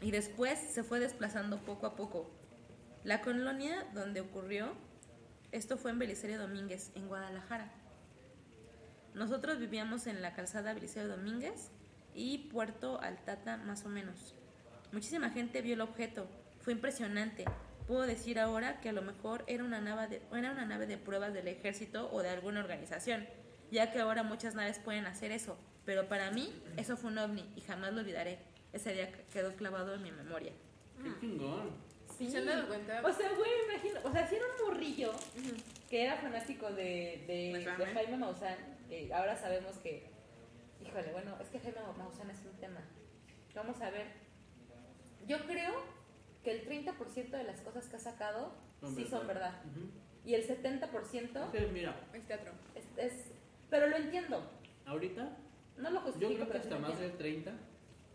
Y 0.00 0.10
después 0.10 0.58
se 0.58 0.82
fue 0.82 0.98
desplazando 0.98 1.58
poco 1.58 1.86
a 1.86 1.94
poco. 1.94 2.30
La 3.04 3.20
colonia 3.20 3.86
donde 3.94 4.20
ocurrió, 4.20 4.72
esto 5.52 5.76
fue 5.76 5.90
en 5.92 5.98
Belisario 5.98 6.38
Domínguez, 6.38 6.90
en 6.94 7.08
Guadalajara. 7.08 7.72
Nosotros 9.14 9.58
vivíamos 9.58 10.06
en 10.06 10.20
la 10.20 10.34
calzada 10.34 10.74
Belisario 10.74 11.08
Domínguez 11.08 11.70
y 12.14 12.48
Puerto 12.50 13.00
Altata 13.00 13.56
más 13.56 13.84
o 13.84 13.88
menos. 13.88 14.34
Muchísima 14.92 15.30
gente 15.30 15.62
vio 15.62 15.74
el 15.74 15.80
objeto, 15.80 16.28
fue 16.60 16.72
impresionante. 16.72 17.44
Puedo 17.86 18.02
decir 18.02 18.38
ahora 18.38 18.80
que 18.80 18.90
a 18.90 18.92
lo 18.92 19.02
mejor 19.02 19.44
era 19.46 19.64
una, 19.64 19.80
nave 19.80 20.08
de, 20.08 20.22
era 20.36 20.52
una 20.52 20.66
nave 20.66 20.86
de 20.86 20.98
pruebas 20.98 21.32
del 21.32 21.48
ejército 21.48 22.10
o 22.12 22.22
de 22.22 22.28
alguna 22.28 22.60
organización, 22.60 23.26
ya 23.70 23.90
que 23.92 24.00
ahora 24.00 24.22
muchas 24.22 24.54
naves 24.54 24.78
pueden 24.78 25.06
hacer 25.06 25.30
eso, 25.30 25.56
pero 25.86 26.08
para 26.08 26.30
mí 26.30 26.52
eso 26.76 26.96
fue 26.96 27.10
un 27.10 27.18
ovni 27.18 27.50
y 27.56 27.60
jamás 27.62 27.94
lo 27.94 28.00
olvidaré. 28.00 28.40
Ese 28.72 28.92
día 28.92 29.10
quedó 29.32 29.54
clavado 29.54 29.94
en 29.94 30.02
mi 30.02 30.12
memoria. 30.12 30.52
Qué 31.02 31.20
chingón. 31.20 31.70
Sí. 32.18 32.28
¿Se 32.30 32.38
han 32.38 32.46
dado 32.46 32.66
cuenta? 32.66 33.00
O 33.06 33.12
sea, 33.12 33.28
güey, 33.34 33.50
me 33.68 33.74
imagino, 33.74 34.00
o 34.04 34.12
sea, 34.12 34.26
si 34.26 34.34
era 34.34 34.44
un 34.46 34.66
morrillo 34.68 35.12
que 35.88 36.02
era 36.04 36.16
fanático 36.16 36.66
de, 36.70 37.24
de, 37.28 37.64
¿De 37.78 37.86
Jaime? 37.86 38.16
Maussan, 38.16 38.56
que 38.88 39.12
ahora 39.14 39.36
sabemos 39.36 39.76
que, 39.78 40.10
híjole, 40.84 41.12
bueno, 41.12 41.36
es 41.40 41.48
que 41.48 41.60
Jaime 41.60 41.78
Maussan 41.96 42.30
es 42.30 42.38
un 42.44 42.56
tema. 42.58 42.80
Vamos 43.54 43.80
a 43.80 43.90
ver. 43.90 44.06
Yo 45.26 45.38
creo 45.46 45.74
que 46.42 46.50
el 46.52 46.68
30% 46.68 47.30
de 47.30 47.44
las 47.44 47.60
cosas 47.60 47.86
que 47.86 47.96
ha 47.96 48.00
sacado 48.00 48.52
Son 48.80 48.94
sí 48.96 49.04
son 49.06 49.26
verdad. 49.26 49.52
verdad. 49.62 49.76
Ujú. 49.76 49.90
Y 50.24 50.34
el 50.34 50.46
70% 50.46 51.48
Pero 51.52 51.68
mira, 51.68 51.94
Es 52.12 52.26
teatro. 52.26 52.52
es, 52.74 52.84
es- 53.12 53.24
Pero 53.70 53.86
lo 53.86 53.96
entiendo. 53.96 54.50
ahorita 54.86 55.36
No 55.76 55.90
lo 55.90 56.00
yo 56.00 56.06
justifico, 56.06 56.48
creo 56.48 56.62
que 56.62 56.68
sí 56.68 56.74
hasta 56.74 56.78
más 56.78 56.98
del 56.98 57.12
30, 57.16 57.52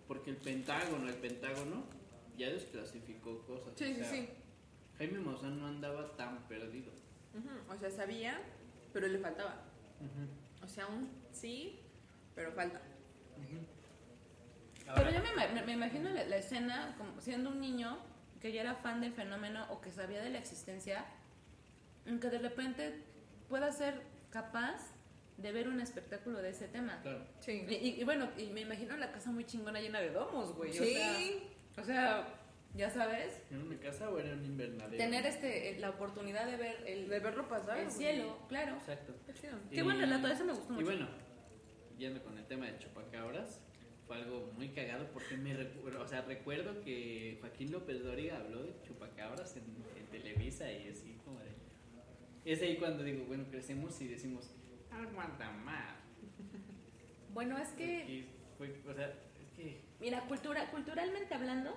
porque 0.08 0.32
el 0.32 0.38
Pentágono, 0.38 1.08
el 1.08 1.16
Pentágono 1.16 1.84
ya 2.38 2.50
desclasificó 2.50 3.41
cosas. 3.46 3.74
Sí, 3.76 3.84
o 3.86 3.88
sí, 3.88 3.96
sea, 3.96 4.10
sí. 4.10 4.30
Jaime 4.98 5.19
Maussan 5.19 5.60
no 5.60 5.67
andaba 5.67 6.15
tan 6.15 6.48
perdido. 6.48 6.91
Ujú, 7.34 7.74
O 7.74 7.78
sea, 7.78 7.89
sabía, 7.89 8.39
pero 8.93 9.08
le 9.08 9.17
faltaba. 9.19 9.63
Ujú, 10.00 10.63
O 10.63 10.67
sea, 10.67 10.88
un 10.88 11.10
sí, 11.32 11.80
pero 12.36 12.52
falta. 12.52 12.82
ujú. 13.38 13.60
Pero 14.86 14.91
Ahora, 14.98 15.12
yo 15.12 15.19
me, 15.24 15.48
me- 15.54 15.62
me 15.63 15.72
imagino 15.74 16.10
la, 16.10 16.24
la 16.26 16.38
escena 16.38 16.96
como 16.98 17.19
siendo 17.22 17.50
un 17.50 17.62
niño 17.62 17.98
que 18.41 18.52
ya 18.52 18.62
era 18.62 18.76
fan 18.76 19.00
del 19.02 19.13
fenómeno 19.13 19.65
o 19.72 19.80
que 19.82 19.91
sabía 19.91 20.22
de 20.22 20.30
la 20.30 20.38
existencia, 20.39 21.06
en 22.06 22.19
que 22.19 22.30
de 22.30 22.39
repente 22.39 23.02
pueda 23.48 23.72
ser 23.72 24.02
capaz 24.30 24.91
de 25.38 25.52
ver 25.52 25.67
un 25.69 25.80
espectáculo 25.80 26.41
de 26.41 26.50
ese 26.50 26.67
tema. 26.67 27.00
Claro. 27.02 27.26
Sí. 27.39 27.65
Y, 27.67 27.74
y- 27.76 28.02
y 28.02 28.04
bueno, 28.04 28.30
y 28.38 28.48
me 28.48 28.62
imagino 28.62 28.96
la 28.98 29.12
casa 29.12 29.32
muy 29.32 29.46
chingona 29.46 29.80
llena 29.80 30.00
de 30.02 30.12
domos, 30.12 30.54
güey. 30.54 30.72
O, 30.72 30.74
Sí. 30.84 30.93
sea, 30.93 31.17
o 31.78 31.84
sea, 31.84 32.28
ya 32.76 32.90
sabes, 32.90 33.42
¿Era 33.52 33.60
una 33.64 33.78
casa 33.80 34.10
o 34.10 34.18
era 34.20 34.34
un 34.34 34.46
invernadero? 34.46 34.98
tener 34.98 35.26
este 35.26 35.78
la 35.80 35.92
oportunidad 35.92 36.46
de 36.48 36.58
ver 36.58 36.84
el, 36.88 37.08
De 37.10 37.20
verlo 37.20 37.48
pasar. 37.48 37.78
el 37.80 37.92
cielo, 37.92 38.38
claro. 38.48 38.76
Exacto. 38.78 39.14
Qué. 39.40 39.50
Qué 39.72 39.84
buen 39.84 40.00
relato, 40.00 40.28
eso 40.28 40.46
me 40.46 40.54
gustó 40.54 40.74
Y 40.74 40.76
mucho. 40.78 40.86
bueno, 40.88 41.08
yendo 41.98 42.24
con 42.24 42.38
el 42.38 42.46
tema 42.46 42.66
de 42.68 42.78
chupacabras, 42.80 43.62
fue 44.08 44.16
algo 44.18 44.52
muy 44.58 44.70
cagado 44.70 45.08
porque 45.14 45.38
me 45.38 45.54
recuerdo, 45.54 46.02
o 46.02 46.08
sea, 46.08 46.22
recuerdo 46.22 46.82
que 46.84 47.38
Joaquín 47.42 47.72
López 47.72 48.04
Dóriga 48.04 48.38
habló 48.38 48.64
de 48.64 48.74
chupacabras 48.82 49.56
en, 49.56 49.64
en 49.98 50.06
Televisa 50.08 50.72
y 50.72 50.90
así 50.90 51.18
como 51.24 51.40
de... 51.40 51.52
Es 52.46 52.62
ahí 52.62 52.76
cuando 52.78 53.04
digo, 53.04 53.24
bueno, 53.26 53.46
crecemos 53.50 54.00
y 54.02 54.08
decimos, 54.08 54.52
aguanta 54.92 55.50
más. 55.52 55.96
Bueno, 57.34 57.58
es 57.58 57.70
que, 57.70 58.26
fue, 58.58 58.76
o 58.88 58.94
sea, 58.94 59.14
mira, 60.00 60.22
cultura, 60.28 60.70
culturalmente 60.72 61.34
hablando, 61.34 61.76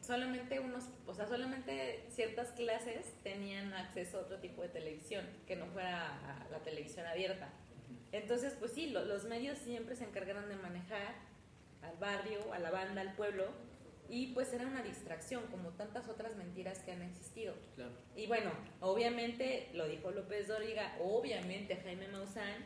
solamente 0.00 0.60
unos, 0.60 0.84
o 1.06 1.14
sea, 1.14 1.26
solamente 1.26 2.04
ciertas 2.10 2.48
clases 2.52 3.14
tenían 3.22 3.72
acceso 3.72 4.18
a 4.18 4.20
otro 4.22 4.38
tipo 4.38 4.62
de 4.62 4.68
televisión, 4.68 5.26
que 5.46 5.56
no 5.56 5.66
fuera 5.66 6.46
la 6.50 6.58
televisión 6.60 7.06
abierta. 7.06 7.48
Entonces, 8.12 8.54
pues 8.58 8.72
sí, 8.72 8.90
lo- 8.90 9.04
los 9.04 9.24
medios 9.24 9.58
siempre 9.58 9.96
se 9.96 10.04
encargaron 10.04 10.48
de 10.48 10.56
manejar 10.56 11.14
al 11.82 11.96
barrio, 11.98 12.52
a 12.52 12.58
la 12.58 12.70
banda, 12.70 13.00
al 13.00 13.14
pueblo, 13.14 13.46
y 14.08 14.28
pues 14.34 14.52
era 14.52 14.66
una 14.66 14.82
distracción, 14.82 15.46
como 15.46 15.70
tantas 15.70 16.08
otras 16.08 16.36
mentiras 16.36 16.80
que 16.80 16.92
han 16.92 17.02
existido. 17.02 17.54
Claro. 17.74 17.92
Y 18.14 18.26
bueno, 18.26 18.50
obviamente, 18.80 19.70
lo 19.72 19.88
dijo 19.88 20.10
López 20.10 20.46
Dóriga, 20.48 20.96
obviamente 21.00 21.76
Jaime 21.76 22.08
Maussan, 22.08 22.64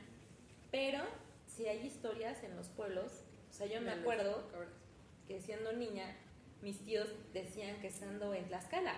pero 0.72 1.04
si 1.46 1.66
hay 1.68 1.86
historias 1.86 2.42
en 2.42 2.56
los 2.56 2.66
pueblos, 2.68 3.22
sea, 3.58 3.66
yo 3.66 3.80
me 3.80 3.90
acuerdo 3.90 4.42
que 5.26 5.40
siendo 5.40 5.72
niña, 5.72 6.16
mis 6.62 6.78
tíos 6.84 7.08
decían 7.32 7.80
que 7.80 7.88
estando 7.88 8.32
en 8.34 8.46
Tlaxcala, 8.46 8.94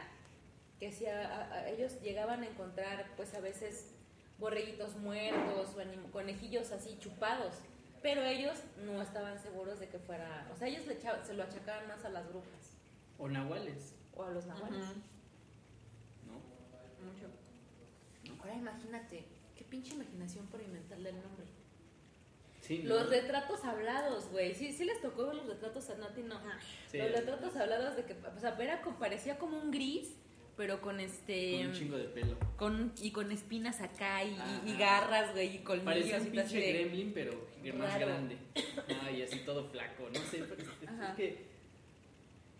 que 0.79 0.93
si 0.93 1.07
a, 1.07 1.69
ellos 1.69 2.01
llegaban 2.03 2.43
a 2.43 2.47
encontrar, 2.47 3.11
pues 3.17 3.35
a 3.35 3.41
veces 3.41 3.95
borreguitos 4.39 4.97
muertos 4.97 5.75
o 5.77 5.81
anim- 5.81 6.11
conejillos 6.11 6.73
así 6.73 6.97
chupados, 6.99 7.55
pero 8.03 8.23
ellos 8.23 8.59
no 8.87 9.03
estaban 9.03 9.39
seguros 9.39 9.79
de 9.81 9.89
que 9.89 9.99
fuera, 9.99 10.49
o 10.53 10.57
sea, 10.57 10.69
ellos 10.69 10.87
le 10.87 10.95
echaban- 10.95 11.25
se 11.27 11.35
lo 11.35 11.43
achacaban 11.43 11.87
más 11.89 12.03
a 12.05 12.09
las 12.09 12.27
brujas 12.29 12.77
O 13.19 13.29
nahuales, 13.29 13.95
o 14.15 14.23
a 14.25 14.31
los 14.31 14.47
nahuales. 14.47 14.81
¿no? 16.27 16.33
Mucho. 17.05 17.27
Ahora 18.41 18.55
imagínate, 18.55 19.25
qué 19.57 19.65
pinche 19.65 19.93
imaginación 19.95 20.47
por 20.47 20.63
inventarle 20.63 21.11
el 21.11 21.17
nombre. 21.23 21.45
Sí, 22.61 22.83
¿no? 22.85 22.91
Los 22.95 23.09
retratos 23.11 23.65
hablados, 23.65 24.29
güey. 24.31 24.55
Sí, 24.55 24.73
sí 24.73 24.85
les 24.85 25.01
tocó 25.01 25.27
ver 25.27 25.37
los 25.37 25.47
retratos 25.47 25.89
a 25.91 25.97
Nati, 25.97 26.23
no. 26.23 26.39
Sí. 26.91 26.99
Los 26.99 27.11
retratos 27.13 27.57
hablados 27.57 27.97
de 27.97 28.05
que, 28.05 28.13
o 28.15 28.39
sea, 28.39 28.57
era, 28.61 28.83
co- 28.83 28.99
parecía 28.99 29.39
como 29.39 29.59
un 29.59 29.71
gris, 29.71 30.15
pero 30.57 30.81
con 30.83 31.01
este. 31.01 31.57
Con 31.59 31.67
un 31.69 31.73
chingo 31.73 31.97
de 31.97 32.05
pelo. 32.05 32.37
con- 32.57 32.93
y 33.01 33.11
con 33.13 33.33
espinas 33.33 33.81
acá 33.81 34.23
y, 34.25 34.37
y- 34.67 34.77
garras, 34.77 35.33
güey, 35.33 35.57
y 35.57 35.59
colmillos 35.61 35.85
Parecía 35.95 36.19
un 36.19 36.27
y 36.27 36.31
pinche 36.31 36.59
de- 36.61 36.73
gremlin, 36.73 37.13
pero 37.15 37.33
más 37.79 37.93
Raro. 37.95 38.07
grande. 38.07 38.37
Ah, 39.03 39.11
y 39.11 39.23
así 39.23 39.39
todo 39.41 39.65
flaco, 39.71 40.09
no 40.13 40.21
sé. 40.21 40.39
es- 40.41 41.17
que... 41.17 41.51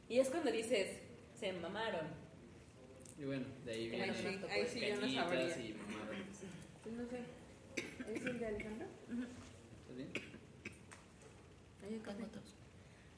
Y 0.09 0.19
es 0.19 0.29
cuando 0.31 0.51
dices, 0.51 0.99
se 1.39 1.53
mamaron. 1.53 2.07
Y 3.19 3.25
bueno, 3.27 3.45
de 3.67 3.73
ahí 3.73 3.91
viene 3.91 4.15
sí, 4.15 4.27
ahí 4.51 4.67
sí 4.67 4.81
yo 4.81 4.97
no 4.97 5.09
sabría. 5.13 5.45
y. 5.59 5.77
Pues 6.83 6.95
no 6.97 7.05
sé. 7.07 7.21
¿Es 8.15 8.27
el 8.27 8.39
de 8.39 8.47
Alejandro? 8.47 8.87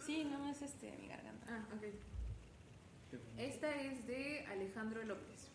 Sí, 0.05 0.25
no, 0.25 0.49
es 0.51 0.63
este, 0.63 0.93
mi 1.01 1.09
garganta. 1.09 1.47
Ah, 1.49 1.65
ok. 1.77 1.85
Esta 3.39 3.81
es 3.83 4.07
de 4.07 4.45
Alejandro 4.47 5.03
López. 5.05 5.49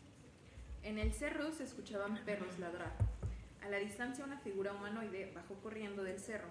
En 0.83 0.99
el 0.99 1.13
cerro 1.13 1.51
se 1.51 1.63
escuchaban 1.63 2.23
perros 2.23 2.57
ladrar. 2.59 2.93
A 3.63 3.69
la 3.69 3.77
distancia 3.77 4.23
una 4.23 4.37
figura 4.39 4.73
humanoide 4.73 5.31
bajó 5.35 5.55
corriendo 5.55 6.03
del 6.03 6.19
cerro. 6.19 6.47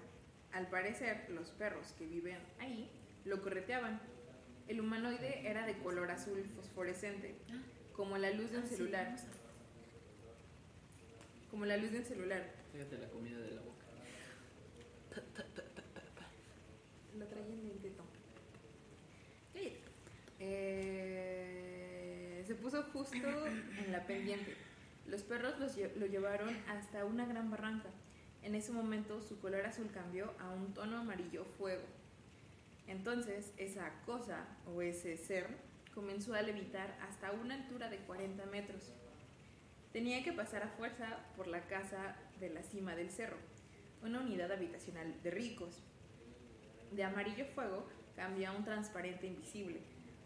Al 0.52 0.68
parecer, 0.68 1.26
los 1.30 1.50
perros 1.50 1.92
que 1.98 2.06
viven 2.06 2.38
ahí 2.58 2.90
lo 3.24 3.40
correteaban. 3.40 4.00
El 4.68 4.80
humanoide 4.80 5.48
era 5.48 5.64
de 5.64 5.78
color 5.78 6.10
azul 6.10 6.44
fosforescente, 6.56 7.34
como 7.94 8.18
la 8.18 8.30
luz 8.30 8.50
de 8.50 8.58
un 8.58 8.64
Ah, 8.64 8.68
celular. 8.68 9.16
Como 11.50 11.64
la 11.64 11.76
luz 11.76 11.92
de 11.92 11.98
un 12.00 12.04
celular. 12.04 12.52
Fíjate 12.72 12.98
la 12.98 13.08
comida 13.08 13.38
de 13.38 13.52
la 13.52 13.60
boca. 13.62 13.75
Lo 17.18 17.26
traía 17.26 17.54
en 17.54 17.70
el 17.70 17.82
dedo. 17.82 18.04
Eh, 20.38 22.44
se 22.46 22.54
puso 22.54 22.82
justo 22.92 23.16
en 23.16 23.90
la 23.90 24.06
pendiente. 24.06 24.54
Los 25.06 25.22
perros 25.22 25.58
los 25.58 25.76
lo 25.96 26.06
llevaron 26.06 26.56
hasta 26.68 27.04
una 27.04 27.26
gran 27.26 27.50
barranca. 27.50 27.88
En 28.42 28.54
ese 28.54 28.72
momento 28.72 29.22
su 29.22 29.40
color 29.40 29.66
azul 29.66 29.90
cambió 29.92 30.32
a 30.38 30.50
un 30.50 30.74
tono 30.74 30.98
amarillo 30.98 31.44
fuego. 31.58 31.82
Entonces 32.86 33.52
esa 33.56 33.90
cosa 34.04 34.46
o 34.66 34.82
ese 34.82 35.16
ser 35.16 35.48
comenzó 35.94 36.34
a 36.34 36.42
levitar 36.42 36.96
hasta 37.08 37.32
una 37.32 37.54
altura 37.54 37.88
de 37.88 37.98
40 37.98 38.44
metros. 38.46 38.92
Tenía 39.92 40.22
que 40.22 40.32
pasar 40.32 40.62
a 40.62 40.68
fuerza 40.68 41.18
por 41.36 41.46
la 41.46 41.62
casa 41.62 42.16
de 42.38 42.50
la 42.50 42.62
cima 42.62 42.94
del 42.94 43.10
cerro, 43.10 43.38
una 44.02 44.20
unidad 44.20 44.50
habitacional 44.52 45.14
de 45.22 45.30
ricos. 45.30 45.82
De 46.92 47.02
amarillo 47.04 47.44
fuego 47.46 47.86
cambia 48.14 48.50
a 48.50 48.52
un 48.52 48.64
transparente 48.64 49.26
invisible, 49.26 49.80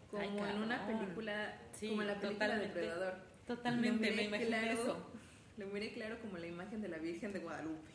como 0.09 0.43
Ay, 0.43 0.51
en 0.55 0.61
una 0.61 0.85
película, 0.87 1.59
Sí, 1.73 1.89
como 1.89 2.01
en 2.03 2.07
la 2.09 2.19
película 2.19 2.47
totalmente. 2.47 2.79
Depredador. 2.79 3.15
Totalmente, 3.47 4.11
me 4.11 4.23
imagino 4.23 4.47
claro, 4.49 4.71
eso. 4.71 5.11
Lo 5.57 5.67
miré 5.67 5.91
claro 5.93 6.19
como 6.21 6.37
la 6.37 6.47
imagen 6.47 6.81
de 6.81 6.87
la 6.89 6.97
Virgen 6.97 7.33
de 7.33 7.39
Guadalupe. 7.39 7.91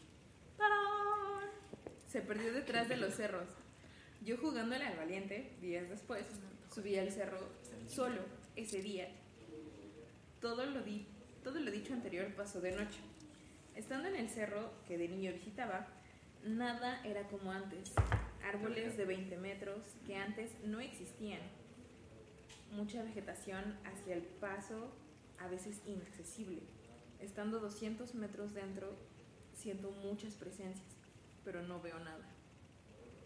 Se 2.06 2.20
perdió 2.22 2.52
detrás 2.52 2.88
de 2.88 2.96
los 2.96 3.14
cerros. 3.14 3.48
Yo 4.22 4.36
jugándole 4.38 4.84
al 4.84 4.96
valiente, 4.96 5.56
días 5.60 5.88
después, 5.88 6.24
subí 6.74 6.96
al 6.98 7.10
cerro 7.10 7.38
solo 7.86 8.22
ese 8.56 8.80
día. 8.82 9.08
Todo 10.40 10.66
lo, 10.66 10.82
di- 10.82 11.06
todo 11.42 11.58
lo 11.60 11.70
dicho 11.70 11.92
anterior 11.92 12.26
pasó 12.34 12.60
de 12.60 12.72
noche. 12.72 12.98
Estando 13.76 14.08
en 14.08 14.16
el 14.16 14.28
cerro 14.28 14.70
que 14.88 14.98
de 14.98 15.08
niño 15.08 15.32
visitaba, 15.32 15.86
nada 16.44 17.00
era 17.04 17.28
como 17.28 17.52
antes. 17.52 17.92
Árboles 18.44 18.96
de 18.96 19.04
20 19.04 19.36
metros 19.38 19.80
que 20.06 20.16
antes 20.16 20.52
no 20.64 20.80
existían. 20.80 21.40
Mucha 22.72 23.02
vegetación 23.02 23.76
hacia 23.84 24.14
el 24.14 24.22
paso, 24.22 24.90
a 25.38 25.48
veces 25.48 25.82
inaccesible. 25.86 26.62
Estando 27.20 27.60
200 27.60 28.14
metros 28.14 28.54
dentro, 28.54 28.94
siento 29.54 29.90
muchas 29.90 30.34
presencias, 30.34 30.96
pero 31.44 31.62
no 31.62 31.80
veo 31.80 31.98
nada. 31.98 32.24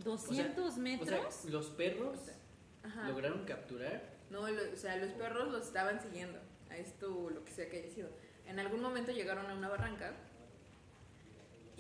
200 0.05 0.75
O 0.77 0.81
metros. 0.81 1.35
sea, 1.35 1.51
los 1.51 1.67
perros 1.71 2.19
Ajá. 2.83 3.09
lograron 3.09 3.45
capturar. 3.45 4.03
No, 4.31 4.49
lo- 4.49 4.73
o 4.73 4.77
sea, 4.77 4.97
los 4.97 5.11
perros 5.13 5.49
los 5.51 5.67
estaban 5.67 6.01
siguiendo 6.01 6.39
a 6.71 6.77
esto, 6.77 7.29
lo 7.31 7.45
que 7.45 7.53
sea 7.53 7.69
que 7.69 7.79
haya 7.81 7.91
sido. 7.91 8.09
En 8.47 8.59
algún 8.59 8.81
momento 8.81 9.13
llegaron 9.13 9.47
a 9.47 9.55
una 9.55 9.69
barranca 9.69 10.15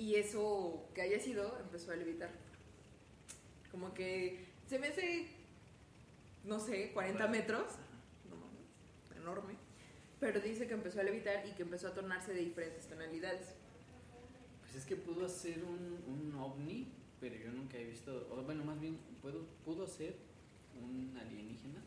y 0.01 0.15
eso 0.17 0.89
que 0.95 1.03
haya 1.03 1.21
sido 1.21 1.59
empezó 1.61 1.93
a 1.93 1.97
levitar. 1.97 2.31
Como 3.71 3.93
que 3.93 4.47
se 4.67 4.79
me 4.79 4.89
hace, 4.89 5.29
no 6.45 6.59
sé, 6.59 6.91
40 6.93 7.29
metros. 7.29 7.75
No 8.31 8.37
mames, 8.37 9.21
enorme. 9.21 9.55
Pero 10.19 10.41
dice 10.41 10.67
que 10.67 10.73
empezó 10.73 11.01
a 11.01 11.03
levitar 11.03 11.47
y 11.47 11.53
que 11.53 11.63
empezó 11.63 11.89
a 11.89 11.95
tornarse 11.95 12.33
de 12.33 12.41
diferentes 12.41 12.87
tonalidades. 12.89 13.55
Pues 14.63 14.75
es 14.75 14.87
que 14.87 14.97
pudo 14.97 15.29
ser 15.29 15.63
un, 15.65 16.03
un 16.09 16.35
ovni, 16.35 16.89
pero 17.21 17.37
yo 17.37 17.53
nunca 17.53 17.77
he 17.77 17.85
visto. 17.85 18.27
O 18.31 18.43
bueno, 18.43 18.65
más 18.65 18.81
bien, 18.81 18.99
puedo, 19.21 19.45
pudo 19.67 19.87
ser 19.87 20.17
un 20.81 21.15
alienígena, 21.19 21.83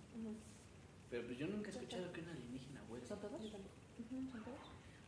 pero 1.09 1.25
pues 1.25 1.39
yo 1.39 1.47
nunca 1.47 1.69
he 1.69 1.73
escuchado 1.73 2.13
que 2.13 2.21
un 2.21 2.29
alienígena 2.29 2.83
vuela. 2.83 3.07
¿Son 3.07 3.19
todos? 3.19 3.41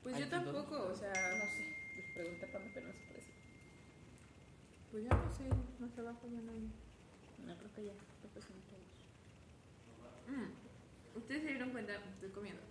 Pues 0.02 0.16
Ay, 0.16 0.22
yo 0.22 0.30
tampoco, 0.30 0.88
o 0.88 0.96
sea, 0.96 1.12
No 1.12 1.46
sé. 1.46 1.85
Les 2.16 2.24
pregunté 2.24 2.48
para 2.48 2.64
mí, 2.64 2.72
pero 2.74 2.88
no 2.88 2.94
se 2.94 3.00
parece. 3.08 3.32
pues 4.90 5.04
ya 5.04 5.10
no 5.10 5.34
sé, 5.34 5.44
más 5.80 5.98
abajo 5.98 6.22
ya 6.32 6.40
no 6.40 6.52
hay. 6.54 6.70
No 7.46 7.58
creo 7.58 7.74
que 7.74 7.86
ya. 7.86 7.94
Creo 8.22 8.34
que 8.34 8.42
son 8.42 8.56
todos. 8.70 9.06
Mm. 10.28 11.18
Ustedes 11.18 11.44
se 11.44 11.50
dieron 11.50 11.72
cuenta, 11.72 11.94
estoy 12.14 12.30
comiendo, 12.30 12.62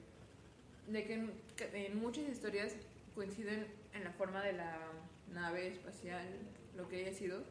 de 0.88 1.05
que 1.05 1.14
en, 1.14 1.32
que 1.57 1.86
en 1.86 1.99
muchas 1.99 2.26
historias 2.28 2.74
coinciden 3.14 3.66
en 3.92 4.05
la 4.05 4.12
forma 4.12 4.42
de 4.42 4.55
la 4.55 4.78
nave 5.32 5.68
espacial, 5.68 6.26
lo 6.74 6.88
que 6.88 7.05
haya 7.05 7.12
sido. 7.12 7.42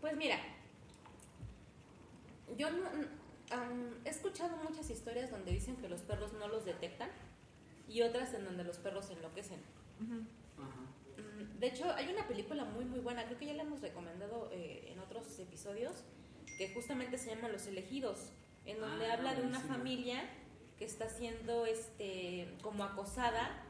Pues 0.00 0.16
mira, 0.16 0.38
yo 2.56 2.70
no, 2.70 2.86
am, 3.50 3.94
he 4.06 4.08
escuchado 4.08 4.56
muchas 4.56 4.88
historias 4.88 5.30
donde 5.30 5.52
dicen 5.52 5.76
que 5.76 5.88
los 5.88 6.00
perros 6.00 6.32
no 6.32 6.48
los 6.48 6.64
detectan 6.64 7.10
y 7.90 8.02
otras 8.02 8.32
en 8.34 8.44
donde 8.44 8.64
los 8.64 8.78
perros 8.78 9.10
enloquecen. 9.10 9.60
Ajá. 10.00 11.20
Mm, 11.20 11.58
De 11.58 11.66
hecho, 11.66 11.90
hay 11.92 12.08
una 12.12 12.26
película 12.26 12.64
muy 12.64 12.84
muy 12.84 13.00
buena, 13.00 13.24
creo 13.26 13.38
que 13.38 13.46
ya 13.46 13.54
la 13.54 13.64
hemos 13.64 13.80
recomendado 13.80 14.48
eh, 14.52 14.88
en 14.92 14.98
otros 15.00 15.38
episodios, 15.38 16.04
que 16.56 16.72
justamente 16.72 17.18
se 17.18 17.34
llama 17.34 17.48
Los 17.48 17.66
Elegidos, 17.66 18.30
en 18.64 18.80
donde 18.80 19.06
Ah, 19.06 19.14
habla 19.14 19.34
de 19.34 19.42
una 19.42 19.60
familia 19.60 20.22
que 20.78 20.84
está 20.84 21.08
siendo 21.08 21.66
este 21.66 22.48
como 22.62 22.84
acosada 22.84 23.62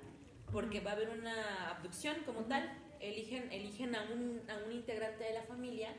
porque 0.52 0.80
va 0.80 0.90
a 0.92 0.94
haber 0.94 1.10
una 1.10 1.70
abducción 1.70 2.16
como 2.26 2.40
tal. 2.44 2.70
Eligen, 3.00 3.50
eligen 3.50 3.94
a, 3.94 4.02
un, 4.12 4.42
a 4.50 4.58
un 4.66 4.72
integrante 4.72 5.24
de 5.24 5.32
la 5.32 5.42
familia 5.44 5.94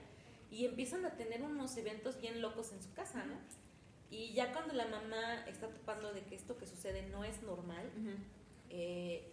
y 0.51 0.65
empiezan 0.65 1.03
a 1.05 1.15
tener 1.15 1.41
unos 1.41 1.76
eventos 1.78 2.19
bien 2.22 2.41
locos 2.41 2.72
en 2.74 2.84
su 2.84 2.93
casa, 2.93 3.26
¿no? 3.26 3.34
Y 4.12 4.34
ya 4.34 4.51
cuando 4.51 4.74
la 4.74 4.86
mamá 4.88 5.45
está 5.47 5.68
topando 5.70 6.12
de 6.14 6.22
que 6.22 6.36
esto 6.36 6.57
que 6.57 6.68
sucede 6.68 7.01
no 7.03 7.24
es 7.24 7.41
normal, 7.43 7.89
eh, 8.70 9.24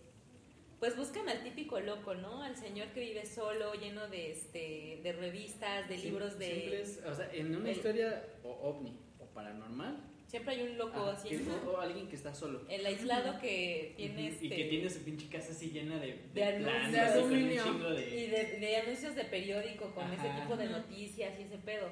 pues 0.79 0.97
buscan 0.97 1.29
al 1.29 1.43
típico 1.43 1.81
loco, 1.81 2.15
¿no? 2.15 2.43
Al 2.45 2.57
señor 2.57 2.87
que 2.89 3.01
vive 3.01 3.27
solo, 3.27 3.75
lleno 3.75 4.07
de, 4.09 4.31
este, 4.31 5.01
de 5.03 5.13
revistas, 5.13 5.89
de 5.89 5.99
libros 5.99 6.39
de... 6.39 6.47
Siempre 6.47 6.81
es, 6.83 7.03
o 7.05 7.15
sea, 7.15 7.29
en 7.33 7.57
una 7.57 7.69
el- 7.71 7.77
historia 7.77 8.25
o 8.45 8.51
ovni 8.71 8.97
o 9.19 9.25
paranormal, 9.27 10.05
Siempre 10.29 10.57
hay 10.57 10.63
un 10.63 10.77
loco 10.77 11.01
ajá, 11.01 11.13
así, 11.13 11.31
que- 11.31 11.39
¿no? 11.39 11.57
o, 11.71 11.81
alguien 11.81 12.07
que 12.07 12.15
está 12.15 12.35
solo. 12.35 12.61
El 12.69 12.85
aislado 12.85 13.41
que 13.41 13.95
tiene 13.97 14.27
Ujú, 14.27 14.35
este... 14.35 14.45
Y 14.45 14.49
que 14.51 14.65
tiene 14.67 14.91
su 14.91 15.01
pinche 15.03 15.27
casa 15.31 15.53
así 15.53 15.71
llena 15.71 15.99
de, 15.99 16.21
de 16.35 16.45
anuncios, 16.45 16.93
de 16.93 17.01
aluminio. 17.01 17.65
chingo 17.65 17.91
de- 17.91 18.11
Y 18.25 18.27
de, 18.27 18.45
de 18.61 18.77
anuncios 18.77 19.15
de 19.17 19.25
periódico 19.25 19.91
con 19.95 20.13
ese 20.13 20.29
Ajá. 20.29 20.43
tipo 20.43 20.55
de 20.59 20.67
noticias 20.67 21.33
y 21.41 21.43
ese 21.45 21.57
pedo. 21.57 21.89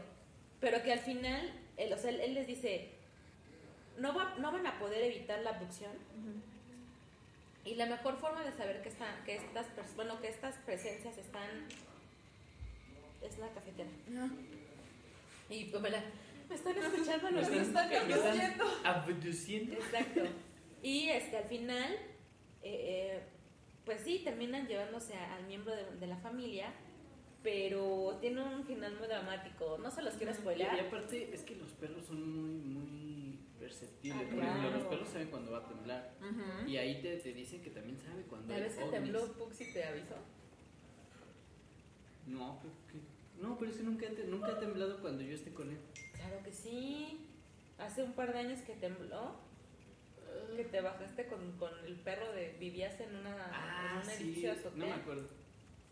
Pero 0.61 0.83
que 0.83 0.93
al 0.93 0.99
final, 0.99 1.51
él, 1.77 1.93
o 1.93 1.99
sea, 1.99 2.11
él, 2.11 2.21
él 2.21 2.35
les 2.35 2.47
dice, 2.47 2.89
no, 3.99 4.15
va, 4.15 4.35
no 4.39 4.53
van 4.53 4.67
a 4.67 4.79
poder 4.79 5.03
evitar 5.05 5.41
la 5.41 5.51
abducción. 5.51 5.93
Y 7.65 7.75
la 7.75 7.87
mejor 7.87 8.17
forma 8.19 8.43
de 8.45 8.53
saber 8.53 8.81
que, 8.83 8.89
están, 8.91 9.25
que, 9.25 9.37
estas, 9.37 9.67
bueno, 9.97 10.21
que 10.21 10.29
estas 10.29 10.55
presencias 10.59 11.17
están... 11.19 11.49
Es 13.23 13.39
la 13.39 13.49
cafetera. 13.49 13.89
Y 15.51 15.65
pues 15.65 15.83
me, 15.83 15.91
la- 15.91 16.05
me 16.49 16.55
están 16.55 16.77
escuchando 16.79 17.31
Me 17.31 17.41
los 17.41 17.49
están- 17.49 17.63
están 17.67 17.89
me 18.09 18.15
están 18.15 18.31
abduciendo. 18.31 18.65
abduciendo. 18.85 19.75
Exacto. 19.75 20.21
Y 20.83 21.09
este, 21.09 21.37
al 21.39 21.45
final, 21.49 21.93
eh, 22.63 23.19
eh, 23.19 23.23
pues 23.85 24.03
sí, 24.03 24.21
terminan 24.23 24.69
llevándose 24.69 25.15
a- 25.17 25.35
al 25.35 25.45
miembro 25.47 25.75
de, 25.75 25.85
de 25.99 26.07
la 26.07 26.17
familia, 26.19 26.73
pero 27.47 28.19
tiene 28.21 28.43
un 28.43 28.65
final 28.65 28.97
muy 28.99 29.07
dramático. 29.07 29.79
No 29.79 29.89
se 29.89 30.03
los 30.03 30.15
quiero 30.15 30.33
Y, 30.33 30.59
y 30.59 30.63
aparte 30.81 31.33
es 31.33 31.43
que 31.43 31.55
los 31.55 31.71
perros 31.75 32.05
son 32.07 32.19
muy, 32.43 32.59
muy 32.59 33.39
perceptibles. 33.61 34.27
Ah, 34.27 34.31
Por 34.35 34.43
ejemplo, 34.43 34.61
claro. 34.63 34.79
los 34.79 34.87
perros 34.89 35.09
saben 35.11 35.29
cuando 35.29 35.53
va 35.53 35.59
a 35.59 35.69
temblar. 35.69 36.11
Y 36.67 36.77
ahí 36.77 37.01
te, 37.01 37.17
te 37.19 37.33
dicen 37.33 37.63
que 37.63 37.71
también 37.71 37.97
sabe 37.99 38.23
cuando 38.23 38.49
La 38.49 38.57
hay 38.57 38.63
vez 38.63 38.75
que 38.75 38.85
tembló 38.87 39.33
Puxi 39.35 39.73
te 39.73 39.85
avisó. 39.85 40.17
No, 42.27 42.59
pero 42.61 42.75
que- 42.91 43.41
no, 43.43 43.57
pero 43.59 43.71
es 43.71 43.77
que 43.77 43.85
nunca, 43.85 44.07
nunca 44.27 44.51
he 44.51 44.55
temblado 44.57 45.01
cuando 45.01 45.23
yo 45.23 45.35
esté 45.37 45.53
con 45.55 45.71
él. 45.71 45.79
Claro 46.15 46.43
que 46.43 46.53
sí. 46.53 47.29
Hace 47.79 48.03
un 48.03 48.13
par 48.15 48.33
de 48.33 48.41
años 48.41 48.61
que 48.63 48.73
tembló, 48.75 49.37
que 50.57 50.65
te 50.65 50.81
bajaste 50.81 51.27
con, 51.29 51.53
con 51.59 51.71
el 51.87 51.95
perro 52.01 52.33
de 52.33 52.57
vivías 52.59 52.99
en 52.99 53.15
una 53.15 53.37
Ah, 53.53 53.93
en 53.93 53.99
un 53.99 54.05
sí, 54.05 54.23
edificio 54.25 54.55
no 54.75 54.87
me 54.87 54.93
acuerdo. 54.93 55.29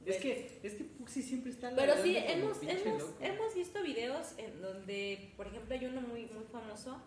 Es 0.06 0.16
que, 0.18 0.60
es 0.62 0.74
que 0.74 0.84
Puxi 0.84 1.22
siempre 1.22 1.50
está 1.50 1.74
Pero 1.74 1.94
sí, 2.02 2.16
hemos, 2.16 2.62
hemos, 2.62 3.00
loco. 3.02 3.16
hemos 3.20 3.54
visto 3.54 3.82
videos 3.82 4.34
en 4.38 4.60
donde, 4.60 5.32
por 5.36 5.46
ejemplo, 5.46 5.74
hay 5.74 5.86
uno 5.86 6.00
muy, 6.02 6.26
muy 6.26 6.44
famoso, 6.44 7.00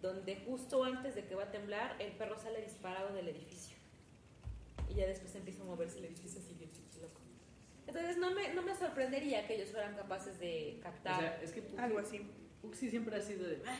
donde 0.00 0.36
justo 0.46 0.84
antes 0.84 1.14
de 1.14 1.24
que 1.24 1.34
va 1.34 1.44
a 1.44 1.50
temblar, 1.50 1.96
el 1.98 2.12
perro 2.12 2.38
sale 2.38 2.62
disparado 2.62 3.12
del 3.14 3.28
edificio. 3.28 3.76
Y 4.88 4.94
ya 4.94 5.06
después 5.06 5.34
empieza 5.34 5.62
a 5.62 5.66
moverse 5.66 5.98
el 5.98 6.04
edificio 6.06 6.40
así 6.40 6.54
bien 6.54 6.70
loco. 7.00 7.20
Entonces 7.86 8.16
no 8.18 8.30
me, 8.32 8.54
no 8.54 8.62
me 8.62 8.74
sorprendería 8.74 9.46
que 9.46 9.56
ellos 9.56 9.70
fueran 9.70 9.96
capaces 9.96 10.38
de 10.38 10.76
O 10.78 10.82
captar. 10.82 11.18
sea, 11.20 11.42
es 11.42 11.52
que 11.52 11.62
Puxi, 11.62 11.82
Algo 11.82 11.98
así. 11.98 12.20
Uxi 12.62 12.90
siempre 12.90 13.16
ha 13.16 13.20
sido 13.22 13.46
de. 13.48 13.60
"Ah", 13.66 13.78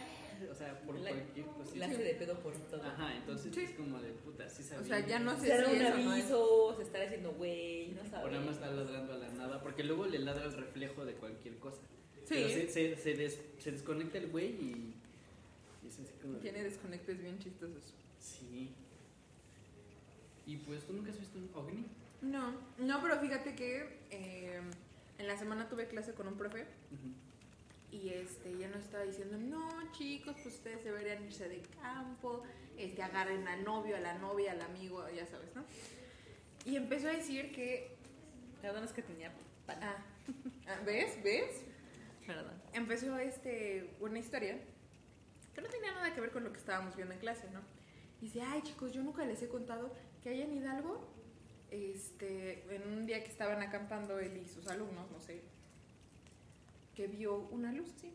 O 0.50 0.54
sea, 0.54 0.80
por 0.80 0.98
La- 0.98 1.10
cualquier 1.10 1.44
cosa. 1.48 1.76
La 1.76 1.84
hace 1.86 2.02
de 2.02 2.14
pedo 2.14 2.38
por 2.40 2.54
todo. 2.54 2.82
Ajá, 2.82 3.14
entonces 3.14 3.54
Sí. 3.54 3.60
es 3.60 3.72
como 3.72 4.00
de 4.00 4.08
puta, 4.10 4.48
sí 4.48 4.62
sabía. 4.62 4.80
O 4.80 4.84
sea, 4.86 5.06
ya 5.06 5.18
no 5.18 5.38
sé 5.38 5.46
si 5.66 5.76
un 5.76 5.82
aviso, 5.84 6.74
se 6.78 6.82
está 6.84 7.02
haciendo 7.02 7.32
güey, 7.32 7.88
no 7.88 8.00
O 8.00 8.06
sabes. 8.06 8.32
nada 8.32 8.44
más 8.46 8.54
está 8.54 8.70
ladrando 8.70 9.12
a 9.12 9.18
la 9.18 9.28
nada, 9.32 9.62
porque 9.62 9.84
luego 9.84 10.06
le 10.06 10.18
ladra 10.18 10.46
el 10.46 10.52
reflejo 10.54 11.04
de 11.04 11.12
cualquier 11.12 11.58
cosa. 11.58 11.82
Sí, 12.24 12.36
Pero 12.36 12.48
se, 12.48 12.68
se, 12.70 12.96
se, 12.96 13.14
des- 13.16 13.40
se 13.58 13.70
desconecta 13.72 14.16
el 14.16 14.28
güey 14.28 14.46
y, 14.46 14.94
y 15.84 15.88
es 15.88 15.98
así 16.00 16.12
como. 16.22 16.38
tiene 16.38 16.62
desconectes 16.62 17.20
bien 17.20 17.38
chistosos. 17.38 17.92
Sí. 18.18 18.70
Y 20.46 20.56
pues, 20.56 20.84
¿tú 20.84 20.94
nunca 20.94 21.10
has 21.10 21.18
visto 21.20 21.38
un 21.38 21.50
ovni? 21.54 21.84
No, 22.22 22.54
no, 22.78 23.02
pero 23.02 23.18
fíjate 23.20 23.54
que 23.54 23.98
eh, 24.10 24.60
en 25.18 25.26
la 25.26 25.36
semana 25.38 25.68
tuve 25.68 25.86
clase 25.86 26.14
con 26.14 26.28
un 26.28 26.38
profe 26.38 26.62
Ujú. 26.62 27.12
Y 27.92 28.10
este 28.10 28.56
ya 28.58 28.68
nos 28.68 28.84
estaba 28.84 29.04
diciendo, 29.04 29.36
no 29.38 29.92
chicos, 29.92 30.34
pues 30.42 30.54
ustedes 30.54 30.84
deberían 30.84 31.24
irse 31.24 31.48
de 31.48 31.60
campo, 31.82 32.42
este 32.76 33.02
agarren 33.02 33.46
al 33.48 33.64
novio, 33.64 33.96
a 33.96 34.00
la 34.00 34.14
novia, 34.18 34.52
al 34.52 34.62
amigo, 34.62 35.04
ya 35.10 35.26
sabes, 35.26 35.54
¿no? 35.54 35.64
Y 36.64 36.76
empezó 36.76 37.08
a 37.08 37.12
decir 37.12 37.52
que, 37.52 38.00
Perdón, 38.60 38.84
es 38.84 38.92
que 38.92 39.02
tenía. 39.02 39.32
ah, 39.68 39.96
ah, 40.66 40.78
¿ves? 40.84 41.22
¿Ves? 41.22 41.62
Perdón. 42.26 42.52
empezó 42.72 43.18
este, 43.18 43.90
una 43.98 44.18
historia 44.18 44.58
que 45.54 45.60
no 45.60 45.68
tenía 45.68 45.92
nada 45.92 46.14
que 46.14 46.20
ver 46.20 46.30
con 46.30 46.44
lo 46.44 46.52
que 46.52 46.58
estábamos 46.58 46.94
viendo 46.94 47.14
en 47.14 47.20
clase, 47.20 47.50
¿no? 47.50 47.60
Dice, 48.20 48.42
ay 48.42 48.62
chicos, 48.62 48.92
yo 48.92 49.02
nunca 49.02 49.24
les 49.24 49.42
he 49.42 49.48
contado 49.48 49.92
que 50.22 50.28
allá 50.28 50.44
en 50.44 50.52
Hidalgo, 50.52 51.00
este, 51.70 52.64
en 52.74 52.86
un 52.92 53.06
día 53.06 53.24
que 53.24 53.30
estaban 53.30 53.62
acampando 53.62 54.20
él 54.20 54.36
y 54.36 54.46
sus 54.46 54.68
alumnos, 54.68 55.10
no 55.10 55.18
sé, 55.20 55.42
que 57.00 57.06
vio 57.06 57.48
una 57.50 57.72
luz 57.72 57.90
así, 57.96 58.12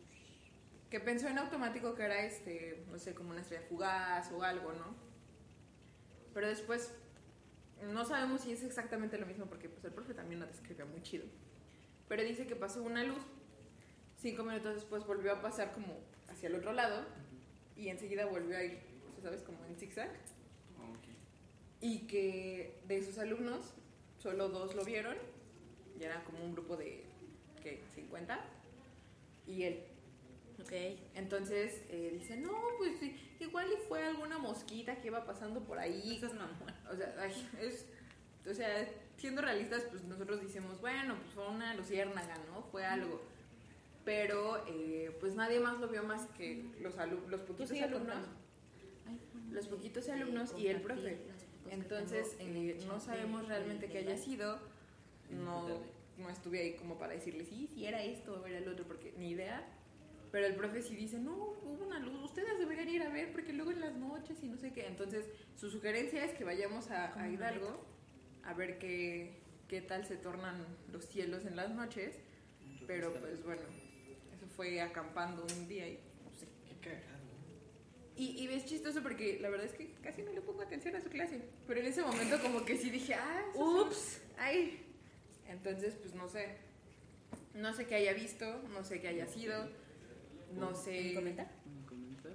que 0.91 0.99
pensó 0.99 1.27
en 1.27 1.39
automático 1.39 1.95
que 1.95 2.03
era, 2.03 2.23
este, 2.23 2.85
no 2.91 2.99
sé, 2.99 3.15
como 3.15 3.31
una 3.31 3.41
estrella 3.41 3.65
fugaz 3.67 4.31
o 4.31 4.43
algo, 4.43 4.73
¿no? 4.73 4.95
Pero 6.35 6.47
después 6.47 6.93
no 7.81 8.05
sabemos 8.05 8.41
si 8.41 8.51
es 8.51 8.63
exactamente 8.63 9.17
lo 9.17 9.25
mismo 9.25 9.47
porque 9.47 9.69
pues 9.69 9.83
el 9.85 9.91
profe 9.91 10.13
también 10.13 10.39
lo 10.39 10.45
describe 10.45 10.85
muy 10.85 11.01
chido. 11.01 11.25
Pero 12.07 12.21
dice 12.21 12.45
que 12.45 12.55
pasó 12.55 12.83
una 12.83 13.03
luz 13.03 13.25
Cinco 14.17 14.43
minutos 14.43 14.75
después 14.75 15.05
volvió 15.05 15.33
a 15.33 15.41
pasar 15.41 15.71
como 15.71 15.99
hacia 16.29 16.47
el 16.47 16.55
otro 16.55 16.73
lado 16.73 17.05
y 17.75 17.89
enseguida 17.89 18.25
volvió 18.25 18.55
a 18.57 18.63
ir, 18.63 18.79
¿sabes? 19.21 19.41
Como 19.41 19.65
en 19.65 19.75
zigzag. 19.77 20.09
Ok. 20.09 21.07
Y 21.81 22.07
que 22.07 22.79
de 22.87 23.03
sus 23.03 23.17
alumnos, 23.17 23.73
solo 24.19 24.49
dos 24.49 24.73
lo 24.75 24.85
vieron, 24.85 25.15
y 25.99 26.03
era 26.03 26.23
como 26.23 26.43
un 26.43 26.53
grupo 26.53 26.77
de, 26.77 27.03
¿qué? 27.61 27.83
50, 27.93 28.39
y 29.47 29.63
él. 29.63 29.83
Ok. 30.61 30.71
Entonces 31.15 31.81
eh, 31.89 32.11
dice, 32.13 32.37
no, 32.37 32.53
pues 32.77 32.97
sí, 32.99 33.15
igual 33.39 33.67
y 33.71 33.77
fue 33.87 34.03
alguna 34.03 34.37
mosquita 34.37 34.99
que 35.01 35.07
iba 35.07 35.25
pasando 35.25 35.61
por 35.61 35.79
ahí. 35.79 36.19
Mamón. 36.21 36.73
O 36.91 36.95
sea, 36.95 37.15
ay, 37.19 37.49
es, 37.61 37.85
o 38.49 38.53
sea, 38.53 38.87
siendo 39.17 39.41
realistas, 39.41 39.83
pues 39.91 40.03
nosotros 40.05 40.41
decimos, 40.41 40.79
bueno, 40.81 41.15
pues 41.19 41.33
fue 41.33 41.47
una 41.49 41.73
luciérnaga, 41.75 42.37
¿no? 42.51 42.61
Fue 42.71 42.85
algo. 42.85 43.21
Pero, 44.05 44.63
eh, 44.67 45.15
pues 45.19 45.33
nadie 45.35 45.59
más 45.59 45.79
lo 45.79 45.87
vio 45.87 46.03
más 46.03 46.27
que 46.37 46.63
los, 46.79 46.97
alu- 46.97 47.25
los 47.27 47.41
poquitos 47.41 47.71
alumnos. 47.81 48.17
Los 49.51 49.67
poquitos 49.67 50.09
alumnos 50.09 50.53
y 50.57 50.67
el 50.67 50.81
profe. 50.81 51.17
Entonces, 51.71 52.35
eh, 52.39 52.79
no 52.87 52.99
sabemos 52.99 53.47
realmente 53.47 53.87
qué 53.89 53.99
haya 53.99 54.17
sido. 54.17 54.59
No, 55.31 55.67
no 56.17 56.29
estuve 56.29 56.59
ahí 56.59 56.75
como 56.75 56.97
para 56.97 57.13
decirle, 57.13 57.45
sí, 57.45 57.69
sí, 57.73 57.85
era 57.85 58.03
esto 58.03 58.41
o 58.41 58.45
era 58.45 58.57
el 58.57 58.67
otro, 58.67 58.85
porque 58.85 59.13
ni 59.17 59.31
idea. 59.31 59.65
Pero 60.31 60.47
el 60.47 60.55
profe 60.55 60.81
sí 60.81 60.95
dice, 60.95 61.17
no, 61.17 61.33
hubo 61.33 61.85
una 61.85 61.99
luz, 61.99 62.23
ustedes 62.23 62.59
deberían 62.59 62.89
ir 62.89 63.03
a 63.03 63.09
ver, 63.09 63.31
porque 63.31 63.53
luego 63.53 63.71
en 63.71 63.79
las 63.79 63.95
noches 63.95 64.43
y 64.43 64.47
no 64.47 64.57
sé 64.57 64.73
qué. 64.73 64.85
Entonces, 64.87 65.25
su 65.55 65.69
sugerencia 65.69 66.25
es 66.25 66.33
que 66.33 66.43
vayamos 66.43 66.91
a, 66.91 67.29
Hidalgo 67.29 67.85
a 68.43 68.53
ver 68.53 68.77
qué, 68.77 69.39
qué 69.67 69.81
tal 69.81 70.05
se 70.05 70.17
tornan 70.17 70.65
los 70.91 71.05
cielos 71.05 71.45
en 71.45 71.55
las 71.55 71.71
noches. 71.73 72.15
Pero 72.87 73.13
pues 73.13 73.43
bueno, 73.43 73.61
eso 74.35 74.45
fue 74.55 74.81
acampando 74.81 75.45
un 75.57 75.67
día 75.67 75.87
y 75.87 75.99
no 76.23 76.31
sé. 76.37 76.47
Qué 76.67 76.89
cagado. 76.89 77.15
Y, 78.15 78.43
y 78.43 78.47
es 78.47 78.65
chistoso 78.65 79.01
porque 79.01 79.39
la 79.41 79.49
verdad 79.49 79.65
es 79.65 79.73
que 79.73 79.93
casi 80.03 80.21
no 80.21 80.31
le 80.31 80.41
pongo 80.41 80.61
atención 80.61 80.95
a 80.95 81.01
su 81.01 81.09
clase. 81.09 81.41
Pero 81.67 81.79
en 81.79 81.87
ese 81.87 82.01
momento 82.01 82.39
como 82.41 82.63
que 82.63 82.77
sí 82.77 82.89
dije, 82.89 83.15
ah. 83.15 83.45
Ups. 83.55 84.21
Ay. 84.37 84.84
Entonces, 85.55 85.95
pues 85.95 86.13
no 86.13 86.27
sé. 86.27 86.57
No 87.53 87.73
sé 87.73 87.85
qué 87.87 87.95
haya 87.95 88.13
visto, 88.13 88.61
no 88.73 88.83
sé 88.83 88.99
qué 88.99 89.07
haya 89.07 89.27
sido, 89.27 89.69
no 90.53 90.75
sé. 90.75 91.13
¿Comenta? 91.15 91.43
¿Me 91.65 91.85
comenta? 91.87 92.29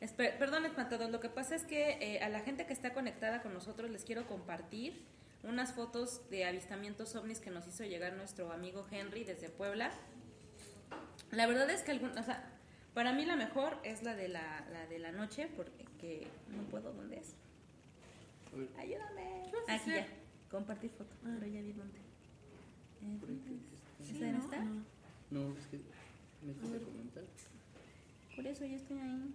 Espe- 0.00 0.36
perdón, 0.38 0.66
espantados. 0.66 1.10
Lo 1.10 1.20
que 1.20 1.30
pasa 1.30 1.54
es 1.54 1.64
que 1.64 1.96
eh, 2.00 2.20
a 2.20 2.28
la 2.28 2.40
gente 2.40 2.66
que 2.66 2.72
está 2.74 2.92
conectada 2.92 3.42
con 3.42 3.54
nosotros 3.54 3.90
les 3.90 4.04
quiero 4.04 4.26
compartir 4.26 5.02
unas 5.42 5.72
fotos 5.72 6.28
de 6.30 6.44
avistamientos 6.44 7.14
ovnis 7.16 7.40
que 7.40 7.50
nos 7.50 7.66
hizo 7.66 7.84
llegar 7.84 8.12
nuestro 8.14 8.52
amigo 8.52 8.86
Henry 8.90 9.24
desde 9.24 9.48
Puebla. 9.48 9.90
La 11.30 11.46
verdad 11.46 11.68
es 11.70 11.82
que 11.82 11.90
algún, 11.92 12.16
o 12.16 12.22
sea, 12.22 12.50
para 12.92 13.12
mí 13.12 13.24
la 13.24 13.36
mejor 13.36 13.78
es 13.82 14.02
la 14.02 14.14
de 14.14 14.28
la, 14.28 14.66
la 14.72 14.86
de 14.86 14.98
la 14.98 15.12
noche 15.12 15.48
porque 15.56 16.26
no 16.54 16.62
puedo 16.64 16.92
dónde 16.92 17.18
es. 17.18 17.34
Ayúdame. 18.78 19.42
¿Qué 19.50 19.56
vas 19.56 19.68
a 19.68 19.74
Aquí 19.74 19.90
ya. 19.90 20.06
Compartir 20.54 20.90
foto. 20.92 21.10
Pero 21.24 21.46
ya 21.46 21.60
vi 21.62 21.72
dónde. 21.72 21.98
que 23.26 23.32
está. 23.32 24.26
¿Esa 24.26 24.32
no 24.32 24.38
está? 24.44 24.58
No, 25.30 25.52
es 25.58 25.66
que 25.66 25.80
métete 26.46 26.76
a 26.76 26.80
comentar. 26.80 27.24
Por 28.36 28.46
eso 28.46 28.64
yo 28.64 28.76
estoy 28.76 28.98
ahí. 29.00 29.34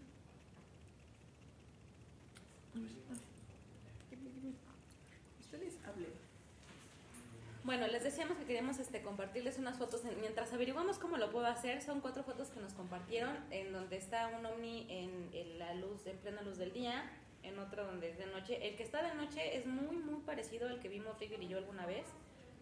Ustedes 5.41 5.77
hablen. 5.85 6.11
Bueno, 7.63 7.87
les 7.87 8.03
decíamos 8.03 8.37
que 8.37 8.45
queríamos 8.45 8.79
este, 8.79 9.01
compartirles 9.01 9.57
unas 9.57 9.77
fotos. 9.77 10.05
en- 10.05 10.19
mientras 10.21 10.53
averiguamos 10.53 10.97
cómo 10.99 11.17
lo 11.17 11.31
puedo 11.31 11.45
hacer, 11.47 11.81
son 11.81 11.99
cuatro 12.01 12.23
fotos 12.23 12.49
que 12.49 12.59
nos 12.61 12.73
compartieron, 12.73 13.35
en 13.51 13.73
donde 13.73 13.97
está 13.97 14.27
un 14.29 14.45
ovni 14.45 14.85
en, 14.89 15.29
en 15.33 15.59
la 15.59 15.73
luz, 15.75 16.05
en 16.07 16.17
plena 16.17 16.41
luz 16.41 16.57
del 16.57 16.71
día, 16.71 17.03
en 17.43 17.57
otro 17.59 17.85
donde 17.85 18.09
es 18.11 18.17
de 18.17 18.25
noche. 18.27 18.67
El 18.67 18.75
que 18.75 18.83
está 18.83 19.01
de 19.03 19.13
noche 19.15 19.57
es 19.57 19.65
muy, 19.65 19.97
muy 19.97 20.21
parecido 20.21 20.67
al 20.67 20.79
que 20.79 20.89
vimos 20.89 21.17
Rigel 21.19 21.41
y 21.43 21.47
yo 21.47 21.57
alguna 21.57 21.85
vez, 21.85 22.05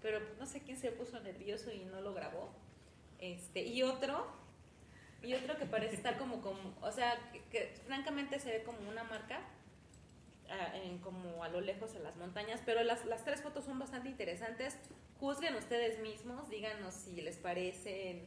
pero 0.02 0.20
no 0.40 0.46
sé 0.46 0.62
quién 0.62 0.78
se 0.78 0.92
puso 0.92 1.20
nervioso 1.20 1.72
y 1.72 1.80
no 1.86 2.02
lo 2.02 2.14
grabó. 2.14 2.50
Este, 3.20 3.64
y 3.64 3.82
otro, 3.84 4.28
y 5.24 5.34
otro 5.34 5.58
que 5.58 5.66
parece 5.66 5.96
estar 5.96 6.18
como, 6.18 6.42
como 6.42 6.76
o 6.82 6.92
sea, 6.92 7.18
que, 7.32 7.42
que 7.46 7.74
francamente 7.86 8.40
se 8.40 8.52
ve 8.52 8.64
como 8.64 8.78
una 8.88 9.04
marca 9.04 9.40
a- 10.50 10.78
en- 10.78 11.00
como 11.00 11.44
a 11.44 11.50
lo 11.50 11.60
lejos 11.62 11.96
en 11.96 12.04
las 12.04 12.16
montañas, 12.16 12.62
pero 12.66 12.84
las, 12.84 13.06
las 13.06 13.26
tres 13.26 13.42
fotos 13.42 13.66
son 13.66 13.80
bastante 13.80 14.10
interesantes. 14.10 14.78
Juzguen 15.20 15.56
ustedes 15.56 16.00
mismos, 16.00 16.48
díganos 16.50 16.94
si 16.94 17.22
les 17.22 17.38
parecen 17.38 18.24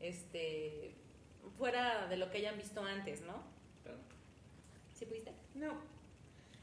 este 0.00 0.94
fuera 1.56 2.06
de 2.08 2.16
lo 2.18 2.30
que 2.30 2.38
hayan 2.38 2.56
visto 2.58 2.82
antes, 2.84 3.22
¿no? 3.22 3.42
¿Sí 4.92 5.06
pudiste? 5.06 5.32
No, 5.54 5.74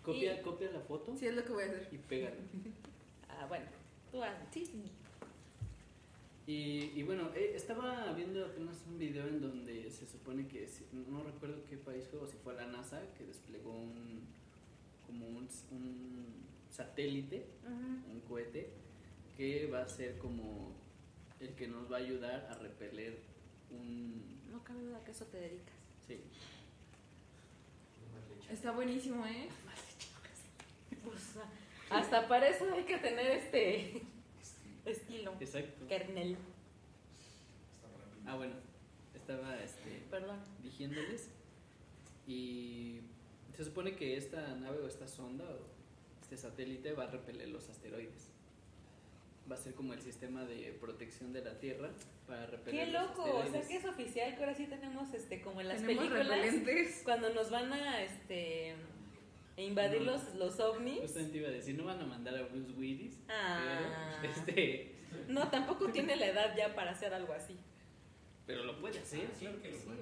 Copia, 0.04 0.40
Y- 0.40 0.42
copia 0.44 0.72
la 0.72 0.80
foto 0.82 1.16
sí 1.16 1.28
es 1.28 1.36
lo 1.36 1.44
que 1.44 1.52
voy 1.52 1.64
a 1.64 1.68
hacer. 1.68 1.88
y 1.92 1.98
pégala. 1.98 2.36
Ah, 3.30 3.46
bueno, 3.48 3.66
tú 4.12 4.22
hazlo. 4.22 4.46
Y, 6.48 6.92
y 6.96 7.04
bueno, 7.04 7.30
eh, 7.34 7.54
estaba 7.56 8.12
viendo 8.14 8.46
apenas 8.46 8.76
un 8.88 8.98
video 9.00 9.26
en 9.28 9.40
donde 9.42 9.90
se 9.90 10.06
supone 10.06 10.48
que, 10.48 10.68
si- 10.68 10.86
no 10.94 11.24
recuerdo 11.24 11.64
qué 11.70 11.78
país 11.78 12.06
fue, 12.10 12.20
o 12.20 12.28
si 12.28 12.36
fue 12.38 12.54
la 12.56 12.68
NASA, 12.68 13.02
que 13.18 13.24
desplegó 13.26 13.72
un, 13.72 14.22
como 15.08 15.28
un, 15.28 15.48
un 15.72 16.26
satélite, 16.70 17.46
un 18.12 18.20
cohete, 18.28 18.70
que 19.38 19.68
va 19.68 19.84
a 19.84 19.88
ser 19.88 20.18
como 20.18 20.74
el 21.40 21.54
que 21.56 21.68
nos 21.68 21.90
va 21.92 21.98
a 21.98 22.00
ayudar 22.00 22.48
a 22.52 22.56
repeler 22.56 23.18
un... 23.72 24.22
No 24.52 24.64
cabe 24.64 24.84
duda 24.84 25.04
que 25.06 25.12
eso 25.12 25.26
te 25.26 25.38
dedicas. 25.38 25.76
Sí, 26.08 26.20
Está 28.52 28.72
buenísimo, 28.72 29.26
¿eh? 29.26 29.48
Pues, 31.04 31.36
hasta 31.90 32.28
para 32.28 32.48
eso 32.48 32.66
hay 32.74 32.84
que 32.84 32.98
tener 32.98 33.32
este 33.32 34.02
estilo. 34.86 35.34
exacto. 35.40 35.88
Kernel, 35.88 36.38
Ah, 38.26 38.36
bueno, 38.36 38.54
estaba 39.16 39.58
este, 39.62 40.04
perdón. 40.10 40.40
diciéndoles 40.62 41.30
y 42.28 43.02
se 43.58 43.66
supone 43.66 43.96
que 43.96 44.16
esta 44.16 44.56
nave 44.56 44.78
o 44.80 44.88
esta 44.88 45.08
sonda 45.08 45.44
o 45.46 45.58
este 46.22 46.38
satélite 46.38 46.94
va 46.94 47.06
a 47.06 47.08
repeler 47.08 47.50
los 47.50 47.68
asteroides. 47.70 48.30
Va 49.52 49.56
a 49.56 49.58
ser 49.60 49.74
como 49.74 49.94
el 49.94 50.02
sistema 50.02 50.46
de 50.46 50.72
protección 50.80 51.34
de 51.34 51.44
la 51.44 51.60
Tierra 51.60 51.90
para 52.28 52.46
repeler 52.46 52.86
Qué 52.86 52.92
los 52.92 53.02
loco, 53.10 53.24
o 53.24 53.48
sea 53.52 53.68
que 53.68 53.76
es 53.78 53.86
oficial 53.86 54.36
que 54.36 54.40
ahora 54.44 54.56
sí 54.56 54.68
tenemos 54.68 55.14
este 55.14 55.42
como 55.42 55.60
en 55.62 55.68
las 55.68 55.82
películas 55.82 56.28
repelentes. 56.28 57.02
cuando 57.04 57.34
nos 57.34 57.50
van 57.50 57.74
a 57.74 58.04
este 58.04 58.76
invadir 59.66 60.02
No. 60.02 60.12
los, 60.14 60.36
los 60.36 60.60
ovnis. 60.60 61.02
Justamente 61.02 61.38
iba 61.38 61.48
a 61.50 61.52
decir, 61.52 61.76
no 61.76 61.86
van 61.86 62.00
a 62.02 62.06
mandar 62.06 62.36
a 62.36 62.44
Bruce 62.44 62.72
Willis, 62.72 63.20
Ah. 63.30 64.18
pero 64.22 64.34
este, 64.34 64.96
No, 65.28 65.48
tampoco 65.50 65.90
tiene 65.92 66.16
la 66.16 66.28
edad 66.28 66.56
ya 66.58 66.74
para 66.76 66.92
hacer 66.92 67.14
algo 67.14 67.34
así. 67.34 67.56
pero 68.46 68.64
lo 68.64 68.80
puede 68.80 69.00
hacer, 69.00 69.28
Ah, 69.30 69.34
sí, 69.38 69.46
claro 69.46 69.62
que 69.62 69.72
lo 69.72 69.78
sí, 69.78 69.84
puede. 69.86 70.02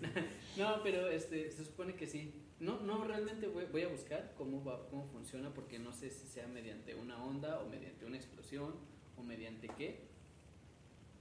No, 0.56 0.82
pero 0.82 1.08
este, 1.08 1.50
se 1.50 1.64
supone 1.64 1.94
que 1.94 2.06
sí. 2.06 2.32
No, 2.60 2.80
no, 2.80 3.04
realmente 3.04 3.46
voy, 3.46 3.64
voy 3.66 3.82
a 3.82 3.88
buscar 3.88 4.34
cómo 4.36 4.64
va, 4.64 4.88
cómo 4.88 5.06
funciona 5.06 5.52
porque 5.54 5.78
no 5.78 5.92
sé 5.92 6.10
si 6.10 6.26
sea 6.26 6.46
mediante 6.48 6.94
una 6.94 7.22
onda 7.24 7.60
o 7.60 7.68
mediante 7.68 8.04
una 8.04 8.16
explosión 8.16 8.74
o 9.16 9.22
mediante 9.22 9.68
qué. 9.76 10.00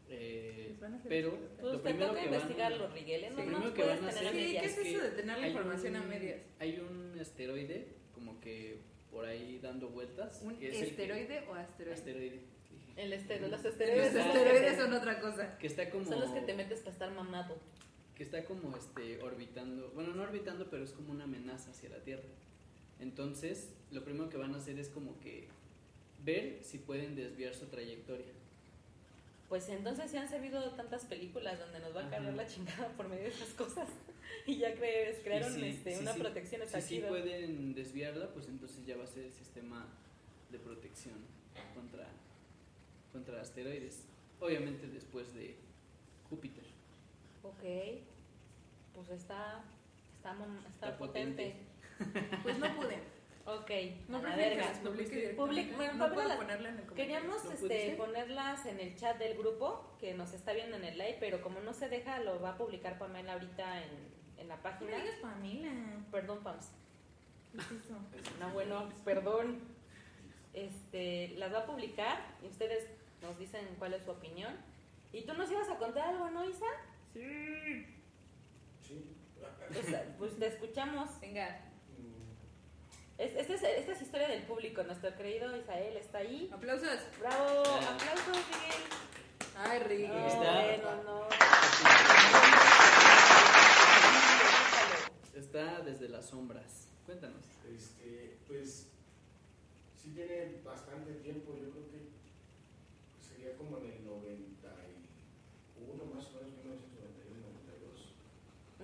Eh, 0.10 0.76
van 0.80 1.02
pero. 1.08 1.38
Pues 1.60 1.74
lo 1.74 1.82
primero 1.82 2.14
que 2.14 2.26
van- 2.26 2.34
investigarlo, 2.34 2.88
Riguel. 2.90 3.24
¿eh? 3.26 3.28
Sí, 3.30 3.36
No 3.36 3.44
primero 3.44 3.74
que 3.74 3.84
van 3.84 4.04
a 4.06 4.08
hacer- 4.10 4.32
Sí, 4.32 4.38
¿qué 4.60 4.66
es 4.66 4.78
eso 4.78 5.02
de 5.04 5.10
tener 5.12 5.38
la 5.38 5.44
hay 5.46 5.52
información 5.52 5.96
a 5.96 6.02
un- 6.02 6.10
medias? 6.10 6.40
Hay 6.60 6.80
un 6.80 7.20
asteroide 7.20 7.88
como 8.14 8.40
que 8.40 8.80
por 9.12 9.26
ahí 9.26 9.60
dando 9.62 9.90
vueltas. 9.90 10.42
¿Un 10.44 10.56
que 10.58 10.70
es 10.70 10.76
el 10.76 10.82
que- 10.82 10.90
esteroide 10.92 11.44
o 11.50 11.54
asteroide? 11.56 11.94
asteroide. 11.94 12.42
El 12.96 13.14
estero, 13.14 13.48
los 13.48 13.64
esteroides. 13.64 14.14
los 14.14 14.76
son 14.78 14.94
otra 14.94 15.20
cosa. 15.20 15.58
Que 15.60 15.68
está 15.68 15.90
como. 15.90 16.06
Son 16.06 16.20
los 16.20 16.32
que 16.32 16.42
te 16.42 16.54
metes 16.56 16.80
para 16.80 16.92
estar 16.92 17.12
mamado. 17.12 17.58
que 18.16 18.24
está 18.24 18.44
como 18.46 18.76
este 18.76 19.22
orbitando, 19.22 19.92
bueno, 19.94 20.16
no 20.16 20.24
orbitando, 20.24 20.68
pero 20.72 20.84
es 20.84 20.92
como 20.92 21.12
una 21.12 21.26
amenaza 21.26 21.70
hacia 21.70 21.90
la 21.90 22.00
Tierra. 22.00 22.24
Entonces, 23.00 23.76
lo 23.92 24.04
primero 24.04 24.28
que 24.30 24.38
van 24.38 24.56
a 24.56 24.58
hacer 24.58 24.80
es 24.80 24.90
como 24.90 25.20
que 25.20 25.48
ver 26.24 26.60
si 26.64 26.80
pueden 26.80 27.16
desviar 27.16 27.54
su 27.54 27.68
trayectoria. 27.68 28.26
Pues 29.50 29.70
entonces 29.70 30.12
se 30.12 30.18
han 30.18 30.28
servido 30.28 30.72
tantas 30.72 31.06
películas 31.06 31.58
donde 31.60 31.80
nos 31.80 31.96
va 31.96 32.06
a 32.06 32.10
cargar 32.10 32.34
la 32.34 32.46
chingada 32.46 32.90
por 32.98 33.08
medio 33.08 33.24
de 33.24 33.30
esas 33.30 33.50
cosas. 33.50 33.88
Y 34.46 34.58
ya 34.58 34.76
cre- 34.76 35.16
crearon 35.24 35.64
este, 35.64 35.98
una 36.00 36.14
sí- 36.14 36.20
protección 36.20 36.62
Si 36.68 36.82
sí 36.82 37.00
pueden 37.00 37.74
desviarla, 37.74 38.28
pues 38.34 38.48
entonces 38.50 38.86
ya 38.86 38.98
va 38.98 39.06
a 39.06 39.08
ser 39.08 39.24
el 39.26 39.32
sistema 39.32 39.86
de 40.52 40.60
protección 40.60 41.16
contra 41.74 42.08
contra 43.14 43.42
asteroides. 43.42 44.04
Obviamente 44.42 44.88
después 44.88 45.34
de 45.34 45.56
Júpiter. 46.30 46.64
Ok. 47.44 47.64
Pues 48.94 49.10
está, 49.10 49.64
está, 50.18 50.34
está 50.68 50.88
Está 50.90 50.98
potente. 50.98 51.56
potente. 51.98 52.38
Pues 52.44 52.60
no 52.60 52.76
pude. 52.76 52.98
Ok, 53.48 53.72
No 54.10 54.18
a 54.18 54.22
la 54.24 54.36
verga. 54.36 54.74
Public- 54.84 55.76
bueno, 55.78 55.94
no 55.94 56.00
Pablo 56.00 56.16
puedo 56.16 56.28
las- 56.28 56.38
ponerla 56.38 56.70
en 56.70 56.76
el 56.80 56.86
comentario. 56.86 56.96
Queríamos 56.96 57.46
¿Lo 57.46 57.52
este, 57.54 57.96
ponerlas 57.96 58.66
en 58.66 58.80
el 58.82 58.96
chat 58.98 59.18
del 59.18 59.38
grupo 59.38 59.96
que 60.00 60.14
nos 60.14 60.34
está 60.34 60.52
viendo 60.52 60.76
en 60.76 60.84
el 60.84 60.98
live, 60.98 61.16
pero 61.22 61.42
como 61.42 61.62
no 61.62 61.74
se 61.74 61.88
deja, 61.88 62.20
lo 62.20 62.42
va 62.42 62.52
a 62.52 62.58
publicar 62.58 63.00
Pamela 63.00 63.34
ahorita 63.34 63.84
en, 63.84 63.90
en 64.38 64.48
la 64.50 64.58
No 64.58 64.64
página. 64.64 64.92
me 64.98 65.04
digas 65.04 65.20
Pamela. 65.22 65.72
Perdón, 66.12 66.44
Pams. 66.44 66.72
¿Qué 67.54 67.58
es 67.60 67.72
eso? 67.72 67.96
No, 68.42 68.50
bueno, 68.52 68.90
perdón. 69.06 69.60
Este, 70.54 71.30
las 71.38 71.54
va 71.54 71.60
a 71.60 71.66
publicar 71.66 72.20
y 72.44 72.48
ustedes 72.48 72.90
nos 73.22 73.38
dicen 73.40 73.66
cuál 73.80 73.94
es 73.94 74.04
su 74.04 74.12
opinión. 74.12 74.54
Y 75.14 75.22
tú 75.22 75.34
nos 75.36 75.50
ibas 75.50 75.70
a 75.70 75.78
contar 75.78 76.10
algo, 76.10 76.30
¿no, 76.32 76.44
Isa? 76.50 76.66
Sí. 77.14 77.86
Sí. 78.82 79.16
Pues, 79.72 79.96
pues 80.18 80.38
te 80.40 80.48
escuchamos. 80.48 81.20
Venga, 81.22 81.62
Es, 83.18 83.36
esta, 83.36 83.54
es, 83.56 83.64
esta 83.64 83.92
es 83.94 84.02
historia 84.02 84.28
del 84.28 84.44
público. 84.44 84.84
Nuestro 84.84 85.16
querido 85.16 85.56
Isael 85.58 85.98
está 85.98 86.20
ahí. 86.20 86.50
aplausos. 86.54 87.00
¡Bravo! 87.20 87.62
¡Aplausos, 87.62 88.28
Miguel! 88.28 88.84
Ay, 89.58 89.80
Ricky. 89.80 90.08
No, 90.08 90.28
Está- 90.28 90.64
bueno, 90.64 91.04
no. 91.04 91.28
Está 95.36 95.82
desde 95.82 96.10
las 96.10 96.28
sombras. 96.28 96.88
Cuéntanos. 97.06 97.44
Este, 97.74 98.38
pues 98.48 98.88
sí 100.02 100.10
tiene 100.14 100.62
bastante 100.64 101.14
tiempo, 101.16 101.54
yo 101.56 101.70
creo 101.72 101.90
que 101.90 102.08
sería 103.28 103.56
como 103.58 103.78
en 103.80 103.92
el 103.92 104.06
91, 104.06 106.06
más 106.14 106.26
o 106.26 106.32
menos 106.34 106.54
1991, 106.58 107.48
92. 107.66 108.14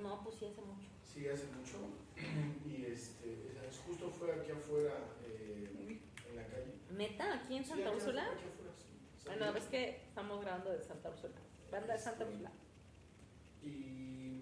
No, 0.02 0.24
pues 0.24 0.36
sí, 0.40 0.46
hace 0.46 0.62
mucho. 0.62 0.90
Sí, 1.14 1.28
hace 1.28 1.46
mucho. 1.48 1.78
Y 2.66 2.86
este, 2.86 3.34
es- 3.68 3.80
justo 3.86 4.10
fue 4.10 4.32
aquí 4.34 4.52
afuera, 4.52 4.94
eh, 5.28 6.00
en 6.30 6.36
la 6.36 6.46
calle. 6.48 6.74
¿Neta? 6.92 7.34
¿Aquí 7.36 7.58
en 7.58 7.64
Sí, 7.64 7.70
Santa 7.72 7.90
aquí 7.90 7.98
Úrsula? 7.98 8.24
aquí 8.24 8.46
afuera, 8.48 8.74
sí. 8.78 9.26
Bueno, 9.26 9.54
ves 9.54 9.66
que 9.66 9.90
estamos 10.08 10.42
grabando 10.42 10.72
de 10.72 10.84
Santa 10.84 11.10
Úrsula. 11.10 11.36
Banda 11.72 11.94
de 11.94 12.00
Santa 12.00 12.26
Úrsula. 12.26 12.52
Y 13.62 14.42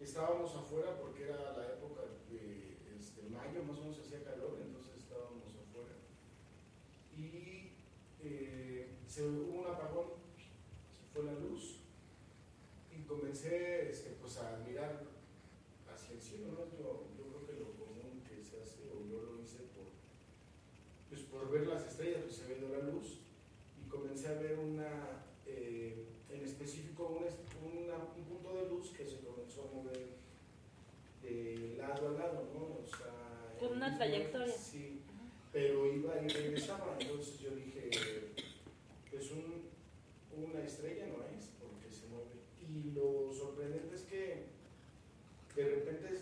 estábamos 0.00 0.54
afuera 0.56 0.96
porque 1.00 1.24
era 1.24 1.52
la 1.56 1.66
época 1.66 2.02
de 2.30 2.76
este, 2.98 3.22
mayo, 3.28 3.62
más 3.64 3.78
o 3.78 3.82
menos 3.82 3.98
hacía 4.00 4.22
calor, 4.24 4.58
entonces 4.62 4.96
estábamos 4.98 5.54
afuera. 5.54 5.94
Y 7.16 7.72
eh, 8.22 8.96
se 9.06 9.24
hubo 9.26 9.60
un 9.62 9.66
apagón, 9.66 10.06
se 10.92 11.04
fue 11.12 11.24
la 11.24 11.32
luz 11.34 11.80
y 12.90 13.02
comencé 13.02 13.90
este, 13.90 14.10
pues, 14.20 14.36
a 14.38 14.56
mirar 14.66 15.02
cielo, 16.18 16.46
¿no? 16.52 16.64
Yo, 16.78 17.04
creo 17.16 17.46
que 17.46 17.52
lo 17.60 17.70
común 17.76 18.22
que 18.26 18.42
se 18.42 18.62
hace, 18.62 18.88
o 18.88 19.04
yo 19.06 19.20
lo 19.22 19.42
hice 19.42 19.58
por, 19.76 19.86
pues, 21.10 21.22
por 21.22 21.50
ver 21.50 21.66
las 21.66 21.84
estrellas, 21.86 22.22
pues 22.24 22.36
se 22.36 22.46
ve 22.46 22.60
la 22.60 22.78
luz 22.90 23.18
y 23.78 23.88
comencé 23.88 24.28
a 24.28 24.34
ver 24.40 24.58
una, 24.58 25.24
eh, 25.46 26.06
en 26.30 26.44
específico 26.44 27.18
un, 27.20 27.24
es- 27.26 27.36
una- 27.62 28.04
un 28.16 28.24
punto 28.24 28.54
de 28.56 28.68
luz 28.70 28.90
que 28.90 29.06
se 29.06 29.20
comenzó 29.20 29.68
a 29.68 29.74
mover 29.74 30.08
de 31.22 31.74
lado 31.78 32.08
a 32.08 32.12
lado, 32.12 32.48
¿no? 32.54 32.84
O 32.84 32.86
sea, 32.88 33.56
Con 33.58 33.76
una 33.76 33.96
trayectoria. 33.96 34.56
Sí, 34.56 35.00
pero 35.52 35.86
iba 35.92 36.14
y 36.22 36.28
regresaba, 36.28 36.96
entonces 36.98 37.40
yo 37.40 37.50
dije, 37.54 37.90
pues 39.10 39.30
un, 39.32 39.68
una 40.36 40.64
estrella 40.64 41.06
no 41.08 41.24
es, 41.36 41.50
porque 41.60 41.90
se 41.90 42.06
mueve. 42.06 42.30
Y 42.60 42.92
lo 42.92 43.32
sorprendente 43.32 43.94
es 43.96 44.02
que 44.02 44.44
de 45.54 45.64
repente 45.64 46.20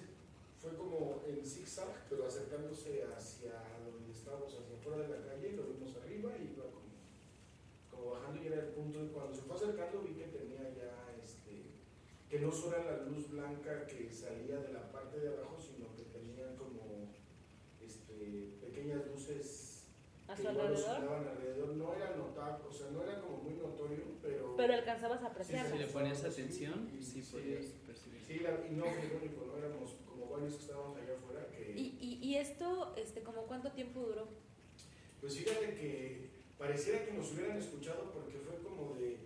fue 0.61 0.75
como 0.75 1.23
en 1.27 1.45
zigzag, 1.45 2.07
pero 2.09 2.27
acercándose 2.27 3.05
hacia 3.05 3.53
donde 3.85 4.13
estábamos, 4.13 4.55
hacia 4.55 4.77
afuera 4.77 5.03
de 5.03 5.09
la 5.09 5.27
calle, 5.27 5.53
lo 5.53 5.65
vimos 5.65 5.95
arriba 5.97 6.33
y 6.39 6.53
iba 6.55 6.65
como, 7.91 8.11
bajando 8.11 8.43
y 8.43 8.47
era 8.47 8.61
el 8.61 8.69
punto. 8.69 9.05
Y 9.05 9.09
cuando 9.09 9.35
se 9.35 9.43
fue 9.43 9.57
acercando 9.57 10.03
vi 10.03 10.15
que 10.15 10.29
tenía 10.29 10.63
ya, 10.75 11.15
este, 11.23 11.71
que 12.29 12.41
no 12.41 12.51
solo 12.51 12.77
era 12.77 12.99
la 12.99 13.03
luz 13.05 13.31
blanca 13.31 13.87
que 13.87 14.13
salía 14.13 14.59
de 14.59 14.73
la 14.73 14.91
parte 14.91 15.21
de 15.21 15.29
abajo, 15.29 15.59
sino 15.61 15.95
que 15.95 16.05
tenía 16.05 16.57
como 16.57 17.13
este, 17.81 18.55
pequeñas 18.61 19.07
luces 19.07 19.68
¿A 20.29 20.37
su 20.37 20.47
alrededor? 20.49 21.09
alrededor. 21.11 21.69
No 21.77 21.95
era 21.95 22.15
notable, 22.17 22.65
o 22.69 22.73
sea, 22.73 22.91
no 22.91 23.03
era 23.03 23.21
como 23.21 23.39
muy 23.39 23.55
notorio, 23.55 24.05
pero... 24.23 24.55
Pero 24.57 24.75
alcanzabas 24.75 25.19
a 25.23 25.27
Sí, 25.27 25.31
apreciarlas. 25.33 25.73
Si 25.73 25.79
le 25.79 25.87
ponías 25.87 26.19
Sí, 26.21 26.27
atención, 26.27 26.91
y- 26.99 27.03
sí 27.03 27.23
sí. 27.23 27.33
podías 27.33 27.65
percibir. 27.87 28.21
Sí, 28.27 28.39
la- 28.41 28.67
y 28.67 28.75
no 28.75 28.85
fue 28.85 29.07
el 29.07 29.17
único, 29.17 29.47
no 29.47 29.57
éramos 29.57 29.95
como 30.07 30.29
varios 30.31 30.55
que 30.55 30.61
estábamos 30.61 30.97
allá 30.99 31.15
afuera 31.17 31.49
que... 31.51 31.73
¿Y, 31.77 31.97
y, 32.01 32.27
y 32.29 32.37
esto, 32.37 32.95
este, 32.97 33.23
como 33.23 33.43
cuánto 33.47 33.73
tiempo 33.73 34.01
duró? 34.01 34.29
Pues 35.21 35.35
fíjate 35.37 35.75
que 35.75 36.31
pareciera 36.59 37.05
que 37.07 37.13
nos 37.13 37.33
hubieran 37.33 37.57
escuchado 37.57 38.13
porque 38.13 38.39
fue 38.39 38.57
como 38.63 38.95
de, 38.97 39.19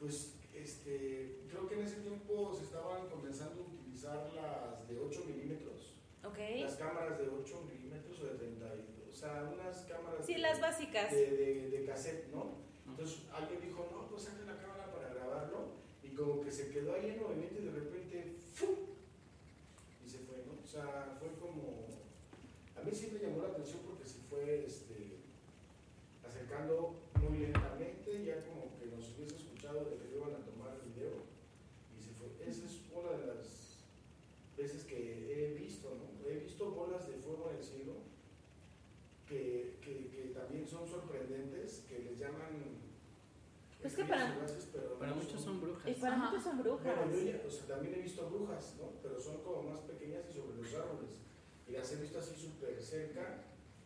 pues, 0.00 0.36
este, 0.54 1.42
creo 1.50 1.68
que 1.68 1.74
en 1.74 1.82
ese 1.82 1.96
tiempo 2.00 2.54
se 2.56 2.64
estaban 2.64 3.08
comenzando 3.08 3.62
a 3.62 3.66
utilizar 3.66 4.32
las 4.32 4.88
de 4.88 4.98
8 4.98 5.22
milímetros, 5.26 5.92
¿Ok? 6.24 6.38
las 6.62 6.76
cámaras 6.76 7.18
de 7.18 7.28
8 7.28 7.62
milímetros 7.70 8.20
o 8.20 8.24
de 8.24 8.34
32, 8.36 8.72
o 8.72 8.95
sea, 9.16 9.50
unas 9.52 9.76
cámaras 9.84 10.24
Sí, 10.26 10.34
de, 10.34 10.38
las 10.40 10.60
básicas. 10.60 11.10
de, 11.10 11.30
de, 11.36 11.70
de 11.70 11.84
cassette, 11.86 12.28
¿no? 12.32 12.52
Entonces 12.88 13.22
alguien 13.32 13.60
dijo, 13.60 13.88
no, 13.90 14.08
pues 14.08 14.22
saca 14.24 14.44
la 14.44 14.58
cámara 14.58 14.92
para 14.92 15.08
grabarlo 15.12 15.76
y 16.02 16.10
como 16.10 16.42
que 16.42 16.52
se 16.52 16.70
quedó 16.70 16.94
ahí 16.94 17.10
en 17.10 17.22
movimiento 17.22 17.60
y 17.60 17.64
de 17.66 17.70
repente, 17.72 18.36
¡fum! 18.54 18.76
Y 20.04 20.08
se 20.08 20.18
fue, 20.20 20.36
¿no? 20.46 20.62
O 20.62 20.66
sea, 20.66 21.16
fue 21.18 21.28
como, 21.40 21.86
a 22.76 22.80
mí 22.82 22.92
siempre 22.94 23.26
llamó 23.26 23.42
la 23.42 23.48
atención 23.48 23.80
porque 23.86 24.04
se 24.06 24.20
fue, 24.30 24.64
este, 24.66 25.16
acercando 26.26 26.94
muy 27.20 27.38
lentamente, 27.38 28.24
ya 28.24 28.44
como 28.44 28.76
que 28.78 28.86
nos 28.86 29.10
hubiese 29.16 29.36
escuchado 29.36 29.84
de 29.90 29.96
que 29.96 30.14
iban 30.16 30.34
a 30.34 30.44
tomar 30.44 30.76
el 30.76 30.92
video 30.92 31.24
y 31.98 32.02
se 32.02 32.12
fue. 32.12 32.28
Esa 32.46 32.64
es 32.66 32.80
una 32.94 33.12
de 33.18 33.26
las 33.26 33.82
veces 34.56 34.84
que 34.84 34.96
he 35.32 35.54
visto, 35.54 35.88
¿no? 35.90 36.28
He 36.28 36.38
visto 36.40 36.70
bolas 36.70 37.06
de 37.08 37.14
fuego 37.16 37.50
en 37.50 37.56
el 37.58 37.64
cielo 37.64 37.92
que, 39.36 39.78
que, 39.80 40.08
que 40.08 40.22
también 40.34 40.66
son 40.66 40.88
sorprendentes, 40.88 41.84
que 41.88 41.98
les 42.00 42.18
llaman... 42.18 42.84
Pues 43.82 43.94
que 43.94 44.04
para- 44.04 44.32
fugaces, 44.34 44.68
pero 44.72 44.98
Para 44.98 45.10
no 45.10 45.16
muchos 45.16 45.40
son 45.40 45.60
brujas. 45.60 45.86
Y 45.88 45.94
para 46.00 46.16
Ajá. 46.16 46.26
muchos 46.30 46.42
son 46.44 46.58
brujas. 46.62 46.96
bueno, 46.96 47.12
yo 47.12 47.22
ya, 47.22 47.42
o 47.46 47.50
sea, 47.50 47.66
también 47.66 47.94
he 47.94 48.02
visto 48.02 48.28
brujas, 48.30 48.74
¿no? 48.80 48.90
Pero 49.02 49.20
son 49.20 49.42
como 49.42 49.62
más 49.70 49.80
pequeñas 49.80 50.24
y 50.30 50.32
sobre 50.32 50.56
los 50.56 50.74
árboles. 50.74 51.10
Y 51.68 51.72
las 51.72 51.92
he 51.92 51.96
visto 51.96 52.18
así 52.18 52.34
súper 52.34 52.80
cerca, 52.82 53.44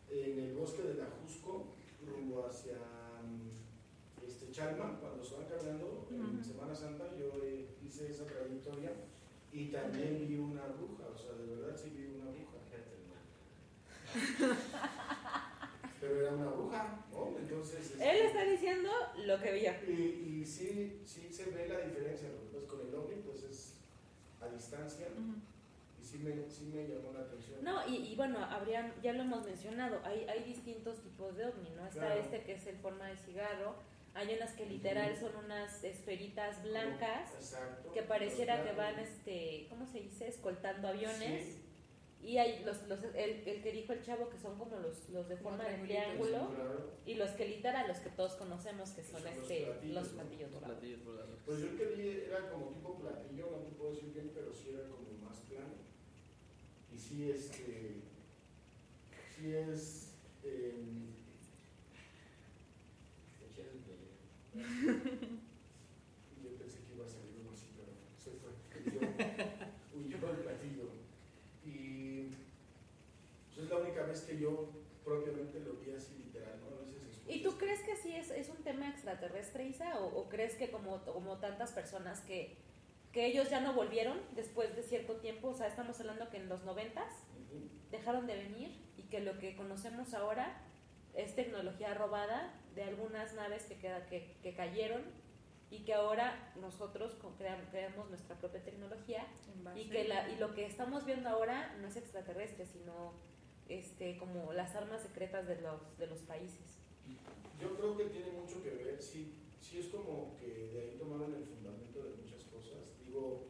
en 0.09 0.39
el 0.39 0.55
bosque 0.55 0.83
de 0.83 0.95
la 0.95 1.07
Jusco, 1.07 1.75
rumbo 2.07 2.47
hacia 2.47 2.77
mm, 3.23 4.25
este, 4.27 4.51
Chalma, 4.53 4.99
cuando 5.01 5.23
se 5.25 5.35
van 5.37 5.47
caminando 5.47 6.09
en. 6.11 6.43
Semana 6.45 6.75
Santa, 6.75 7.11
yo 7.19 7.43
eh, 7.45 7.69
hice 7.85 8.11
esa 8.11 8.25
trayectoria 8.27 8.93
y 9.53 9.67
también 9.71 10.27
vi 10.29 10.37
una 10.37 10.67
bruja, 10.67 11.09
o 11.15 11.19
sea, 11.19 11.33
de 11.35 11.47
verdad 11.57 11.77
sí 11.77 11.91
vi 11.91 12.07
una 12.17 12.31
bruja. 12.31 12.59
Pero 16.01 16.21
era 16.21 16.33
una 16.33 16.47
bruja, 16.51 17.05
¿no? 17.13 17.37
Entonces... 17.39 17.93
Él 17.95 18.01
este, 18.01 18.27
está 18.27 18.45
diciendo 18.45 18.91
lo 19.27 19.39
que 19.41 19.53
vio. 19.53 19.73
Y, 19.87 19.93
y 20.41 20.47
sí, 20.47 21.01
sí 21.05 21.29
se 21.31 21.51
ve 21.51 21.69
la 21.69 21.81
diferencia, 21.81 22.29
pues 22.51 22.65
con 22.65 22.81
el 22.81 22.95
ovni 22.95 23.17
pues 23.23 23.43
es 23.43 23.75
a 24.41 24.49
distancia 24.49 25.07
y 26.01 26.05
sí 26.05 26.19
me, 26.19 26.33
sí 26.49 26.71
me 26.75 26.89
llamó 26.89 27.13
la 27.13 27.21
atención. 27.21 27.63
No, 27.63 27.87
y, 27.87 27.97
y 28.13 28.17
bueno, 28.17 28.39
habrían, 28.43 28.95
ya 29.03 29.13
lo 29.13 29.23
hemos 29.23 29.45
mencionado, 29.45 30.01
hay, 30.05 30.25
hay 30.25 30.43
distintos 30.45 31.03
tipos 31.03 31.37
de 31.37 31.45
ovni, 31.45 31.69
¿no? 31.77 31.87
Está 31.87 32.01
Claro. 32.07 32.21
este 32.21 32.43
que 32.45 32.53
es 32.55 32.67
en 32.67 32.79
forma 32.79 33.07
de 33.09 33.17
cigarro, 33.19 33.75
hay 34.15 34.35
unas 34.35 34.53
que 34.53 34.65
literal 34.67 35.15
son 35.21 35.37
unas 35.45 35.85
esferitas 35.85 36.63
blancas 36.65 37.31
Exacto. 37.35 37.93
que 37.93 38.03
pareciera 38.03 38.65
que 38.65 38.73
van, 38.73 38.99
este, 38.99 39.67
¿cómo 39.69 39.87
se 39.87 40.01
dice? 40.01 40.27
Escoltando 40.29 40.89
aviones. 40.89 41.45
Sí, 41.45 41.63
Y 42.23 42.37
hay 42.37 42.63
los, 42.65 42.87
los 42.87 43.03
el, 43.03 43.49
el 43.49 43.63
que 43.63 43.73
dijo 43.73 43.93
el 43.95 44.03
chavo 44.03 44.29
que 44.29 44.39
son 44.39 44.59
como 44.59 44.77
los, 44.77 45.09
los 45.09 45.29
de 45.29 45.37
forma 45.37 45.65
de 45.65 45.79
triángulo 45.79 46.51
y 47.07 47.15
los 47.15 47.31
que 47.31 47.49
literal, 47.49 47.89
los 47.89 47.99
que 47.99 48.11
todos 48.11 48.35
conocemos 48.35 48.91
que 48.91 49.03
son 49.03 49.23
Son 49.23 49.31
los 49.35 49.43
este, 49.43 49.65
platillos, 49.65 49.95
los 49.95 50.13
¿no? 50.13 50.19
platillos 50.19 50.53
voladores. 50.53 51.41
Pues 51.47 51.61
yo 51.61 51.67
el 51.69 51.77
que 51.79 51.87
vi 51.87 52.09
era 52.29 52.51
como 52.51 52.67
tipo 52.69 52.99
platillo, 52.99 53.51
no 53.51 53.59
te 53.59 53.71
puedo 53.73 53.93
decir 53.93 54.13
bien, 54.13 54.31
pero 54.35 54.53
sí 54.53 54.69
era 54.75 54.83
como 54.89 55.01
más 55.27 55.39
plano. 55.49 55.75
Y 56.93 56.99
sí, 56.99 57.31
este. 57.31 58.03
Sí 59.35 59.55
es. 59.55 60.09
Eh, 60.45 60.75
yo 66.43 66.51
pensé 66.59 66.79
que 66.85 66.95
iba 66.95 67.05
a 67.05 67.09
salir 67.09 67.39
uno 67.41 67.53
así, 67.55 67.67
pero 67.77 67.93
se 68.19 68.31
fue. 68.41 68.51
Huyó, 69.95 70.19
huyó 70.19 70.31
el 70.31 70.37
platillo. 70.39 70.87
Y. 71.65 72.29
Pues 73.55 73.65
es 73.65 73.71
la 73.71 73.77
única 73.77 74.00
vez 74.11 74.23
que 74.23 74.39
yo 74.39 74.69
propiamente 75.05 75.61
lo 75.61 75.75
vi 75.75 75.93
así 75.93 76.15
literal, 76.19 76.61
¿no? 76.61 76.77
A 76.77 77.33
¿Y 77.33 77.43
tú 77.43 77.57
crees 77.59 77.81
que 77.83 77.97
sí 77.97 78.15
es, 78.15 78.31
es 78.31 78.49
un 78.49 78.63
tema 78.65 78.89
extraterrestre, 78.89 79.65
Isa? 79.67 80.01
¿O, 80.01 80.21
o 80.21 80.29
crees 80.29 80.55
que 80.57 80.71
como, 80.71 81.03
como 81.05 81.39
tantas 81.39 81.73
personas 81.73 82.21
que, 82.21 82.57
que 83.13 83.27
ellos 83.27 83.49
ya 83.51 83.61
no 83.61 83.73
volvieron 83.73 84.19
después 84.35 84.75
de 84.75 84.83
cierto 84.83 85.17
tiempo? 85.17 85.49
O 85.49 85.55
sea, 85.55 85.69
estamos 85.69 85.99
hablando 86.01 86.29
que 86.29 86.39
en 86.39 86.49
los 86.49 86.65
noventas 86.65 87.13
Ujú. 87.37 87.69
dejaron 87.91 88.27
de 88.27 88.37
venir 88.37 88.77
y 88.97 89.05
que 89.05 89.21
lo 89.21 89.39
que 89.39 89.57
conocemos 89.57 90.13
ahora 90.15 90.61
es 91.15 91.35
tecnología 91.35 91.95
robada 91.95 92.53
de 92.75 92.83
algunas 92.83 93.35
naves 93.35 93.65
que, 93.65 93.79
queda, 93.79 94.07
que, 94.07 94.37
que 94.43 94.55
cayeron 94.55 95.03
y 95.71 95.85
que 95.85 95.95
ahora 95.95 96.53
nosotros 96.61 97.17
creamos 97.71 98.09
nuestra 98.09 98.37
propia 98.37 98.63
tecnología 98.63 99.25
y 99.77 99.89
que 99.89 100.05
la, 100.05 100.29
y 100.29 100.37
lo 100.37 100.53
que 100.55 100.67
estamos 100.67 101.05
viendo 101.05 101.29
ahora 101.29 101.77
no 101.81 101.87
es 101.87 101.97
extraterrestre, 101.97 102.67
sino 102.67 103.13
este 103.71 104.19
como 104.19 104.53
las 104.53 104.75
armas 104.75 105.01
secretas 105.01 105.47
de 105.47 105.61
los, 105.61 105.97
de 105.99 106.07
los 106.07 106.19
países. 106.21 106.83
Yo 107.61 107.77
creo 107.77 107.97
que 107.97 108.05
tiene 108.07 108.33
mucho 108.33 108.63
que 108.63 108.71
ver, 108.71 109.01
sí, 109.01 109.35
sí 109.61 109.79
es 109.79 109.87
como 109.89 110.37
que 110.39 110.71
de 110.73 110.81
ahí 110.81 110.97
tomaron 110.99 111.35
el 111.35 111.45
fundamento 111.45 112.03
de 112.03 112.11
muchas 112.17 112.45
cosas. 112.45 112.79
Digo, 113.07 113.47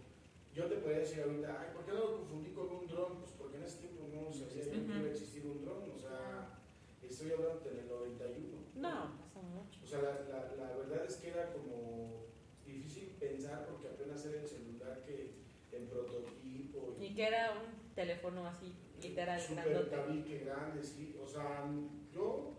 yo 0.54 0.66
te 0.66 0.76
podría 0.76 1.00
decir 1.00 1.22
ahorita, 1.22 1.60
ay, 1.60 1.68
¿por 1.74 1.84
qué 1.84 1.92
no 1.92 2.00
lo 2.00 2.16
confundí 2.18 2.50
con 2.50 2.68
un 2.68 2.86
dron? 2.86 3.18
Pues 3.18 3.32
porque 3.38 3.56
en 3.56 3.64
ese 3.64 3.78
tiempo 3.78 4.08
no 4.12 4.32
sabía 4.32 4.64
ni 4.66 4.86
que 4.86 4.98
iba 4.98 5.08
a 5.08 5.10
existir 5.10 5.46
un 5.46 5.64
dron, 5.64 5.90
o 5.90 5.98
sea, 5.98 6.58
estoy 7.02 7.32
hablando 7.32 7.70
en 7.70 7.78
el 7.78 7.88
91. 7.88 8.58
No, 8.76 9.16
pasó 9.16 9.42
mucho. 9.42 9.80
O 9.82 9.86
sea, 9.86 10.02
la, 10.02 10.12
la, 10.28 10.56
la 10.56 10.76
verdad 10.76 11.04
es 11.06 11.16
que 11.16 11.28
era 11.30 11.52
como 11.52 12.26
difícil 12.66 13.14
pensar 13.18 13.66
porque 13.66 13.88
apenas 13.88 14.24
era 14.26 14.40
el 14.40 14.46
celular 14.46 15.02
que 15.04 15.40
en 15.72 15.86
prototipo 15.86 16.96
Y 17.00 17.14
que 17.14 17.26
era 17.26 17.52
un 17.52 17.94
teléfono 17.94 18.46
así, 18.46 18.72
literal, 19.08 19.40
grandote. 19.50 19.90
tabique 19.90 20.38
grande, 20.44 20.82
sí. 20.82 21.16
O 21.22 21.26
sea, 21.26 21.64
yo 22.12 22.54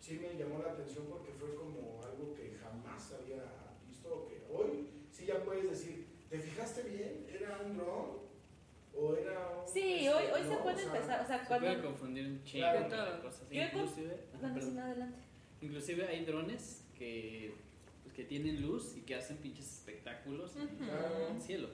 sí 0.00 0.18
me 0.20 0.38
llamó 0.38 0.62
la 0.62 0.72
atención 0.72 1.06
porque 1.08 1.32
fue 1.32 1.54
como 1.54 2.00
algo 2.04 2.34
que 2.34 2.56
jamás 2.60 3.12
había 3.12 3.42
visto. 3.86 4.08
o 4.14 4.28
Que 4.28 4.42
hoy 4.52 4.88
sí 5.10 5.26
ya 5.26 5.42
puedes 5.44 5.68
decir, 5.70 6.06
¿te 6.30 6.38
fijaste 6.38 6.82
bien? 6.84 7.26
¿Era 7.28 7.60
un 7.64 7.76
dron? 7.76 8.26
¿O 8.98 9.14
era 9.14 9.58
un.? 9.62 9.68
Sí, 9.72 9.94
este, 10.06 10.10
hoy, 10.10 10.24
hoy 10.34 10.48
se 10.48 10.56
puede 10.56 10.74
O 10.76 10.78
sea, 10.78 10.86
empezar, 10.94 11.20
o 11.22 11.26
sea, 11.26 11.40
Se 11.40 11.46
cuando... 11.48 11.66
puede 11.66 11.82
confundir 11.82 12.26
un 12.26 12.42
chingo 12.44 12.66
Claro. 12.66 12.88
Todo. 12.88 13.22
cosas. 13.22 13.42
Yo 13.50 13.60
con- 13.72 13.80
Inclusive, 13.82 14.24
ajá, 14.34 14.60
sí, 14.60 14.78
adelante. 14.78 15.18
Inclusive 15.60 16.06
hay 16.06 16.24
drones 16.24 16.84
que, 16.98 17.54
pues, 18.02 18.14
que 18.14 18.24
tienen 18.24 18.62
luz 18.62 18.94
y 18.96 19.00
que 19.02 19.14
hacen 19.16 19.36
pinches 19.38 19.66
espectáculos 19.80 20.56
en 20.56 20.68
Claro. 20.68 21.28
el 21.34 21.40
cielo. 21.40 21.68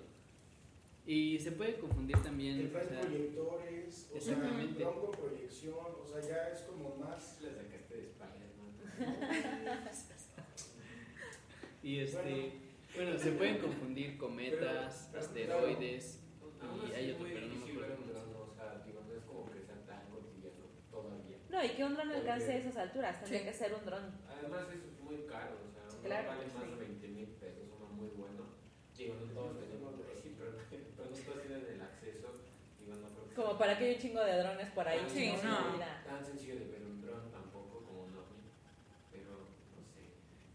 Y 1.04 1.38
se 1.40 1.50
puede 1.52 1.78
confundir 1.78 2.16
Que 2.16 2.22
también. 2.22 2.66
o 2.66 2.70
traen 2.70 2.88
sea, 2.88 3.00
proyectores, 3.00 4.08
o 4.14 4.20
sea, 4.20 4.34
Exactamente. 4.34 4.82
dron 4.84 5.00
con 5.00 5.10
proyección, 5.10 5.74
o 6.00 6.06
sea, 6.06 6.20
ya 6.20 6.48
es 6.48 6.60
como 6.60 6.94
más. 6.96 7.40
La 7.42 7.50
sacaste 7.54 7.96
de 7.96 8.02
España, 8.04 8.46
¿no? 8.56 8.62
y 11.82 11.98
este, 11.98 12.22
Bueno. 12.22 12.52
bueno, 12.94 13.18
se 13.18 13.32
pueden 13.32 13.58
confundir 13.58 14.16
cometas, 14.18 15.08
Pero- 15.10 15.24
asteroides. 15.24 16.18
Aún 16.62 16.82
Y 16.82 16.84
así 16.86 16.94
hay 16.94 17.10
otro, 17.10 17.26
pero 17.26 17.40
no 17.48 17.54
me 17.56 17.72
acuerdo 17.72 17.96
cómo 17.96 18.12
dron, 18.12 18.50
o 18.50 18.54
sea, 18.54 18.78
digo, 18.86 19.00
no 19.02 19.12
es 19.18 19.24
como 19.24 19.50
que 19.50 19.58
sea 19.66 19.82
tan 19.84 20.06
cotidiano 20.14 20.62
todavía. 20.92 21.38
No, 21.50 21.64
y 21.64 21.68
que 21.74 21.82
un 21.84 21.94
dron 21.94 22.10
alcance 22.12 22.46
Porque- 22.46 22.58
esas 22.58 22.76
alturas, 22.76 23.18
tendría 23.18 23.40
Sí. 23.40 23.44
que 23.46 23.52
ser 23.52 23.74
un 23.74 23.84
dron. 23.84 24.04
Además 24.30 24.68
es 24.70 25.00
muy 25.02 25.26
caro, 25.26 25.56
o 25.66 25.90
sea, 25.90 26.00
Claro, 26.06 26.28
vale 26.28 26.44
sí. 26.46 26.52
más 26.54 26.70
de 26.70 26.76
20 26.76 27.08
mil 27.08 27.26
pesos, 27.42 27.66
uno 27.76 27.88
muy 27.90 28.10
bueno. 28.14 28.46
Digo, 28.96 29.14
no 29.18 29.26
todos 29.34 29.58
tenemos, 29.58 29.94
sí, 30.22 30.36
pero, 30.38 30.52
pero 30.70 31.10
no 31.10 31.16
todos 31.18 31.42
tienen 31.42 31.66
el 31.66 31.80
acceso, 31.82 32.28
digo, 32.78 32.94
no 32.94 33.08
creo 33.10 33.21
que 33.21 33.21
Como 33.34 33.58
para 33.58 33.78
que 33.78 33.84
haya 33.84 33.94
un 33.94 34.00
chingo 34.00 34.20
de 34.20 34.38
drones 34.38 34.70
por 34.70 34.86
ahí. 34.86 35.00
Sí, 35.08 35.32
¿no? 35.42 35.50
no. 35.50 35.78
Tan 36.04 36.24
sencillo 36.24 36.56
de 36.56 36.64
ver 36.66 36.82
un 36.82 37.00
dron 37.00 37.30
tampoco 37.30 37.82
como 37.84 38.04
un 38.04 38.16
ovni, 38.16 38.50
pero 39.10 39.30
no 39.30 39.82
sé. 39.84 40.00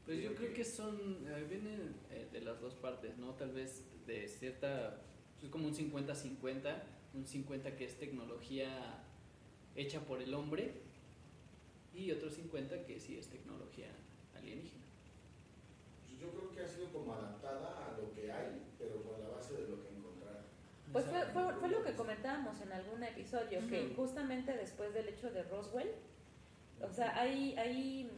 Pues 0.06 0.22
yo 0.22 0.36
creo 0.36 0.54
que 0.54 0.64
son, 0.64 1.28
eh, 1.28 1.46
viene 1.50 1.78
eh, 2.12 2.28
de 2.32 2.42
las 2.42 2.62
dos 2.62 2.76
partes, 2.76 3.18
¿no? 3.18 3.34
Tal 3.34 3.52
vez 3.52 3.84
de 4.06 4.28
cierta, 4.28 5.02
es 5.42 5.50
como 5.50 5.68
un 5.68 5.74
50-50, 5.74 6.84
un 7.14 7.26
50 7.26 7.76
que 7.76 7.86
es 7.86 7.98
tecnología 7.98 9.04
hecha 9.76 10.02
por 10.02 10.22
el 10.22 10.34
hombre 10.34 10.74
y 11.94 12.12
otro 12.12 12.30
50 12.30 12.86
que 12.86 13.00
sí 13.00 13.18
es 13.18 13.28
tecnología 13.28 13.88
alienígena. 14.36 14.86
Pues 16.06 16.20
yo 16.20 16.30
creo 16.32 16.52
que 16.52 16.62
ha 16.62 16.68
sido 16.68 16.92
como 16.92 17.14
adaptada 17.14 17.88
a 17.88 17.98
lo 17.98 18.14
que 18.14 18.32
hay, 18.32 18.62
pero 18.78 19.04
con 19.04 19.22
la 19.22 19.30
base 19.30 19.54
de 19.54 19.68
lo 19.68 19.82
que. 19.82 19.87
Pues 20.98 21.10
fue, 21.12 21.22
fue, 21.32 21.54
fue 21.54 21.70
lo 21.70 21.84
que 21.84 21.94
comentábamos 21.94 22.60
en 22.60 22.72
algún 22.72 23.04
episodio, 23.04 23.60
que 23.70 23.94
justamente 23.96 24.54
después 24.58 24.94
del 24.96 25.08
hecho 25.10 25.30
de 25.32 25.44
Roswell, 25.44 25.92
o 26.82 26.92
sea, 26.92 27.16
hay, 27.20 27.56
hay, 27.60 28.10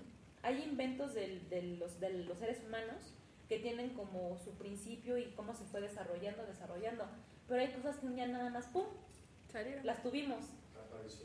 hay 0.43 0.63
inventos 0.63 1.13
del- 1.13 1.49
de, 1.49 1.61
los, 1.77 1.99
de 1.99 2.09
los 2.23 2.37
seres 2.37 2.61
humanos 2.65 3.13
que 3.49 3.59
tienen 3.59 3.89
como 3.95 4.37
su 4.37 4.51
principio 4.53 5.17
y 5.17 5.25
cómo 5.31 5.53
se 5.53 5.65
fue 5.65 5.81
desarrollando, 5.81 6.45
desarrollando, 6.45 7.05
pero 7.49 7.59
hay 7.59 7.67
cosas 7.73 7.97
que 7.97 8.05
un 8.05 8.15
día 8.15 8.27
nada 8.27 8.49
más, 8.49 8.67
¡pum!, 8.67 8.85
Salieron. 9.51 9.85
las 9.85 10.01
tuvimos. 10.01 10.45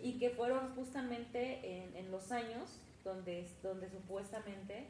Y 0.03 0.19
que 0.19 0.31
fueron 0.31 0.75
justamente 0.75 1.61
en, 1.85 1.97
en 1.97 2.11
los 2.11 2.33
años 2.33 2.81
donde, 3.05 3.49
donde 3.63 3.89
supuestamente 3.91 4.89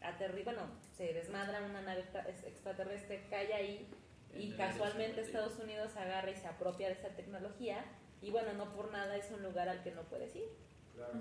aterri 0.00 0.42
bueno, 0.42 0.62
se 0.96 1.12
desmadra 1.12 1.62
una 1.62 1.82
nave 1.82 2.00
extra- 2.00 2.26
extraterrestre, 2.28 3.26
cae 3.30 3.52
ahí 3.52 3.86
y 4.34 4.52
casualmente 4.52 5.22
50. 5.22 5.22
Estados 5.22 5.58
Unidos 5.58 5.96
agarra 5.96 6.30
y 6.30 6.36
se 6.36 6.46
apropia 6.46 6.88
de 6.88 6.94
esa 6.94 7.08
tecnología 7.10 7.84
y 8.22 8.30
bueno, 8.30 8.52
no 8.54 8.72
por 8.74 8.90
nada 8.92 9.16
es 9.16 9.30
un 9.30 9.42
lugar 9.42 9.68
al 9.68 9.82
que 9.82 9.90
no 9.92 10.02
puedes 10.04 10.34
ir, 10.36 10.48
Claro. 10.94 11.14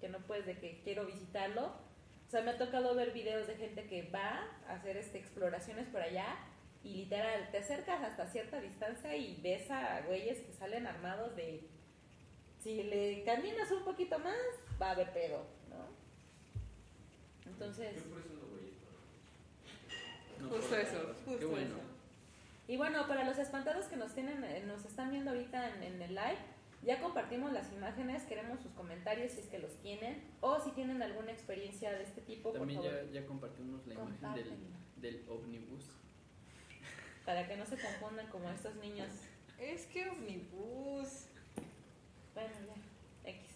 Que 0.00 0.08
no 0.08 0.20
puedes 0.20 0.46
de 0.46 0.58
que 0.58 0.80
quiero 0.84 1.04
visitarlo. 1.06 1.66
O 1.66 2.30
sea, 2.30 2.42
me 2.42 2.52
ha 2.52 2.58
tocado 2.58 2.94
ver 2.94 3.12
videos 3.12 3.46
de 3.46 3.56
gente 3.56 3.86
que 3.86 4.02
va 4.10 4.46
a 4.68 4.74
hacer 4.74 4.96
este, 4.96 5.18
exploraciones 5.18 5.88
por 5.88 6.00
allá 6.00 6.36
y 6.84 6.94
literal 6.94 7.48
te 7.50 7.58
acercas 7.58 8.02
hasta 8.02 8.26
cierta 8.26 8.60
distancia 8.60 9.16
y 9.16 9.40
ves 9.42 9.70
a 9.70 10.02
güeyes 10.02 10.38
que 10.40 10.52
salen 10.52 10.86
armados 10.86 11.34
de 11.36 11.68
si 12.62 12.82
le 12.84 13.24
caminas 13.24 13.70
un 13.72 13.84
poquito 13.84 14.18
más 14.18 14.36
va 14.80 14.88
a 14.88 14.90
haber 14.92 15.12
pedo, 15.12 15.44
¿no? 15.68 15.88
Entonces, 17.50 17.96
Yo 17.96 18.10
por 18.10 18.20
eso 18.20 18.28
no 18.34 18.46
voy 18.46 18.72
a 20.38 20.42
No, 20.42 20.48
Justo 20.50 20.76
eso, 20.76 21.14
Qué 21.24 21.30
justo 21.32 21.48
bueno. 21.48 21.66
eso. 21.66 21.97
Y 22.68 22.76
bueno, 22.76 23.08
para 23.08 23.24
los 23.24 23.38
espantados 23.38 23.86
que 23.86 23.96
nos 23.96 24.14
tienen, 24.14 24.44
eh, 24.44 24.62
nos 24.66 24.84
están 24.84 25.10
viendo 25.10 25.30
ahorita 25.30 25.74
en, 25.74 25.82
en 25.82 26.02
el 26.02 26.14
live, 26.14 26.38
ya 26.82 27.00
compartimos 27.00 27.52
las 27.52 27.72
imágenes, 27.72 28.22
queremos 28.24 28.60
sus 28.60 28.70
comentarios 28.72 29.32
si 29.32 29.40
es 29.40 29.46
que 29.48 29.58
los 29.58 29.74
tienen, 29.82 30.22
o 30.40 30.60
si 30.60 30.70
tienen 30.70 31.02
alguna 31.02 31.32
experiencia 31.32 31.90
de 31.92 32.04
este 32.04 32.20
tipo, 32.20 32.50
por 32.50 32.60
También 32.60 32.82
favor, 32.82 33.06
ya, 33.06 33.20
ya 33.20 33.26
compartimos 33.26 33.84
la 33.86 33.94
imagen 33.94 34.34
del, 34.34 34.52
del 34.96 35.28
omnibus. 35.28 35.84
para 37.26 37.48
que 37.48 37.56
no 37.56 37.66
se 37.66 37.76
confundan 37.78 38.28
como 38.28 38.48
estos 38.50 38.76
niños. 38.76 39.08
Es 39.58 39.86
que 39.86 40.08
omnibus. 40.08 41.26
Bueno, 42.34 42.50
ya, 43.24 43.30
X. 43.30 43.46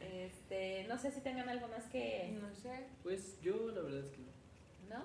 Este, 0.00 0.86
no 0.88 0.96
sé 0.96 1.10
si 1.10 1.20
tengan 1.20 1.48
algo 1.48 1.68
más 1.68 1.84
que, 1.86 2.34
No 2.40 2.54
sé. 2.54 2.86
Pues 3.02 3.38
yo 3.42 3.70
la 3.72 3.82
verdad 3.82 4.00
es 4.00 4.10
que 4.10 4.18
no. 4.18 4.96
¿no? 4.96 5.04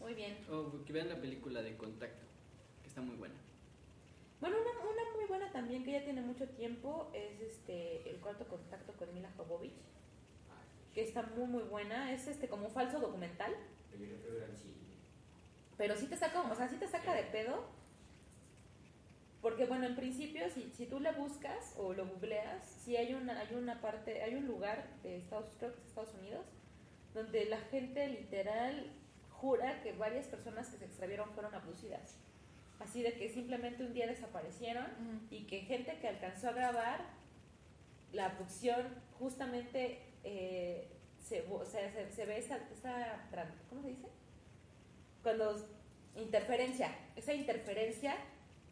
Muy 0.00 0.14
bien. 0.14 0.36
O 0.50 0.84
que 0.84 0.92
vean 0.92 1.08
la 1.08 1.20
película 1.20 1.62
de 1.62 1.76
Contacto, 1.76 2.26
que 2.82 2.88
está 2.88 3.00
muy 3.00 3.16
buena. 3.16 3.34
Bueno, 4.40 4.56
una, 4.60 4.70
una 4.80 5.16
muy 5.16 5.24
buena 5.26 5.50
también 5.50 5.84
que 5.84 5.92
ya 5.92 6.04
tiene 6.04 6.20
mucho 6.20 6.48
tiempo 6.48 7.10
es 7.12 7.40
este 7.40 8.08
El 8.08 8.18
cuarto 8.18 8.46
contacto 8.46 8.92
con 8.92 9.12
Mila 9.12 9.30
Jovovich, 9.36 9.72
que 10.94 11.02
está 11.02 11.22
muy 11.22 11.46
muy 11.46 11.62
buena. 11.64 12.12
Es 12.12 12.28
este 12.28 12.48
como 12.48 12.66
un 12.66 12.72
falso 12.72 13.00
documental, 13.00 13.52
pero 15.76 15.96
sí 15.96 16.06
te 16.06 16.16
saca, 16.16 16.42
o 16.42 16.54
sea, 16.54 16.68
sí 16.68 16.76
te 16.76 16.88
saca 16.88 17.14
de 17.14 17.24
pedo. 17.24 17.78
Porque 19.40 19.66
bueno, 19.66 19.86
en 19.86 19.94
principio, 19.94 20.50
si, 20.50 20.72
si 20.72 20.86
tú 20.86 20.98
le 20.98 21.12
buscas 21.12 21.74
o 21.78 21.94
lo 21.94 22.06
googleas, 22.06 22.66
sí 22.66 22.96
hay 22.96 23.14
una, 23.14 23.38
hay 23.38 23.54
una 23.54 23.80
parte, 23.80 24.20
hay 24.22 24.34
un 24.34 24.46
lugar 24.48 24.88
de 25.04 25.18
Estados, 25.18 25.46
creo 25.58 25.72
que 25.72 25.80
es 25.80 25.86
Estados 25.86 26.14
Unidos, 26.14 26.44
donde 27.14 27.44
la 27.44 27.58
gente 27.58 28.08
literal 28.08 28.92
jura 29.40 29.80
que 29.82 29.92
varias 29.92 30.26
personas 30.26 30.68
que 30.68 30.78
se 30.78 30.84
extravieron 30.84 31.30
fueron 31.30 31.54
abducidas. 31.54 32.16
Así 32.80 33.02
de 33.02 33.14
que 33.14 33.28
simplemente 33.28 33.82
un 33.84 33.92
día 33.92 34.06
desaparecieron 34.06 34.86
y 35.30 35.44
que 35.46 35.60
gente 35.62 35.98
que 36.00 36.08
alcanzó 36.08 36.48
a 36.48 36.52
grabar 36.52 37.00
la 38.12 38.26
abducción 38.26 38.86
justamente 39.18 40.00
eh, 40.24 40.88
se, 41.18 41.44
o 41.50 41.64
sea, 41.64 41.90
se, 41.92 42.10
se 42.12 42.24
ve 42.26 42.38
esa, 42.38 42.56
esa 42.72 43.20
¿cómo 43.68 43.82
se 43.82 43.88
dice? 43.88 44.08
Cuando 45.22 45.56
interferencia, 46.16 46.90
esa 47.16 47.34
interferencia 47.34 48.16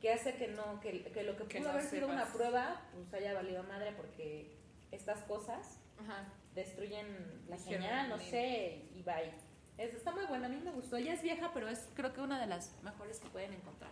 que 0.01 0.13
hace 0.13 0.35
que 0.37 0.49
no 0.49 0.81
que, 0.81 1.03
que 1.05 1.23
lo 1.23 1.33
que 1.37 1.45
pudo 1.45 1.49
Que 1.49 1.61
no 1.61 1.71
haber 1.71 1.85
sido 1.85 2.07
una 2.09 2.25
sepas. 2.27 2.37
prueba 2.37 2.83
pues 2.95 3.13
haya 3.15 3.35
valido 3.35 3.63
madre 3.65 3.93
porque 3.97 4.57
estas 4.93 5.21
cosas 5.25 5.81
Ajá. 5.99 6.29
destruyen 6.55 7.07
la 7.49 7.59
señal, 7.59 8.09
no 8.09 8.19
sé, 8.19 8.83
y 8.95 9.03
bye. 9.03 9.33
Es, 9.79 9.95
está 9.95 10.11
muy 10.13 10.25
buena, 10.27 10.47
a 10.47 10.49
mí 10.49 10.57
me 10.65 10.71
gustó. 10.73 10.97
Ella 10.97 11.13
es 11.13 11.23
vieja, 11.23 11.51
pero 11.53 11.69
es 11.69 11.89
creo 11.95 12.13
que 12.13 12.21
una 12.21 12.41
de 12.41 12.47
las 12.47 12.73
mejores 12.83 13.19
que 13.21 13.29
pueden 13.29 13.53
encontrar. 13.53 13.91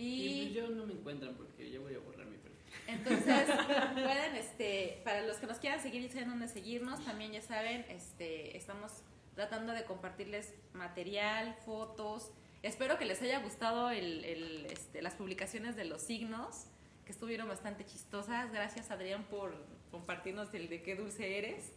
esa. 0.00 0.08
Y, 0.08 0.48
pues 0.48 0.50
Y 0.50 0.54
yo 0.54 0.68
no 0.70 0.86
me 0.86 0.92
encuentran 0.94 1.34
porque 1.34 1.70
yo 1.70 1.82
voy 1.82 1.94
a 1.94 1.98
borrar 1.98 2.26
mi 2.26 2.38
perfil. 2.38 2.60
entonces 2.86 3.48
pueden, 3.94 4.36
este, 4.36 5.00
para 5.04 5.26
los 5.26 5.36
que 5.36 5.46
nos 5.46 5.58
quieran 5.58 5.80
seguir 5.80 6.02
y 6.02 6.08
saben 6.08 6.30
dónde 6.30 6.48
seguirnos, 6.48 7.04
también 7.04 7.32
ya 7.32 7.42
saben, 7.42 7.84
este, 7.88 8.56
estamos 8.56 9.02
tratando 9.34 9.72
de 9.72 9.84
compartirles 9.84 10.54
material, 10.72 11.56
fotos. 11.64 12.30
Espero 12.62 12.98
que 12.98 13.04
les 13.04 13.22
haya 13.22 13.40
gustado 13.40 13.90
el, 13.90 14.24
el, 14.24 14.66
este, 14.66 15.02
las 15.02 15.14
publicaciones 15.14 15.76
de 15.76 15.84
los 15.84 16.02
signos, 16.02 16.66
que 17.04 17.12
estuvieron 17.12 17.48
bastante 17.48 17.84
chistosas. 17.86 18.52
Gracias 18.52 18.90
Adrián 18.90 19.24
por 19.24 19.54
compartirnos 19.90 20.52
el 20.54 20.68
de 20.68 20.82
qué 20.82 20.94
dulce 20.94 21.38
eres 21.38 21.72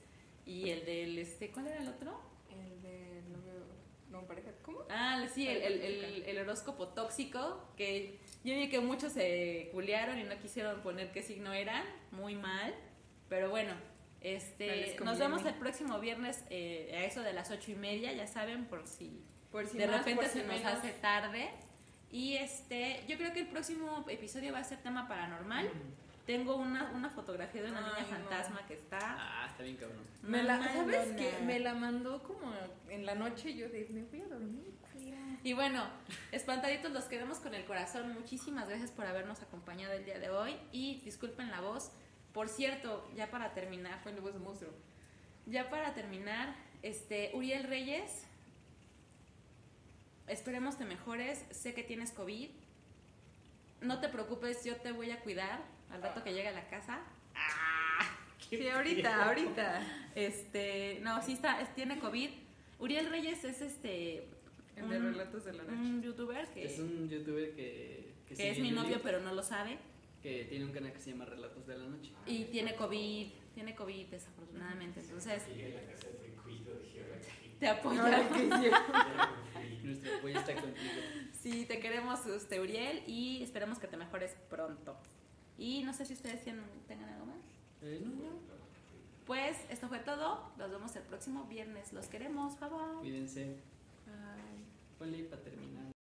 y 0.45 0.69
el 0.69 0.85
del, 0.85 1.17
este, 1.17 1.51
¿cuál 1.51 1.67
era 1.67 1.81
el 1.81 1.87
otro? 1.87 2.32
No, 4.13 4.21
pareja. 4.27 4.51
¿Cómo? 4.61 4.79
Ah, 4.89 5.25
sí, 5.33 5.47
el, 5.47 5.61
el, 5.61 5.81
el- 5.81 6.23
el 6.23 6.37
horóscopo 6.39 6.87
tóxico, 6.89 7.67
que 7.75 8.19
yo 8.43 8.53
vi 8.55 8.69
que 8.69 8.79
muchos 8.79 9.11
se 9.13 9.69
culiaron 9.73 10.19
y 10.19 10.23
no 10.23 10.37
quisieron 10.39 10.81
poner 10.81 11.11
qué 11.11 11.21
signo 11.23 11.51
eran, 11.51 11.83
muy 12.11 12.35
mal, 12.35 12.73
pero 13.27 13.49
bueno, 13.49 13.73
No 13.73 13.79
este, 14.21 14.95
nos 15.03 15.17
vemos 15.19 15.43
el 15.45 15.55
próximo 15.55 15.99
viernes 15.99 16.43
eh, 16.49 16.91
a 16.95 17.03
eso 17.05 17.21
de 17.21 17.33
las 17.33 17.49
ocho 17.51 17.71
y 17.71 17.75
media, 17.75 18.13
ya 18.13 18.27
saben, 18.27 18.65
por 18.65 18.87
si 18.87 19.21
Por 19.51 19.65
si 19.67 19.77
de 19.79 19.87
más, 19.87 19.97
repente 19.97 20.21
por 20.23 20.31
si 20.31 20.39
se 20.39 20.45
nos 20.47 20.63
hace 20.63 20.91
tarde. 21.01 21.49
Y 22.11 22.35
este, 22.37 23.03
yo 23.07 23.17
creo 23.17 23.33
que 23.33 23.39
el 23.39 23.47
próximo 23.47 24.05
episodio 24.07 24.53
va 24.53 24.59
a 24.59 24.63
ser 24.63 24.77
tema 24.83 25.07
paranormal. 25.07 25.67
Tengo 26.25 26.55
una, 26.55 26.91
una 26.91 27.09
fotografía 27.09 27.61
de 27.63 27.71
una 27.71 27.81
niña 27.81 27.99
no. 27.99 28.05
fantasma 28.07 28.65
que 28.65 28.75
está... 28.75 28.97
Ah, 29.01 29.47
está 29.49 29.63
bien 29.63 29.75
cabrón. 29.75 30.03
Me 30.21 30.41
la, 30.41 30.63
¿Sabes 30.63 31.11
qué? 31.17 31.37
Me 31.43 31.59
la 31.59 31.73
mandó 31.73 32.23
como 32.23 32.53
en 32.89 33.05
la 33.05 33.13
noche 33.15 33.49
y 33.49 33.57
yo 33.57 33.67
de, 33.67 33.85
me 33.91 34.03
voy 34.03 34.21
a 34.21 34.27
dormir. 34.27 34.73
culera". 34.93 35.17
Y 35.43 35.51
bueno, 35.51 35.83
espantaditos 36.31 36.91
los 36.93 37.05
queremos 37.05 37.39
con 37.39 37.53
el 37.53 37.65
corazón. 37.65 38.13
Muchísimas 38.13 38.69
gracias 38.69 38.91
por 38.91 39.05
habernos 39.05 39.41
acompañado 39.41 39.91
el 39.93 40.05
día 40.05 40.17
de 40.17 40.29
hoy. 40.29 40.55
Y 40.71 41.01
disculpen 41.01 41.51
la 41.51 41.59
voz. 41.59 41.91
Por 42.33 42.47
cierto, 42.47 43.05
ya 43.15 43.29
para 43.29 43.53
terminar, 43.53 43.99
Fue 44.01 44.13
voz 44.13 44.33
de 44.33 44.39
monstruo. 44.39 44.71
ya 45.45 45.69
para 45.69 45.93
terminar, 45.93 46.55
este, 46.83 47.31
Uriel 47.33 47.63
Reyes, 47.65 48.25
esperemos 50.27 50.77
te 50.77 50.85
mejores. 50.85 51.45
Sé 51.51 51.73
que 51.73 51.83
tienes 51.83 52.11
COVID. 52.11 52.49
No 53.81 53.99
te 53.99 54.07
preocupes, 54.07 54.63
yo 54.63 54.77
te 54.77 54.93
voy 54.93 55.11
a 55.11 55.19
cuidar 55.19 55.59
al 55.93 56.01
rato 56.01 56.23
que 56.23 56.33
llegue 56.33 56.47
a 56.49 56.51
la 56.51 56.67
casa. 56.67 56.99
Sí, 58.49 58.67
ahorita, 58.67 59.25
ahorita. 59.29 59.81
Este, 60.13 60.99
no, 61.01 61.19
sí 61.23 61.33
está, 61.33 61.59
es- 61.61 61.73
tiene 61.73 61.97
COVID. 61.97 62.29
Uriel 62.77 63.09
Reyes 63.09 63.43
es 63.45 63.61
este 63.61 64.27
El 64.75 64.89
de 64.89 64.97
un- 64.99 65.05
relatos 65.13 65.45
de 65.45 65.53
la 65.53 65.63
noche. 65.63 65.75
un 65.75 66.03
youtuber 66.03 66.45
que, 66.49 66.65
Es 66.65 66.77
un 66.77 67.09
youtuber 67.09 67.55
que, 67.55 68.13
que, 68.27 68.35
que 68.35 68.49
es 68.51 68.59
mi 68.59 68.69
novio, 68.69 68.99
pero 69.01 69.21
no 69.21 69.33
lo 69.33 69.41
sabe. 69.41 69.79
que 70.21 70.45
tiene 70.45 70.65
un 70.65 70.71
canal 70.71 70.93
que 70.93 70.99
se 70.99 71.11
llama 71.11 71.25
Relatos 71.25 71.65
de 71.65 71.77
la 71.77 71.85
Noche. 71.87 72.11
Y 72.27 72.43
tiene 72.45 72.75
COVID, 72.75 73.27
tiene 73.55 73.73
COVID 73.75 74.05
desafortunadamente. 74.07 74.99
Entonces, 74.99 75.47
Llegué 75.47 75.75
a 75.77 75.81
la 75.81 75.91
casa 75.91 76.07
de 76.09 76.13
Fricuido, 76.13 76.75
dije, 76.79 77.01
ahora 77.03 77.21
que- 77.21 77.49
te 77.59 77.67
Ahora 77.67 78.17
apoyamos. 78.19 78.73
Nuestro 79.83 80.15
apoyo 80.17 80.37
está 80.39 80.53
contigo. 80.55 80.93
Sí, 81.41 81.65
te 81.65 81.79
queremos, 81.79 82.23
este, 82.27 82.59
Uriel, 82.61 83.01
y 83.07 83.41
esperemos 83.41 83.79
que 83.79 83.87
te 83.87 83.97
mejores 83.97 84.35
pronto. 84.49 84.95
Y 85.57 85.83
no 85.83 85.93
sé 85.93 86.05
si 86.05 86.13
ustedes 86.13 86.43
tienen, 86.43 86.63
tengan 86.87 87.09
algo 87.09 87.25
más. 87.27 87.37
Eh, 87.81 88.01
no, 88.03 88.09
no. 88.09 88.53
Pues 89.25 89.57
esto 89.69 89.87
fue 89.87 89.99
todo. 89.99 90.51
Nos 90.57 90.69
vemos 90.69 90.95
el 90.95 91.03
próximo 91.03 91.45
viernes. 91.45 91.93
Los 91.93 92.07
queremos. 92.07 92.59
Bye 92.59 92.69
bye. 92.69 92.99
Cuídense. 92.99 93.57
Ponle 94.99 95.17
ahí 95.17 95.23
para 95.23 95.41
terminar. 95.41 95.82